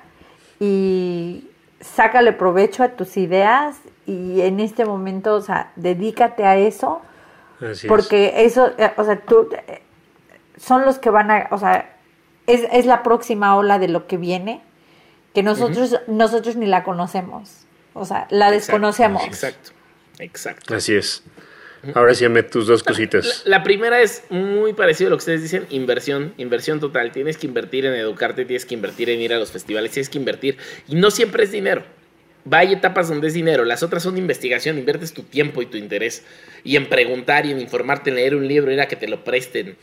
y 0.62 1.50
sácale 1.82 2.32
provecho 2.32 2.84
a 2.84 2.90
tus 2.90 3.18
ideas 3.18 3.82
y 4.06 4.40
en 4.42 4.62
este 4.62 4.86
momento, 4.86 5.36
o 5.36 5.42
sea, 5.42 5.74
dedícate 5.76 6.46
a 6.46 6.56
eso. 6.56 7.02
porque 7.90 8.46
eso, 8.46 8.72
eh, 8.78 8.94
o 8.96 9.04
sea, 9.04 9.20
tú, 9.20 9.50
eh, 9.68 9.82
son 10.56 10.86
los 10.86 11.00
que 11.00 11.10
van 11.10 11.32
a, 11.32 11.48
o 11.52 11.58
sea, 11.58 11.93
es, 12.48 12.62
es 12.72 12.86
la 12.86 13.04
próxima 13.04 13.56
ola 13.56 13.80
de 13.80 13.88
lo 13.88 14.08
que 14.08 14.18
viene, 14.18 14.62
que 15.34 15.44
nosotros, 15.44 16.00
nosotros 16.08 16.56
ni 16.56 16.66
la 16.66 16.84
conocemos. 16.84 17.66
O 17.94 18.06
sea, 18.06 18.28
la 18.30 18.52
desconocemos. 18.52 19.24
Exacto, 19.24 19.72
exacto. 20.20 20.76
Así 20.76 20.96
es. 20.96 21.24
Ahora 21.94 22.16
sí, 22.16 22.28
me 22.30 22.44
tus 22.44 22.68
dos 22.68 22.82
cositas. 22.82 23.44
La, 23.46 23.62
primera 23.62 24.02
es 24.02 24.24
muy 24.30 24.72
parecido 24.72 25.10
a 25.10 25.12
lo 25.12 25.18
que 25.18 25.22
ustedes 25.22 25.42
dicen, 25.42 25.68
inversión, 25.70 26.34
inversión 26.38 26.80
total. 26.80 27.12
Tienes 27.12 27.38
que 27.38 27.46
invertir 27.46 27.86
en 27.86 27.94
educarte, 27.94 28.46
tienes 28.46 28.66
que 28.66 28.74
invertir 28.74 29.10
en 29.10 29.20
ir 29.20 29.34
a 29.34 29.38
los 29.38 29.52
festivales, 29.52 29.92
tienes 29.92 30.10
que 30.10 30.18
invertir. 30.18 30.58
Y 30.88 30.96
no 30.96 31.12
siempre 31.12 31.44
es 31.44 31.52
dinero. 31.52 31.84
Hay 32.52 32.74
etapas 32.74 33.10
donde 33.10 33.28
es 33.28 33.34
dinero, 33.34 33.64
las 33.64 33.84
otras 33.84 34.04
son 34.04 34.18
investigación, 34.18 34.78
inviertes 34.78 35.14
tu 35.14 35.24
tiempo 35.24 35.62
y 35.62 35.66
tu 35.66 35.78
interés. 35.78 36.24
Y 36.64 36.78
en 36.78 36.88
preguntar 36.88 37.46
y 37.46 37.52
en 37.52 37.60
informarte, 37.60 38.10
en 38.10 38.18
leer 38.18 38.36
un 38.36 38.48
libro, 38.48 38.72
ir 38.72 38.82
a 38.82 38.88
que 38.88 38.96
te 38.96 39.08
lo 39.08 39.24
presten, 39.24 39.78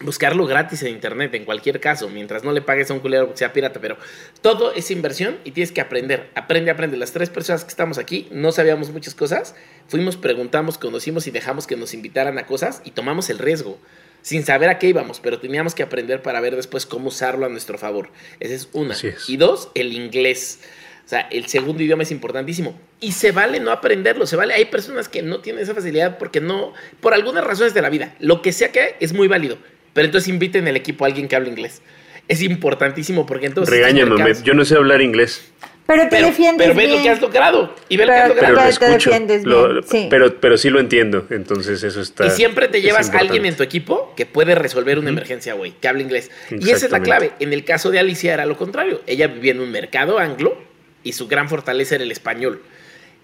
buscarlo 0.00 0.46
gratis 0.46 0.82
en 0.82 0.92
internet, 0.92 1.34
en 1.34 1.44
cualquier 1.44 1.80
caso, 1.80 2.08
mientras 2.08 2.44
no 2.44 2.52
le 2.52 2.62
pagues 2.62 2.90
a 2.90 2.94
un 2.94 3.00
culero 3.00 3.30
que 3.30 3.36
sea 3.36 3.52
pirata, 3.52 3.80
pero 3.80 3.96
todo 4.40 4.72
es 4.72 4.90
inversión 4.90 5.38
y 5.44 5.50
tienes 5.50 5.72
que 5.72 5.80
aprender. 5.80 6.30
Aprende, 6.34 6.70
aprende. 6.70 6.96
Las 6.96 7.12
tres 7.12 7.30
personas 7.30 7.64
que 7.64 7.70
estamos 7.70 7.98
aquí 7.98 8.28
no 8.30 8.52
sabíamos 8.52 8.90
muchas 8.90 9.14
cosas, 9.14 9.54
fuimos, 9.88 10.16
preguntamos, 10.16 10.78
conocimos 10.78 11.26
y 11.26 11.30
dejamos 11.30 11.66
que 11.66 11.76
nos 11.76 11.94
invitaran 11.94 12.38
a 12.38 12.46
cosas 12.46 12.80
y 12.84 12.92
tomamos 12.92 13.30
el 13.30 13.38
riesgo. 13.38 13.78
Sin 14.20 14.44
saber 14.44 14.68
a 14.68 14.78
qué 14.78 14.88
íbamos, 14.88 15.20
pero 15.20 15.38
teníamos 15.38 15.74
que 15.74 15.82
aprender 15.82 16.22
para 16.22 16.40
ver 16.40 16.56
después 16.56 16.86
cómo 16.86 17.08
usarlo 17.08 17.46
a 17.46 17.48
nuestro 17.48 17.78
favor. 17.78 18.10
Esa 18.40 18.54
es 18.54 18.68
una. 18.72 18.96
Y 19.28 19.36
dos, 19.36 19.70
el 19.74 19.92
inglés. 19.92 20.60
O 21.06 21.08
sea, 21.08 21.20
el 21.30 21.46
segundo 21.46 21.82
idioma 21.82 22.02
es 22.02 22.10
importantísimo. 22.10 22.78
Y 23.00 23.12
se 23.12 23.30
vale 23.30 23.60
no 23.60 23.70
aprenderlo, 23.70 24.26
se 24.26 24.36
vale. 24.36 24.54
Hay 24.54 24.66
personas 24.66 25.08
que 25.08 25.22
no 25.22 25.40
tienen 25.40 25.62
esa 25.62 25.72
facilidad 25.72 26.18
porque 26.18 26.40
no, 26.40 26.74
por 27.00 27.14
algunas 27.14 27.44
razones 27.44 27.74
de 27.74 27.80
la 27.80 27.90
vida. 27.90 28.14
Lo 28.18 28.42
que 28.42 28.52
sea 28.52 28.72
que 28.72 28.96
es 29.00 29.12
muy 29.12 29.28
válido 29.28 29.56
pero 29.98 30.06
entonces 30.06 30.28
inviten 30.28 30.68
el 30.68 30.76
equipo 30.76 31.04
a 31.04 31.08
alguien 31.08 31.26
que 31.26 31.34
hable 31.34 31.48
inglés. 31.48 31.82
Es 32.28 32.40
importantísimo 32.40 33.26
porque 33.26 33.46
entonces. 33.46 33.74
Regáñame, 33.74 34.32
yo 34.44 34.54
no 34.54 34.64
sé 34.64 34.76
hablar 34.76 35.02
inglés. 35.02 35.50
Pero 35.88 36.08
te 36.08 36.22
defiendes. 36.22 36.68
Pero 36.68 36.78
ve 36.78 36.86
lo 36.86 37.02
que 37.02 37.10
has 37.10 37.20
logrado. 37.20 37.74
Y 37.88 37.96
ve 37.96 38.06
lo 38.06 38.12
que 38.12 38.18
has 38.20 38.28
logrado. 38.28 38.54
Pero, 38.54 38.78
te 38.78 38.90
defiendes 38.90 39.42
bien. 39.42 39.82
sí. 39.90 40.06
pero, 40.08 40.38
pero 40.38 40.56
sí 40.56 40.70
lo 40.70 40.78
entiendo. 40.78 41.26
Entonces 41.30 41.82
eso 41.82 42.00
está. 42.00 42.28
Y 42.28 42.30
siempre 42.30 42.68
te 42.68 42.80
llevas 42.80 43.12
a 43.12 43.18
alguien 43.18 43.44
en 43.44 43.56
tu 43.56 43.64
equipo 43.64 44.14
que 44.16 44.24
puede 44.24 44.54
resolver 44.54 45.00
una 45.00 45.08
emergencia, 45.08 45.54
güey, 45.54 45.72
que 45.72 45.88
hable 45.88 46.04
inglés. 46.04 46.30
Y 46.48 46.70
esa 46.70 46.86
es 46.86 46.92
la 46.92 47.02
clave. 47.02 47.32
En 47.40 47.52
el 47.52 47.64
caso 47.64 47.90
de 47.90 47.98
Alicia 47.98 48.32
era 48.32 48.46
lo 48.46 48.56
contrario. 48.56 49.02
Ella 49.08 49.26
vivía 49.26 49.50
en 49.50 49.58
un 49.58 49.72
mercado 49.72 50.20
anglo 50.20 50.56
y 51.02 51.14
su 51.14 51.26
gran 51.26 51.48
fortaleza 51.48 51.96
era 51.96 52.04
el 52.04 52.12
español. 52.12 52.62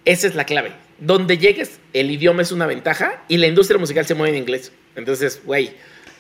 Esa 0.04 0.26
es 0.26 0.34
la 0.34 0.44
clave. 0.44 0.72
Donde 0.98 1.38
llegues, 1.38 1.78
el 1.92 2.10
idioma 2.10 2.42
es 2.42 2.50
una 2.50 2.66
ventaja 2.66 3.22
y 3.28 3.36
la 3.36 3.46
industria 3.46 3.78
musical 3.78 4.04
se 4.06 4.16
mueve 4.16 4.36
en 4.36 4.42
inglés. 4.42 4.72
Entonces, 4.96 5.40
güey 5.44 5.72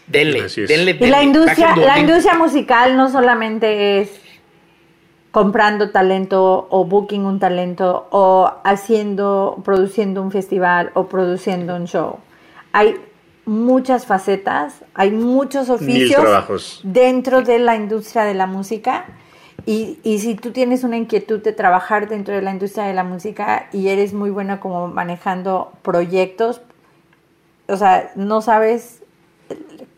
Denle, 0.06 0.48
denle, 0.48 0.96
Y 1.00 1.06
la 1.06 1.22
industria, 1.22 1.74
la 1.76 1.98
industria 1.98 2.34
musical 2.34 2.96
no 2.96 3.10
solamente 3.10 4.00
es 4.00 4.20
comprando 5.30 5.90
talento 5.90 6.68
o 6.70 6.84
booking 6.84 7.24
un 7.24 7.40
talento 7.40 8.06
o 8.10 8.52
haciendo, 8.62 9.60
produciendo 9.64 10.22
un 10.22 10.30
festival 10.30 10.92
o 10.94 11.08
produciendo 11.08 11.74
un 11.74 11.86
show. 11.86 12.18
Hay 12.72 12.94
muchas 13.44 14.06
facetas, 14.06 14.84
hay 14.94 15.10
muchos 15.10 15.70
oficios 15.70 16.80
dentro 16.84 17.42
de 17.42 17.58
la 17.58 17.74
industria 17.74 18.22
de 18.24 18.34
la 18.34 18.46
música. 18.46 19.06
Y, 19.66 19.98
y, 20.02 20.18
si 20.18 20.34
tú 20.34 20.50
tienes 20.50 20.84
una 20.84 20.98
inquietud 20.98 21.40
de 21.40 21.52
trabajar 21.52 22.08
dentro 22.08 22.34
de 22.34 22.42
la 22.42 22.50
industria 22.50 22.84
de 22.84 22.92
la 22.92 23.02
música 23.02 23.68
y 23.72 23.88
eres 23.88 24.12
muy 24.12 24.28
buena 24.28 24.60
como 24.60 24.88
manejando 24.88 25.72
proyectos, 25.82 26.60
o 27.66 27.76
sea, 27.76 28.12
no 28.14 28.42
sabes 28.42 29.03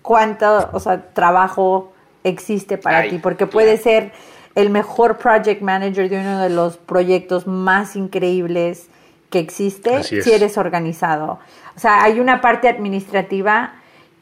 cuánto, 0.02 0.70
o 0.72 0.80
sea, 0.80 1.12
trabajo 1.12 1.92
existe 2.24 2.78
para 2.78 3.08
ti, 3.08 3.18
porque 3.18 3.46
puede 3.46 3.76
ser 3.76 4.12
el 4.54 4.70
mejor 4.70 5.18
project 5.18 5.62
manager 5.62 6.08
de 6.08 6.20
uno 6.20 6.40
de 6.40 6.50
los 6.50 6.76
proyectos 6.76 7.46
más 7.46 7.94
increíbles 7.94 8.88
que 9.30 9.38
existe 9.38 10.02
si 10.02 10.32
eres 10.32 10.56
organizado. 10.58 11.38
O 11.76 11.78
sea, 11.78 12.02
hay 12.02 12.20
una 12.20 12.40
parte 12.40 12.68
administrativa 12.68 13.74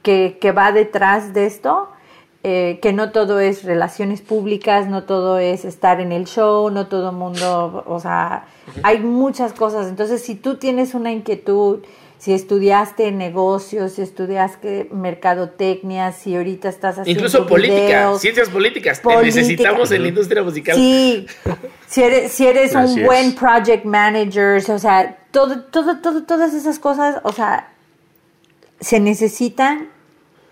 que, 0.02 0.38
que 0.40 0.52
va 0.52 0.72
detrás 0.72 1.32
de 1.34 1.46
esto, 1.46 1.88
eh, 2.42 2.78
que 2.82 2.92
no 2.92 3.10
todo 3.10 3.40
es 3.40 3.64
relaciones 3.64 4.20
públicas, 4.20 4.86
no 4.86 5.04
todo 5.04 5.38
es 5.38 5.64
estar 5.64 6.00
en 6.00 6.12
el 6.12 6.26
show, 6.26 6.68
no 6.70 6.88
todo 6.88 7.10
el 7.10 7.16
mundo, 7.16 7.84
o 7.86 8.00
sea, 8.00 8.44
hay 8.82 8.98
muchas 8.98 9.54
cosas. 9.54 9.88
Entonces, 9.88 10.22
si 10.22 10.34
tú 10.34 10.56
tienes 10.56 10.94
una 10.94 11.10
inquietud, 11.10 11.80
si 12.24 12.32
estudiaste 12.32 13.12
negocios, 13.12 13.92
si 13.92 14.00
estudiaste 14.00 14.88
mercadotecnia, 14.92 16.10
si 16.12 16.34
ahorita 16.34 16.70
estás 16.70 16.98
haciendo 16.98 17.20
Incluso 17.20 17.46
política, 17.46 18.16
ciencias 18.18 18.48
políticas, 18.48 19.02
te 19.02 19.22
necesitamos 19.22 19.90
en 19.90 20.00
la 20.00 20.08
industria 20.08 20.42
musical. 20.42 20.74
Sí, 20.74 21.26
si 21.86 22.02
eres, 22.02 22.32
si 22.32 22.46
eres 22.46 22.74
un 22.74 23.04
buen 23.04 23.34
project 23.34 23.84
manager, 23.84 24.56
o 24.70 24.78
sea, 24.78 25.18
todo, 25.32 25.64
todo, 25.64 26.00
todo, 26.00 26.22
todas 26.22 26.54
esas 26.54 26.78
cosas, 26.78 27.20
o 27.24 27.32
sea, 27.32 27.74
se 28.80 29.00
necesitan 29.00 29.90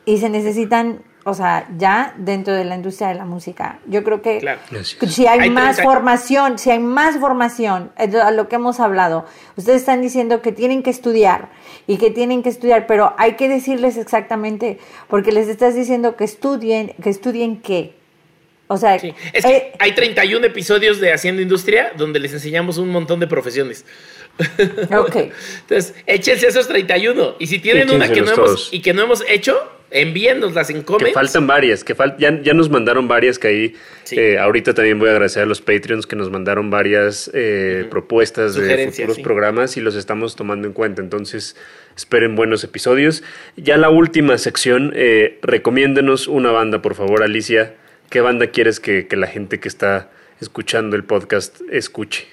y 0.05 0.19
se 0.19 0.29
necesitan 0.29 1.01
o 1.25 1.35
sea, 1.35 1.69
ya 1.79 2.15
dentro 2.17 2.53
de 2.53 2.65
la 2.65 2.75
industria 2.75 3.09
de 3.09 3.15
la 3.15 3.25
música. 3.25 3.79
Yo 3.87 4.03
creo 4.03 4.23
que 4.23 4.41
si 5.07 5.27
hay, 5.27 5.51
más 5.51 5.81
formación, 5.81 6.59
si 6.59 6.71
hay 6.71 6.81
más 6.81 7.19
formación, 7.19 7.93
a 7.97 8.31
lo 8.33 8.49
que 8.49 8.57
hemos 8.57 8.81
hablado, 8.81 9.25
ustedes 9.57 9.83
están 9.83 10.03
diciendo 10.03 10.43
que 10.43 10.51
tienen 10.51 10.83
que 10.83 10.91
estudiar 10.91 11.49
y 11.87 11.99
que 11.99 12.11
tienen 12.11 12.43
que 12.43 12.49
estudiar, 12.49 12.87
pero 12.87 13.15
hay 13.19 13.35
que 13.35 13.49
decirles 13.49 13.97
exactamente, 13.97 14.79
porque 15.09 15.31
les 15.31 15.49
estás 15.49 15.75
diciendo 15.77 16.17
que 16.17 16.25
estudien, 16.25 16.95
que 17.01 17.11
estudien 17.11 17.61
qué. 17.61 17.95
O 18.67 18.77
sea, 18.79 18.99
Sí. 18.99 19.13
Es 19.33 19.45
que 19.45 19.57
eh, 19.57 19.73
hay 19.79 19.95
31 19.95 20.47
episodios 20.47 20.99
de 20.99 21.13
Haciendo 21.13 21.43
Industria 21.43 21.93
donde 21.97 22.19
les 22.19 22.33
enseñamos 22.33 22.79
un 22.79 22.89
montón 22.89 23.21
de 23.21 23.27
profesiones. 23.27 23.85
ok. 24.99 25.17
Entonces, 25.61 25.95
échense 26.07 26.47
esos 26.49 26.69
31. 26.69 27.37
Y 27.39 27.47
si 27.47 27.59
tienen 27.59 27.91
una 27.91 28.09
que 28.11 28.23
no 28.23 28.33
hemos, 28.33 28.73
y 28.73 28.81
que 28.81 28.93
no 28.95 29.03
hemos 29.03 29.25
hecho, 29.29 29.57
envíennoslas 29.91 30.71
en 30.71 30.83
comments. 30.83 31.09
Que 31.09 31.15
faltan 31.15 31.47
varias, 31.47 31.85
que 31.85 31.95
fal- 31.95 32.17
ya, 32.19 32.41
ya 32.43 32.55
nos 32.55 32.71
mandaron 32.71 33.09
varias 33.09 33.39
que 33.39 33.49
ahí, 33.49 33.75
Sí. 34.05 34.19
eh, 34.19 34.39
ahorita 34.39 34.73
también 34.75 34.99
voy 34.99 35.09
a 35.09 35.13
agradecer 35.13 35.43
a 35.43 35.47
los 35.47 35.61
Patreons 35.61 36.07
que 36.07 36.17
nos 36.17 36.31
mandaron 36.31 36.71
varias 36.71 37.31
eh, 37.35 37.87
propuestas 37.91 38.55
de 38.55 38.91
futuros 38.91 39.17
sí. 39.17 39.23
programas 39.23 39.77
y 39.77 39.81
los 39.81 39.95
estamos 39.95 40.35
tomando 40.35 40.67
en 40.67 40.73
cuenta, 40.73 41.03
entonces 41.03 41.57
esperen 41.95 42.35
buenos 42.37 42.65
episodios. 42.65 43.23
Ya 43.57 43.77
la 43.77 43.91
última 43.91 44.39
sección, 44.39 44.93
eh, 44.97 45.39
recomiéndenos 45.43 46.27
una 46.27 46.51
banda, 46.53 46.81
por 46.81 46.95
favor, 46.95 47.23
Alicia. 47.23 47.75
¿Qué 48.09 48.21
banda 48.23 48.47
quieres 48.49 48.81
que, 48.81 49.07
que 49.07 49.17
la 49.17 49.27
gente 49.27 49.61
que 49.61 49.69
está 49.69 50.11
escuchando 50.41 50.97
el 50.97 51.05
podcast 51.05 51.61
escuche? 51.71 52.27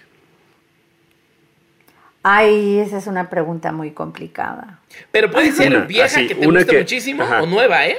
Ay, 2.32 2.80
esa 2.80 2.98
es 2.98 3.08
una 3.08 3.30
pregunta 3.30 3.72
muy 3.72 3.92
complicada. 3.92 4.80
Pero 5.12 5.32
puede 5.32 5.52
ser 5.52 5.76
Una, 5.76 5.86
vieja 5.86 6.06
así, 6.06 6.28
que 6.28 6.36
te 6.36 6.48
una 6.48 6.60
guste 6.60 6.74
que- 6.76 6.80
muchísimo 6.82 7.24
ajá. 7.24 7.42
o 7.42 7.46
nueva, 7.48 7.88
¿eh? 7.88 7.98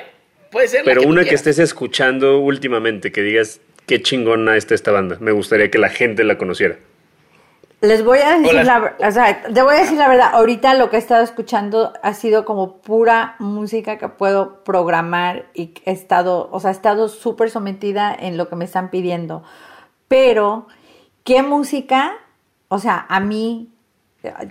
Puede 0.53 0.69
ser 0.69 0.81
la 0.81 0.85
Pero 0.85 1.01
que 1.03 1.07
una 1.09 1.25
que 1.25 1.35
estés 1.35 1.59
escuchando 1.59 2.39
últimamente, 2.39 3.11
que 3.13 3.23
digas, 3.23 3.61
qué 3.87 4.01
chingona 4.03 4.57
está 4.57 4.75
esta 4.75 4.93
banda. 4.93 5.17
Me 5.21 5.33
gustaría 5.33 5.71
que 5.71 5.79
la 5.79 5.89
gente 5.89 6.23
la 6.25 6.39
conociera. 6.39 6.77
Les 7.81 8.05
voy 8.05 8.19
a 8.19 8.39
decir 8.39 8.51
Hola. 8.61 8.95
la 8.99 9.09
o 9.09 9.11
sea, 9.11 9.43
te 9.43 9.63
voy 9.63 9.75
a 9.75 9.79
decir 9.81 9.97
la 9.97 10.07
verdad, 10.09 10.31
ahorita 10.35 10.75
lo 10.75 10.91
que 10.91 10.97
he 10.97 10.99
estado 10.99 11.25
escuchando 11.25 11.93
ha 12.03 12.13
sido 12.15 12.45
como 12.45 12.77
pura 12.83 13.37
música 13.39 13.97
que 13.99 14.09
puedo 14.09 14.63
programar 14.65 15.47
y 15.55 15.73
he 15.87 15.93
estado, 15.93 16.49
o 16.53 16.61
sea, 16.61 16.71
he 16.71 16.75
estado 16.75 17.09
súper 17.09 17.51
sometida 17.51 18.15
en 18.17 18.37
lo 18.37 18.49
que 18.51 18.57
me 18.57 18.67
están 18.67 18.91
pidiendo. 18.91 19.43
Pero, 20.09 20.67
¿qué 21.25 21.43
música? 21.43 22.13
O 22.69 22.79
sea, 22.79 23.07
a 23.09 23.19
mí, 23.19 23.71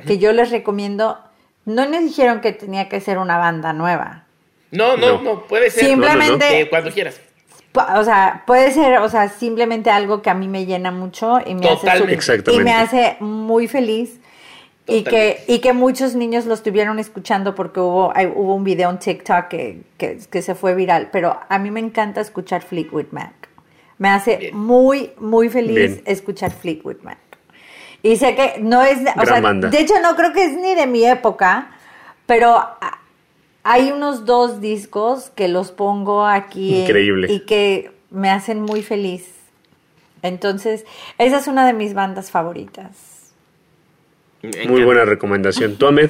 que 0.05 0.17
yo 0.17 0.31
les 0.33 0.51
recomiendo, 0.51 1.17
no 1.65 1.87
me 1.89 1.99
dijeron 1.99 2.41
que 2.41 2.51
tenía 2.53 2.89
que 2.89 2.99
ser 3.01 3.17
una 3.17 3.37
banda 3.37 3.73
nueva. 3.73 4.23
No, 4.71 4.97
no, 4.97 5.17
No. 5.17 5.21
no, 5.21 5.43
puede 5.47 5.69
ser. 5.71 5.85
Simplemente- 5.85 6.61
Eh, 6.61 6.69
cuando 6.69 6.91
quieras. 6.91 7.19
O 7.97 8.03
sea, 8.03 8.43
puede 8.47 8.71
ser, 8.71 8.97
o 8.99 9.09
sea, 9.09 9.29
simplemente 9.29 9.89
algo 9.91 10.21
que 10.21 10.29
a 10.29 10.33
mí 10.33 10.47
me 10.47 10.65
llena 10.65 10.91
mucho 10.91 11.39
y 11.45 11.53
me 11.53 11.67
hace 11.67 11.75
Totalmente. 11.87 12.51
y 12.53 12.59
me 12.59 12.73
hace 12.73 13.15
muy 13.19 13.67
feliz 13.67 14.19
y 14.87 15.03
que 15.03 15.43
y 15.47 15.59
que 15.59 15.71
muchos 15.73 16.15
niños 16.15 16.45
lo 16.47 16.55
estuvieron 16.55 16.97
escuchando 16.97 17.53
porque 17.53 17.79
hubo 17.79 18.11
hubo 18.35 18.55
un 18.55 18.63
video 18.63 18.89
en 18.89 18.97
TikTok 18.97 19.47
que, 19.49 19.81
que, 19.97 20.17
que 20.31 20.41
se 20.41 20.55
fue 20.55 20.73
viral, 20.73 21.09
pero 21.11 21.39
a 21.47 21.59
mí 21.59 21.69
me 21.69 21.79
encanta 21.79 22.21
escuchar 22.21 22.63
Fleetwood 22.63 23.05
Mac. 23.11 23.33
Me 23.99 24.09
hace 24.09 24.37
Bien. 24.37 24.57
muy 24.57 25.11
muy 25.19 25.47
feliz 25.49 25.75
Bien. 25.75 26.01
escuchar 26.05 26.49
Fleetwood 26.51 26.97
Mac. 27.03 27.19
Y 28.01 28.15
sé 28.17 28.35
que 28.35 28.55
no 28.61 28.81
es, 28.83 29.03
de- 29.03 29.09
o 29.11 29.13
Gran 29.15 29.27
sea, 29.27 29.41
banda. 29.41 29.69
de 29.69 29.79
hecho 29.79 29.93
no 30.01 30.15
creo 30.15 30.31
que 30.33 30.45
es 30.45 30.53
ni 30.57 30.73
de 30.75 30.87
mi 30.87 31.05
época, 31.05 31.71
pero 32.25 32.63
hay 33.63 33.91
unos 33.91 34.25
dos 34.25 34.61
discos 34.61 35.31
que 35.35 35.47
los 35.47 35.71
pongo 35.71 36.25
aquí 36.25 36.75
en- 36.75 36.81
Increíble. 36.83 37.27
y 37.31 37.41
que 37.41 37.91
me 38.09 38.29
hacen 38.29 38.61
muy 38.61 38.81
feliz. 38.83 39.33
Entonces, 40.21 40.85
esa 41.17 41.37
es 41.37 41.47
una 41.47 41.65
de 41.65 41.73
mis 41.73 41.93
bandas 41.93 42.31
favoritas. 42.31 43.31
Muy 44.67 44.83
buena 44.83 45.03
recomendación. 45.05 45.75
¿Tú, 45.77 45.87
Ahmed? 45.87 46.09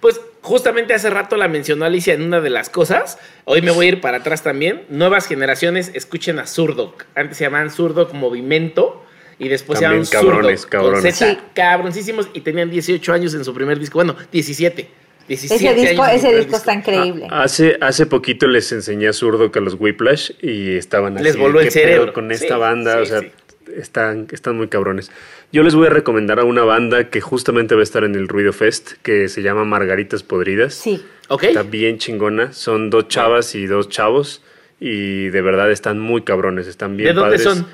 Pues 0.00 0.20
justamente 0.42 0.92
hace 0.94 1.08
rato 1.10 1.36
la 1.36 1.46
mencionó 1.48 1.84
Alicia 1.84 2.14
en 2.14 2.22
una 2.22 2.40
de 2.40 2.50
las 2.50 2.68
cosas. 2.68 3.18
Hoy 3.44 3.62
me 3.62 3.70
voy 3.70 3.86
a 3.86 3.88
ir 3.90 4.00
para 4.00 4.18
atrás 4.18 4.42
también. 4.42 4.84
Nuevas 4.88 5.26
generaciones 5.26 5.90
escuchen 5.94 6.38
a 6.40 6.46
Zurdok. 6.46 7.04
Antes 7.14 7.36
se 7.38 7.44
llamaban 7.44 7.70
Zurdok 7.70 8.12
Movimento 8.12 9.04
y 9.38 9.48
después 9.48 9.80
También 9.80 10.04
se 10.06 10.12
llamaban 10.16 10.36
cabrones, 10.36 10.60
Zurdok 10.62 10.70
cabrones. 10.72 11.02
con 11.02 11.12
Z. 11.12 11.30
Sí. 11.32 11.38
Cabroncísimos 11.54 12.28
y 12.34 12.40
tenían 12.40 12.70
18 12.70 13.12
años 13.12 13.34
en 13.34 13.44
su 13.44 13.54
primer 13.54 13.78
disco. 13.78 13.98
Bueno, 13.98 14.16
17. 14.32 14.88
17 15.28 15.64
Ese 15.64 15.74
disco, 15.90 16.06
ese 16.06 16.34
disco 16.36 16.56
está 16.56 16.72
increíble. 16.74 17.26
Ah, 17.30 17.42
Hace, 17.42 17.76
hace 17.82 18.06
poquito 18.06 18.46
les 18.46 18.72
enseñé 18.72 19.08
a 19.08 19.12
Zurdo 19.12 19.50
a 19.54 19.60
los 19.60 19.74
Whiplash 19.78 20.30
y 20.40 20.74
estaban 20.76 21.16
así. 21.16 21.24
Les 21.24 21.36
voló 21.36 21.60
el 21.60 21.66
¿qué 21.68 21.72
pedo 21.72 21.84
cerebro. 21.84 22.12
con 22.14 22.28
Sí, 22.28 22.34
esta 22.44 22.56
banda, 22.56 22.96
sí, 22.96 23.02
o 23.02 23.06
sea, 23.06 23.20
sí. 23.20 23.30
están, 23.76 24.26
están 24.32 24.56
muy 24.56 24.68
cabrones. 24.68 25.10
Yo 25.52 25.62
les 25.62 25.74
voy 25.74 25.86
a 25.88 25.90
recomendar 25.90 26.40
a 26.40 26.44
una 26.44 26.64
banda 26.64 27.10
que 27.10 27.20
justamente 27.20 27.74
va 27.74 27.80
a 27.80 27.84
estar 27.84 28.04
en 28.04 28.14
el 28.14 28.26
Ruido 28.26 28.54
Fest, 28.54 28.92
que 29.02 29.28
se 29.28 29.42
llama 29.42 29.64
Margaritas 29.64 30.22
Podridas. 30.22 30.72
Sí. 30.74 31.04
Ok. 31.28 31.44
Está 31.44 31.62
bien 31.62 31.98
chingona. 31.98 32.54
Son 32.54 32.88
dos 32.88 33.08
chavas 33.08 33.54
y 33.54 33.66
dos 33.66 33.90
chavos. 33.90 34.42
Y 34.80 35.28
de 35.28 35.42
verdad 35.42 35.70
están 35.70 35.98
muy 36.00 36.22
cabrones. 36.22 36.66
Están 36.66 36.96
bien 36.96 37.08
¿De 37.08 37.14
dónde 37.14 37.36
padres. 37.36 37.42
son? 37.58 37.66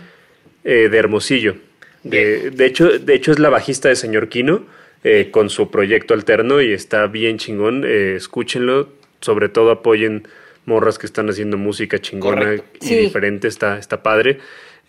Eh, 0.64 0.88
de 0.90 0.98
Hermosillo. 0.98 1.56
De, 2.02 2.50
de 2.50 2.66
hecho, 2.66 2.98
de 2.98 3.14
hecho, 3.14 3.32
es 3.32 3.38
la 3.38 3.48
bajista 3.50 3.88
de 3.88 3.96
Señor 3.96 4.28
Kino 4.28 4.64
eh, 5.04 5.28
con 5.30 5.48
su 5.50 5.70
proyecto 5.70 6.14
alterno 6.14 6.60
y 6.60 6.72
está 6.72 7.06
bien 7.06 7.38
chingón. 7.38 7.84
Eh, 7.86 8.14
escúchenlo. 8.16 8.88
Sobre 9.20 9.48
todo 9.48 9.70
apoyen 9.70 10.26
morras 10.66 10.98
que 10.98 11.06
están 11.06 11.28
haciendo 11.30 11.56
música 11.56 11.98
chingona 11.98 12.40
Correcto. 12.42 12.78
y 12.82 12.86
Sí. 12.86 12.96
diferente. 12.96 13.48
Está, 13.48 13.78
está 13.78 14.02
padre. 14.02 14.38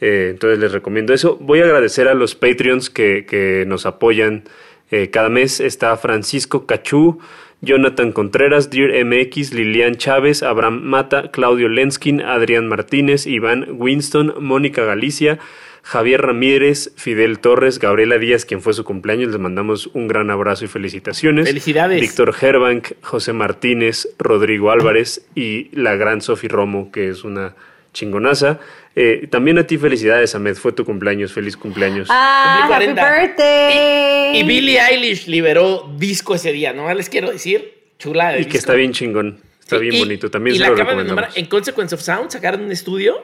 Eh, 0.01 0.27
entonces 0.31 0.59
les 0.59 0.71
recomiendo 0.73 1.13
eso. 1.13 1.37
Voy 1.39 1.59
a 1.59 1.63
agradecer 1.63 2.07
a 2.09 2.13
los 2.13 2.35
Patreons 2.35 2.89
que, 2.89 3.25
que 3.25 3.63
nos 3.65 3.85
apoyan 3.85 4.43
eh, 4.91 5.09
cada 5.09 5.29
mes. 5.29 5.61
Está 5.61 5.95
Francisco 5.95 6.65
Cachú, 6.65 7.19
Jonathan 7.61 8.11
Contreras, 8.11 8.69
Dear 8.69 8.91
MX, 9.05 9.53
Lilian 9.53 9.95
Chávez, 9.95 10.43
Abraham 10.43 10.81
Mata, 10.83 11.31
Claudio 11.31 11.69
Lenskin, 11.69 12.21
Adrián 12.21 12.67
Martínez, 12.67 13.25
Iván 13.25 13.67
Winston, 13.71 14.33
Mónica 14.41 14.83
Galicia, 14.83 15.39
Javier 15.87 16.19
Ramírez, 16.23 16.91
Fidel 16.97 17.37
Torres, 17.37 17.77
Gabriela 17.77 18.17
Díaz, 18.17 18.43
quien 18.43 18.59
fue 18.59 18.73
su 18.73 18.83
cumpleaños. 18.83 19.29
Les 19.31 19.39
mandamos 19.39 19.85
un 19.93 20.07
gran 20.07 20.31
abrazo 20.31 20.65
y 20.65 20.67
felicitaciones. 20.67 21.47
Felicidades. 21.47 22.01
Víctor 22.01 22.33
Herbank, 22.41 22.93
José 23.03 23.33
Martínez, 23.33 24.07
Rodrigo 24.17 24.71
Álvarez 24.71 25.27
y 25.35 25.69
la 25.79 25.95
gran 25.95 26.21
Sofi 26.21 26.47
Romo, 26.47 26.91
que 26.91 27.09
es 27.09 27.23
una 27.23 27.55
chingonaza. 27.93 28.59
Eh, 28.95 29.27
también 29.29 29.59
a 29.59 29.67
ti 29.67 29.77
felicidades, 29.77 30.33
Ahmed. 30.33 30.55
Fue 30.55 30.71
tu 30.71 30.85
cumpleaños. 30.85 31.31
Feliz 31.31 31.55
cumpleaños. 31.55 32.07
Ah, 32.09 32.61
happy 32.63 32.67
40. 32.93 33.19
birthday. 33.21 34.39
Y 34.39 34.43
Billie 34.43 34.79
Eilish 34.79 35.27
liberó 35.27 35.93
disco 35.99 36.33
ese 36.33 36.51
día, 36.51 36.73
¿no? 36.73 36.91
Les 36.95 37.09
quiero 37.09 37.29
decir, 37.29 37.73
chula 37.99 38.29
de 38.31 38.39
y 38.41 38.45
que 38.45 38.45
disco. 38.45 38.57
está 38.57 38.73
bien 38.73 38.91
chingón. 38.91 39.39
Está 39.61 39.75
Sí, 39.77 39.83
bien 39.83 39.95
y- 39.95 39.99
bonito. 39.99 40.31
También 40.31 40.55
y 40.55 40.57
se 40.57 40.63
la 40.63 40.69
lo 40.69 40.73
acaban 40.75 40.97
de 40.97 41.03
nombrar 41.03 41.27
recomendamos. 41.29 41.37
en 41.37 41.45
Consequence 41.45 41.93
of 41.95 42.01
Sound, 42.01 42.31
sacaron 42.31 42.61
un 42.63 42.71
estudio. 42.71 43.15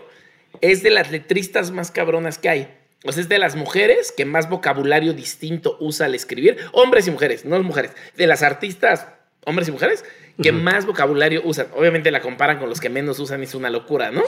Es 0.62 0.84
de 0.84 0.91
las 0.91 1.12
letristas 1.12 1.72
más 1.72 1.91
cabronas 1.91 2.38
que 2.38 2.49
hay. 2.49 2.78
O 3.03 3.12
sea, 3.12 3.22
es 3.22 3.30
de 3.30 3.39
las 3.39 3.55
mujeres 3.55 4.12
que 4.12 4.26
más 4.26 4.49
vocabulario 4.49 5.14
distinto 5.14 5.76
usa 5.80 6.05
al 6.05 6.14
escribir. 6.14 6.57
Hombres 6.72 7.07
y 7.07 7.12
mujeres, 7.12 7.45
no 7.45 7.62
mujeres. 7.64 7.91
De 8.16 8.28
las 8.28 8.43
artistas, 8.43 9.07
hombres 9.45 9.68
y 9.68 9.72
mujeres, 9.72 10.05
que 10.41 10.51
más 10.51 10.86
vocabulario 10.86 11.41
usan. 11.43 11.68
Obviamente 11.76 12.12
la 12.12 12.22
comparan 12.22 12.59
con 12.59 12.70
los 12.70 12.80
que 12.80 12.89
menos 12.89 13.20
usan, 13.20 13.41
es 13.41 13.55
una 13.55 13.70
locura, 13.70 14.12
¿no? 14.12 14.22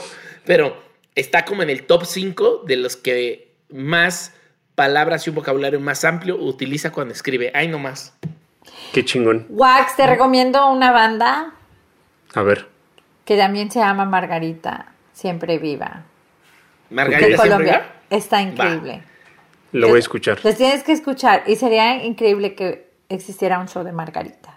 Pero 0.44 0.76
está 1.14 1.44
como 1.44 1.62
en 1.62 1.70
el 1.70 1.84
top 1.84 2.04
5 2.04 2.64
de 2.66 2.76
los 2.76 2.96
que 2.96 3.52
más 3.70 4.32
palabras 4.74 5.26
y 5.26 5.30
un 5.30 5.36
vocabulario 5.36 5.78
más 5.78 6.04
amplio 6.04 6.36
utiliza 6.36 6.90
cuando 6.90 7.14
escribe. 7.14 7.52
Ay, 7.54 7.68
no 7.68 7.78
más. 7.78 8.14
Qué 8.92 9.04
chingón. 9.04 9.46
Wax, 9.50 9.96
te 9.96 10.06
recomiendo 10.06 10.68
una 10.70 10.90
banda 10.90 11.54
A 12.34 12.42
ver. 12.42 12.66
que 13.24 13.36
también 13.36 13.70
se 13.70 13.78
llama 13.78 14.04
Margarita, 14.04 14.92
Siempre 15.12 15.58
Viva. 15.58 16.04
De 16.90 16.96
Margarita 16.96 17.26
siempre 17.26 17.36
Colombia. 17.50 17.86
Está 18.10 18.42
increíble. 18.42 19.02
Lo 19.72 19.88
voy 19.88 19.96
a 19.96 20.00
escuchar. 20.00 20.38
Los 20.44 20.54
tienes 20.56 20.82
que 20.84 20.92
escuchar 20.92 21.42
y 21.46 21.56
sería 21.56 22.04
increíble 22.04 22.54
que 22.54 22.90
existiera 23.08 23.58
un 23.58 23.68
show 23.68 23.82
de 23.84 23.92
margaritas. 23.92 24.54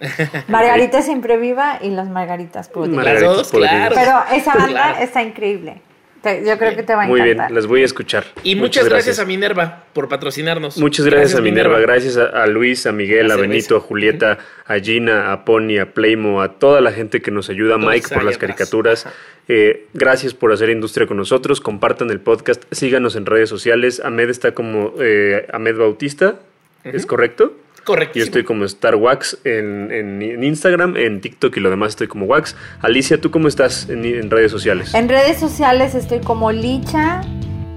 Margarita 0.48 1.02
siempre 1.02 1.36
viva 1.36 1.78
y 1.80 1.90
las 1.90 2.08
margaritas 2.08 2.68
podridas. 2.68 2.96
Mar- 2.96 3.04
Las 3.06 3.14
Margaritas 3.22 3.36
dos, 3.36 3.50
podridas. 3.52 3.92
claro. 3.92 4.22
Pero 4.28 4.36
esa 4.40 4.54
banda 4.58 4.68
Claro. 4.90 5.04
está 5.04 5.22
increíble. 5.22 5.80
Te- 6.24 6.44
Yo 6.44 6.58
creo 6.58 6.74
que 6.74 6.82
te 6.82 6.94
va 6.94 7.04
a 7.04 7.06
Muy 7.06 7.20
bien, 7.20 7.38
las 7.50 7.66
voy 7.68 7.82
a 7.82 7.84
escuchar. 7.84 8.24
Y 8.42 8.56
muchas, 8.56 8.88
gracias. 8.88 9.20
a 9.20 9.24
Minerva 9.24 9.84
por 9.92 10.08
patrocinarnos. 10.08 10.78
Muchas 10.78 11.06
gracias, 11.06 11.36
a 11.36 11.40
Minerva, 11.40 11.78
gracias 11.78 12.16
a, 12.16 12.24
a 12.42 12.46
Luis, 12.48 12.86
a 12.86 12.92
Miguel, 12.92 13.30
a 13.30 13.36
Benito, 13.36 13.76
a. 13.76 13.80
Julieta, 13.80 14.38
a 14.66 14.78
Gina, 14.80 15.30
a 15.32 15.44
Pony, 15.44 15.78
a 15.78 15.92
Playmo, 15.92 16.42
a 16.42 16.54
toda 16.54 16.80
la 16.80 16.90
gente 16.90 17.22
que 17.22 17.30
nos 17.30 17.48
ayuda, 17.50 17.76
a 17.76 17.78
Mike 17.78 18.08
por 18.12 18.24
las 18.24 18.38
caricaturas. 18.38 19.06
Eh, 19.46 19.86
gracias 19.92 20.32
por 20.34 20.52
hacer 20.52 20.70
industria 20.70 21.06
con 21.06 21.18
nosotros, 21.18 21.60
compartan 21.60 22.10
el 22.10 22.18
podcast, 22.20 22.64
síganos 22.72 23.14
en 23.14 23.26
redes 23.26 23.50
sociales. 23.50 24.00
Ahmed 24.02 24.30
está 24.30 24.52
como 24.54 24.94
eh, 24.98 25.46
Ahmed 25.52 25.76
Bautista, 25.76 26.36
¿es 26.82 27.04
correcto? 27.04 27.54
Correcto. 27.84 28.18
Yo 28.18 28.24
estoy 28.24 28.44
como 28.44 28.64
Star 28.64 28.94
Wax 28.96 29.38
en, 29.44 29.90
en- 29.92 30.22
en 30.22 30.42
Instagram, 30.44 30.96
en 30.96 31.20
TikTok 31.20 31.56
y 31.56 31.60
lo 31.60 31.70
demás 31.70 31.90
estoy 31.90 32.06
como 32.08 32.24
Wax. 32.26 32.56
Alicia, 32.80 33.20
¿tú 33.20 33.30
cómo 33.30 33.46
estás 33.48 33.88
en, 33.90 34.04
en 34.04 34.30
redes 34.30 34.50
sociales? 34.50 34.94
En 34.94 35.08
redes 35.08 35.38
sociales 35.38 35.94
estoy 35.94 36.20
como 36.20 36.50
Licha, 36.50 37.20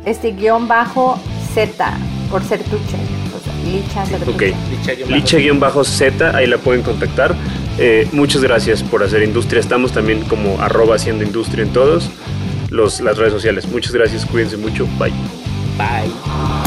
este 0.05 0.31
guion 0.31 0.67
bajo 0.67 1.21
Z, 1.53 1.97
por 2.31 2.41
Sertuche. 2.43 2.97
O 3.35 3.39
sea, 3.43 3.53
Licha 3.71 4.05
Sertuche. 4.05 4.51
Ok. 4.51 5.09
Licha-Z, 5.09 6.35
ahí 6.35 6.47
la 6.47 6.57
pueden 6.57 6.81
contactar. 6.83 7.35
Eh, 7.79 8.07
muchas 8.11 8.41
gracias 8.41 8.81
por 8.83 9.03
hacer 9.03 9.21
industria. 9.23 9.59
Estamos 9.59 9.91
también 9.91 10.21
como 10.23 10.59
arroba 10.61 10.95
haciendo 10.95 11.23
industria 11.23 11.63
en 11.63 11.73
todos. 11.73 12.09
los, 12.71 12.99
las 13.01 13.17
redes 13.17 13.33
sociales. 13.33 13.67
Muchas 13.67 13.93
gracias, 13.93 14.25
cuídense 14.25 14.57
mucho, 14.57 14.85
bye. 14.99 15.11
Bye. 15.77 16.66